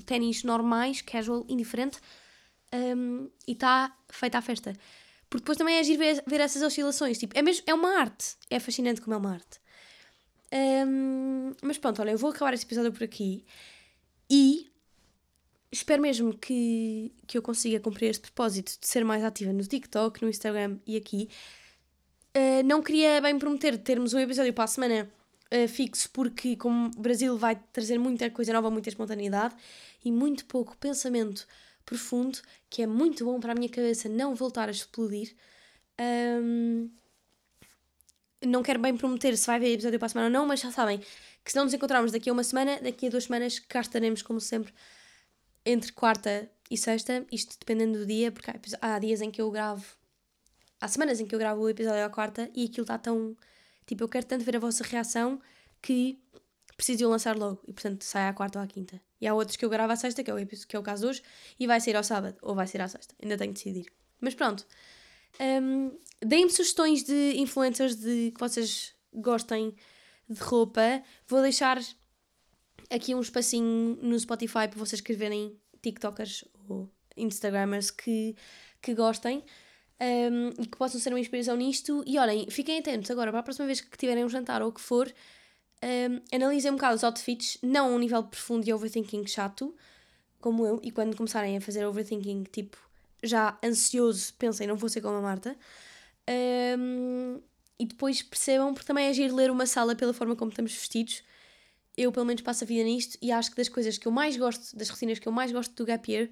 ténis 0.06 0.43
normais, 0.43 1.02
casual, 1.02 1.45
indiferente, 1.47 1.99
um, 2.73 3.30
e 3.47 3.54
está 3.54 3.95
feita 4.10 4.38
a 4.38 4.41
festa. 4.41 4.73
Porque 5.34 5.46
depois 5.46 5.58
também 5.58 5.78
é 5.78 5.80
agir 5.80 5.98
ver, 5.98 6.24
ver 6.28 6.41
essas 6.41 6.62
oscilações. 6.62 7.17
Tipo, 7.17 7.36
é, 7.36 7.41
mesmo, 7.41 7.63
é 7.65 7.74
uma 7.74 7.98
arte. 7.98 8.36
É 8.52 8.60
fascinante 8.60 9.02
como 9.02 9.15
é 9.15 9.17
uma 9.17 9.32
arte. 9.32 9.60
Um, 10.88 11.54
mas 11.63 11.80
pronto, 11.80 12.00
olha, 12.04 12.12
eu 12.12 12.19
vou 12.19 12.30
acabar 12.30 12.54
este 12.54 12.67
episódio 12.67 12.93
por 12.93 13.04
aqui. 13.04 13.43
E 14.30 14.69
espero 15.72 16.04
mesmo 16.04 16.38
que, 16.38 17.12
que 17.26 17.36
eu 17.36 17.41
consiga 17.41 17.80
cumprir 17.80 18.12
este 18.12 18.22
propósito 18.22 18.80
de 18.80 18.88
ser 18.88 19.04
mais 19.04 19.24
ativa 19.24 19.52
no 19.52 19.63
TikTok, 19.63 20.22
no 20.22 20.30
Instagram 20.30 20.78
e 20.86 20.96
aqui. 20.96 21.28
Uh, 22.38 22.62
não 22.63 22.84
queria 22.84 23.19
bem 23.19 23.39
prometer 23.39 23.76
termos 23.80 24.13
um 24.13 24.19
episódio 24.19 24.54
para 24.54 24.65
a 24.65 24.67
semana 24.67 25.12
uh, 25.52 25.67
fixo, 25.67 26.12
porque 26.13 26.56
como 26.56 26.91
o 26.96 27.02
Brasil 27.02 27.36
vai 27.39 27.60
trazer 27.74 27.98
muita 27.98 28.30
coisa 28.30 28.54
nova, 28.54 28.69
muita 28.69 28.89
espontaneidade 28.89 29.56
e 30.06 30.12
muito 30.12 30.46
pouco 30.46 30.78
pensamento 30.78 31.48
profundo, 31.86 32.39
que 32.69 32.82
é 32.82 32.88
muito 32.88 33.26
bom 33.26 33.39
para 33.39 33.52
a 33.52 33.56
minha 33.56 33.69
cabeça 33.69 34.08
não 34.10 34.36
voltar 34.36 34.67
a 34.67 34.72
explodir. 34.72 35.36
Um, 36.00 36.89
não 38.46 38.62
quero 38.62 38.80
bem 38.80 38.96
prometer 38.96 39.38
se 39.38 39.48
vai 39.48 39.58
haver 39.58 39.74
episódio 39.74 40.00
para 40.00 40.06
a 40.08 40.10
semana 40.10 40.28
ou 40.28 40.34
não, 40.34 40.48
mas 40.48 40.60
já 40.60 40.72
sabem 40.72 41.00
que 41.43 41.52
se 41.52 41.58
não 41.58 41.65
nos 41.65 41.74
encontrarmos 41.74 42.12
daqui 42.12 42.30
a 42.30 42.34
uma 42.34 42.43
semana, 42.43 42.80
daqui 42.82 43.08
a 43.08 43.10
duas 43.10 43.26
semanas 43.26 43.60
cá 43.60 43.82
estaremos, 43.82 44.22
como 44.22 44.39
sempre, 44.39 44.74
entre 45.65 45.91
quarta 45.91 46.50
e 46.69 46.78
sexta, 46.78 47.26
isto 47.32 47.58
dependendo 47.60 48.00
do 48.00 48.06
dia, 48.06 48.32
porque 48.32 48.52
há, 48.82 49.00
dias 49.00 49.22
em 49.22 49.30
que 49.30 49.41
eu 49.41 49.50
gravo, 49.52 49.86
há 50.80 50.88
semanas 50.88 51.19
em 51.19 51.26
que 51.26 51.36
eu 51.36 51.39
gravo 51.39 51.62
o 51.62 51.69
episódio 51.69 52.04
à 52.04 52.10
quarta 52.10 52.50
e 52.56 52.65
aquilo 52.65 52.84
está 52.84 52.98
tão. 52.98 53.36
Tipo, 53.86 54.04
eu 54.04 54.10
quero 54.10 54.26
tanto 54.26 54.43
ver 54.46 54.56
a 54.56 54.60
vossa 54.60 54.84
reação 54.84 55.41
que 55.82 56.17
preciso 56.75 57.09
lançar 57.09 57.38
logo 57.38 57.62
e, 57.67 57.73
portanto, 57.73 58.03
sai 58.03 58.27
à 58.27 58.33
quarta 58.33 58.59
ou 58.59 58.63
à 58.63 58.67
quinta. 58.67 59.01
E 59.19 59.27
há 59.27 59.33
outros 59.33 59.55
que 59.55 59.63
eu 59.63 59.69
gravo 59.69 59.93
à 59.93 59.95
sexta, 59.95 60.23
que 60.23 60.29
é 60.29 60.33
o, 60.33 60.45
que 60.45 60.75
é 60.75 60.79
o 60.79 60.83
caso 60.83 61.03
de 61.03 61.07
hoje, 61.09 61.23
e 61.59 61.67
vai 61.67 61.79
ser 61.79 61.95
ao 61.95 62.03
sábado 62.03 62.38
ou 62.41 62.55
vai 62.55 62.67
ser 62.67 62.81
à 62.81 62.88
sexta. 62.88 63.15
Ainda 63.21 63.38
tenho 63.38 63.53
de 63.53 63.63
decidir. 63.63 63.91
Mas 64.19 64.33
pronto. 64.33 64.65
Um, 65.39 65.91
Deem-me 66.25 66.51
sugestões 66.51 67.03
de 67.03 67.33
influencers 67.36 67.95
de, 67.95 68.31
que 68.31 68.39
vocês 68.39 68.93
gostem 69.13 69.75
de 70.29 70.39
roupa. 70.39 71.03
Vou 71.27 71.41
deixar 71.41 71.79
aqui 72.89 73.13
um 73.13 73.19
espacinho 73.19 73.97
no 74.01 74.17
Spotify 74.17 74.67
para 74.69 74.77
vocês 74.77 74.93
escreverem 74.93 75.59
TikTokers 75.81 76.45
ou 76.69 76.89
Instagramers 77.17 77.91
que, 77.91 78.36
que 78.81 78.93
gostem 78.93 79.43
um, 79.99 80.49
e 80.62 80.65
que 80.65 80.77
possam 80.77 80.99
ser 80.99 81.09
uma 81.09 81.19
inspiração 81.19 81.57
nisto. 81.57 82.03
E 82.07 82.17
olhem, 82.17 82.49
fiquem 82.49 82.79
atentos 82.79 83.12
agora 83.12 83.31
para 83.31 83.41
a 83.41 83.43
próxima 83.43 83.65
vez 83.65 83.81
que 83.81 83.97
tiverem 83.97 84.23
um 84.23 84.29
jantar 84.29 84.62
ou 84.62 84.69
o 84.69 84.71
que 84.71 84.81
for. 84.81 85.12
Um, 85.84 86.22
analisem 86.34 86.72
um 86.72 86.76
bocado 86.76 86.96
os 86.96 87.04
outfits, 87.04 87.58
não 87.62 87.88
a 87.88 87.89
um 87.89 88.00
nível 88.00 88.24
profundo 88.24 88.63
de 88.63 88.72
overthinking 88.72 89.28
chato, 89.28 89.76
como 90.39 90.65
eu, 90.65 90.80
e 90.82 90.91
quando 90.91 91.17
começarem 91.17 91.58
a 91.58 91.62
fazer 91.62 91.86
overthinking, 91.86 92.43
tipo, 92.43 92.78
já 93.22 93.58
ansioso, 93.62 94.34
pensem, 94.36 94.65
não 94.65 94.78
vou 94.78 94.88
ser 94.88 95.02
como 95.02 95.17
a 95.17 95.22
Marta. 95.22 95.58
Um, 96.80 97.41
e 97.78 97.86
depois 97.86 98.22
percebam, 98.22 98.74
porque 98.74 98.88
também 98.88 99.08
é 99.08 99.10
agir 99.10 99.30
ler 99.34 99.52
uma 99.52 99.65
sala 99.65 99.93
pela 99.93 100.13
forma 100.13 100.38
como 100.38 100.50
estamos 100.50 100.72
vestidos. 100.74 101.22
Eu, 101.98 102.13
pelo 102.13 102.26
menos, 102.26 102.41
passo 102.41 102.63
a 102.63 102.67
vida 102.67 102.84
nisto 102.84 103.17
e 103.22 103.32
acho 103.32 103.52
que 103.52 103.58
das 103.58 103.67
coisas 103.67 103.98
que 103.98 104.08
eu 104.08 104.12
mais 104.12 104.38
gosto, 104.38 104.76
das 104.76 104.89
rotinas 104.89 105.19
que 105.19 105.28
eu 105.28 105.32
mais 105.34 105.52
gosto 105.52 105.74
do 105.76 105.86
Gap 105.86 106.10
Year, 106.10 106.30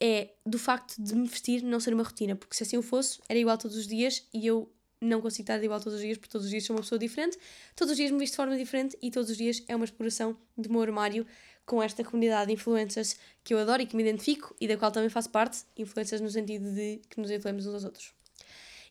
é 0.00 0.30
do 0.46 0.58
facto 0.58 0.96
de 0.98 1.14
me 1.14 1.28
vestir 1.28 1.62
não 1.62 1.78
ser 1.78 1.92
uma 1.92 2.02
rotina, 2.02 2.34
porque 2.34 2.56
se 2.56 2.62
assim 2.62 2.76
eu 2.76 2.82
fosse, 2.82 3.20
era 3.28 3.38
igual 3.38 3.58
todos 3.58 3.76
os 3.76 3.86
dias 3.86 4.26
e 4.32 4.46
eu 4.46 4.72
não 5.00 5.20
consigo 5.20 5.44
estar 5.44 5.62
igual 5.62 5.80
todos 5.80 5.94
os 5.94 6.00
dias, 6.00 6.18
porque 6.18 6.30
todos 6.30 6.44
os 6.46 6.50
dias 6.50 6.64
sou 6.64 6.76
uma 6.76 6.82
pessoa 6.82 6.98
diferente, 6.98 7.38
todos 7.74 7.92
os 7.92 7.96
dias 7.96 8.10
me 8.10 8.18
visto 8.18 8.32
de 8.32 8.36
forma 8.36 8.56
diferente 8.56 8.98
e 9.00 9.10
todos 9.10 9.30
os 9.30 9.36
dias 9.36 9.62
é 9.66 9.74
uma 9.74 9.84
exploração 9.84 10.36
do 10.56 10.70
meu 10.70 10.82
armário 10.82 11.26
com 11.64 11.82
esta 11.82 12.02
comunidade 12.02 12.48
de 12.48 12.54
influencers 12.54 13.16
que 13.44 13.54
eu 13.54 13.58
adoro 13.58 13.80
e 13.80 13.86
que 13.86 13.96
me 13.96 14.02
identifico 14.02 14.54
e 14.60 14.66
da 14.66 14.76
qual 14.76 14.90
também 14.90 15.08
faço 15.08 15.30
parte, 15.30 15.64
influencers 15.76 16.20
no 16.20 16.28
sentido 16.28 16.72
de 16.72 17.00
que 17.08 17.20
nos 17.20 17.30
influenciamos 17.30 17.66
uns 17.66 17.74
aos 17.74 17.84
outros. 17.84 18.12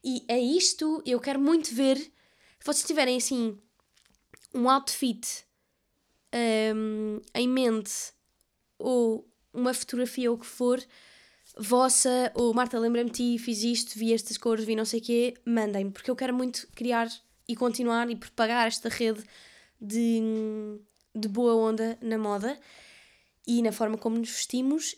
E 0.03 0.23
é 0.27 0.39
isto, 0.39 1.03
eu 1.05 1.19
quero 1.19 1.39
muito 1.39 1.73
ver. 1.75 1.97
Se 1.97 2.65
vocês 2.65 2.85
tiverem 2.85 3.17
assim 3.17 3.57
um 4.53 4.69
outfit 4.69 5.45
um, 6.75 7.21
em 7.33 7.47
mente 7.47 8.13
ou 8.77 9.27
uma 9.53 9.73
fotografia 9.73 10.31
ou 10.31 10.37
o 10.37 10.39
que 10.39 10.45
for, 10.45 10.81
vossa, 11.57 12.31
ou 12.35 12.53
Marta, 12.53 12.79
lembra-me 12.79 13.09
ti, 13.09 13.37
fiz 13.37 13.63
isto, 13.63 13.97
vi 13.97 14.13
estas 14.13 14.37
cores, 14.37 14.65
vi 14.65 14.75
não 14.75 14.85
sei 14.85 14.99
o 14.99 15.03
quê, 15.03 15.33
mandem-me, 15.45 15.91
porque 15.91 16.09
eu 16.09 16.15
quero 16.15 16.33
muito 16.33 16.67
criar 16.75 17.07
e 17.47 17.55
continuar 17.55 18.09
e 18.09 18.15
propagar 18.15 18.67
esta 18.67 18.89
rede 18.89 19.23
de, 19.81 20.21
de 21.15 21.27
boa 21.27 21.55
onda 21.55 21.97
na 22.01 22.17
moda 22.17 22.59
e 23.47 23.61
na 23.61 23.71
forma 23.71 23.97
como 23.97 24.17
nos 24.17 24.29
vestimos. 24.29 24.95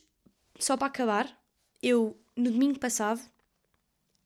Só 0.59 0.75
para 0.75 0.87
acabar, 0.87 1.41
eu 1.81 2.17
no 2.35 2.51
domingo 2.51 2.79
passado 2.79 3.21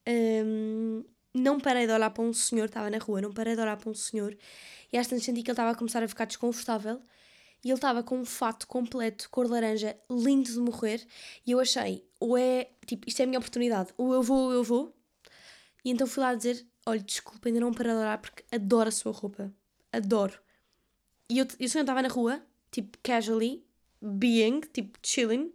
um, 0.08 1.04
não 1.34 1.60
parei 1.60 1.86
de 1.86 1.94
olhar 1.94 2.10
para 2.10 2.24
um 2.24 2.34
senhor, 2.34 2.66
estava 2.66 2.90
na 2.90 2.98
rua, 2.98 3.22
não 3.22 3.32
parei 3.32 3.56
de 3.56 3.62
olhar 3.62 3.78
para 3.78 3.90
um 3.90 3.94
senhor 3.94 4.36
e 4.92 4.98
às 4.98 5.08
tantas 5.08 5.26
senti 5.26 5.44
que 5.44 5.50
ele 5.50 5.54
estava 5.54 5.72
a 5.72 5.76
começar 5.76 6.04
a 6.04 6.08
ficar 6.08 6.26
desconfortável 6.26 7.02
e 7.66 7.70
ele 7.70 7.76
estava 7.76 8.04
com 8.04 8.20
um 8.20 8.26
fato 8.26 8.68
completo, 8.68 9.28
cor 9.32 9.50
laranja, 9.50 9.98
lindo 10.08 10.52
de 10.52 10.60
morrer 10.60 11.06
e 11.44 11.52
eu 11.52 11.60
achei, 11.60 12.06
ou 12.20 12.38
é, 12.38 12.70
tipo, 12.86 13.10
isto 13.10 13.20
é 13.22 13.24
a 13.24 13.26
minha 13.26 13.40
oportunidade, 13.40 13.92
ou 13.98 14.14
eu 14.14 14.22
vou 14.22 14.46
ou 14.46 14.54
eu 14.54 14.64
vou 14.64 14.96
e 15.84 15.90
então 15.90 16.06
fui 16.06 16.22
lá 16.22 16.36
dizer, 16.36 16.64
olha, 16.86 17.00
desculpa, 17.00 17.50
ainda 17.50 17.60
não 17.60 17.74
parei 17.74 17.92
de 17.92 17.98
olhar 17.98 18.20
porque 18.20 18.44
adoro 18.52 18.90
a 18.90 18.92
sua 18.92 19.12
roupa, 19.12 19.52
adoro. 19.92 20.40
E 21.28 21.40
eu, 21.40 21.48
eu 21.60 21.68
só 21.68 21.82
estava 21.82 22.04
na 22.04 22.08
rua, 22.08 22.40
tipo, 22.72 23.00
casually, 23.02 23.66
being, 24.00 24.62
tipo, 24.72 25.00
chilling 25.02 25.52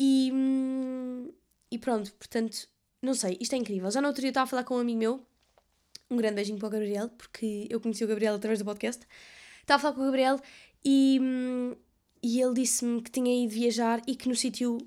e, 0.00 0.30
hum, 0.32 1.32
e 1.70 1.78
pronto, 1.78 2.12
portanto 2.14 2.68
não 3.00 3.14
sei, 3.14 3.38
isto 3.40 3.54
é 3.54 3.58
incrível. 3.58 3.90
Já 3.90 4.02
no 4.02 4.08
outro 4.08 4.20
dia 4.20 4.30
estava 4.30 4.44
a 4.44 4.46
falar 4.48 4.64
com 4.64 4.74
um 4.74 4.80
amigo 4.80 4.98
meu, 4.98 5.26
um 6.10 6.16
grande 6.16 6.34
beijinho 6.34 6.58
para 6.58 6.66
o 6.66 6.70
Gabriel, 6.70 7.08
porque 7.10 7.68
eu 7.70 7.80
conheci 7.80 8.04
o 8.04 8.08
Gabriel 8.08 8.34
através 8.34 8.58
do 8.58 8.64
podcast. 8.64 9.06
Estava 9.60 9.76
a 9.76 9.80
falar 9.80 9.94
com 9.94 10.02
o 10.02 10.04
Gabriel 10.04 10.40
e, 10.84 11.18
hum, 11.20 11.74
e 12.22 12.40
ele 12.40 12.54
disse-me 12.54 13.02
que 13.02 13.10
tinha 13.10 13.44
ido 13.44 13.52
viajar 13.52 14.02
e 14.06 14.14
que 14.14 14.28
no 14.28 14.36
sítio 14.36 14.78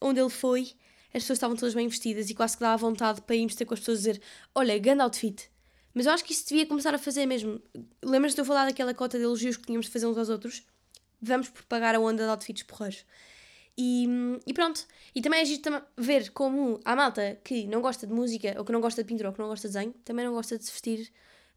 onde 0.00 0.20
ele 0.20 0.30
foi 0.30 0.72
as 1.08 1.22
pessoas 1.22 1.36
estavam 1.38 1.56
todas 1.56 1.74
bem 1.74 1.88
vestidas 1.88 2.28
e 2.28 2.34
quase 2.34 2.56
que 2.56 2.60
dava 2.60 2.76
vontade 2.76 3.22
para 3.22 3.34
irmos 3.34 3.54
ter 3.54 3.64
com 3.64 3.74
as 3.74 3.80
pessoas 3.80 3.98
dizer: 3.98 4.20
Olha, 4.54 4.78
grande 4.78 5.02
outfit. 5.02 5.50
Mas 5.94 6.06
eu 6.06 6.12
acho 6.12 6.24
que 6.24 6.32
isso 6.32 6.46
devia 6.48 6.66
começar 6.66 6.94
a 6.94 6.98
fazer 6.98 7.26
mesmo. 7.26 7.60
Lembras-te 8.04 8.36
de 8.36 8.42
eu 8.42 8.44
falar 8.44 8.66
daquela 8.66 8.94
cota 8.94 9.18
de 9.18 9.24
elogios 9.24 9.56
que 9.56 9.66
tínhamos 9.66 9.86
de 9.86 9.92
fazer 9.92 10.06
uns 10.06 10.18
aos 10.18 10.28
outros? 10.28 10.62
Vamos 11.20 11.48
propagar 11.48 11.94
a 11.94 11.98
onda 11.98 12.24
de 12.24 12.30
outfits 12.30 12.62
porreiros. 12.62 13.04
E, 13.76 14.06
e 14.46 14.52
pronto. 14.52 14.86
E 15.14 15.22
também 15.22 15.40
é 15.40 15.44
giro 15.44 15.82
ver 15.96 16.30
como 16.30 16.78
a 16.84 16.94
malta 16.94 17.38
que 17.42 17.66
não 17.66 17.80
gosta 17.80 18.06
de 18.06 18.12
música, 18.12 18.54
ou 18.58 18.64
que 18.64 18.72
não 18.72 18.80
gosta 18.80 19.02
de 19.02 19.08
pintura, 19.08 19.30
ou 19.30 19.34
que 19.34 19.40
não 19.40 19.48
gosta 19.48 19.66
de 19.66 19.74
desenho, 19.74 19.94
também 20.04 20.24
não 20.26 20.32
gosta 20.32 20.58
de 20.58 20.64
se 20.64 20.70
vestir, 20.70 21.10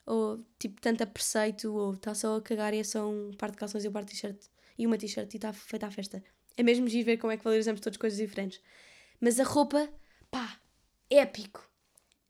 ou 0.06 0.44
tipo, 0.60 0.80
tanto 0.82 1.04
a 1.04 1.08
preceito, 1.08 1.74
ou 1.74 1.94
está 1.94 2.14
só 2.14 2.38
a 2.38 2.42
cagar 2.42 2.74
e 2.74 2.80
é 2.80 2.84
só 2.84 3.08
um 3.10 3.32
par 3.38 3.52
de 3.52 3.58
calções 3.58 3.84
e 3.84 3.88
um 3.88 3.92
par 3.92 4.04
de 4.04 4.12
t-shirt, 4.12 4.38
e 4.78 4.86
uma 4.86 4.98
t-shirt 4.98 5.34
e 5.34 5.38
está 5.38 5.54
feita 5.54 5.88
a 5.88 5.92
festa. 5.92 6.24
É 6.58 6.64
mesmo 6.64 6.88
giro 6.88 7.06
ver 7.06 7.18
como 7.18 7.32
é 7.32 7.38
que 7.38 7.44
valorizamos 7.44 7.82
todas 7.82 7.98
coisas 7.98 8.20
diferentes. 8.20 8.62
Mas 9.20 9.40
a 9.40 9.44
roupa, 9.44 9.90
pá, 10.30 10.60
épico. 11.10 11.68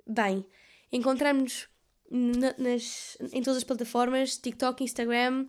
Bem, 0.08 0.46
encontramos-nos 0.92 2.56
nas, 2.58 3.18
em 3.32 3.42
todas 3.42 3.58
as 3.58 3.64
plataformas: 3.64 4.38
TikTok, 4.38 4.84
Instagram, 4.84 5.48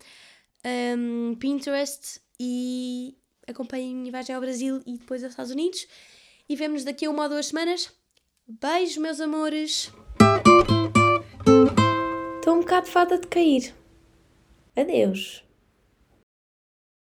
um, 0.96 1.34
Pinterest 1.34 2.20
e 2.38 3.16
acompanhem 3.46 3.92
a 3.92 3.96
minha 3.96 4.12
viagem 4.12 4.34
ao 4.34 4.40
Brasil 4.40 4.82
e 4.86 4.98
depois 4.98 5.22
aos 5.22 5.32
Estados 5.32 5.52
Unidos. 5.52 5.86
E 6.48 6.56
vemos 6.56 6.84
daqui 6.84 7.06
a 7.06 7.10
uma 7.10 7.24
ou 7.24 7.28
duas 7.28 7.46
semanas. 7.46 7.90
Beijo, 8.46 9.00
meus 9.00 9.20
amores! 9.20 9.92
Estou 12.42 12.56
um 12.56 12.60
bocado 12.62 12.88
fada 12.88 13.16
de 13.18 13.28
cair. 13.28 13.72
Adeus! 14.76 15.44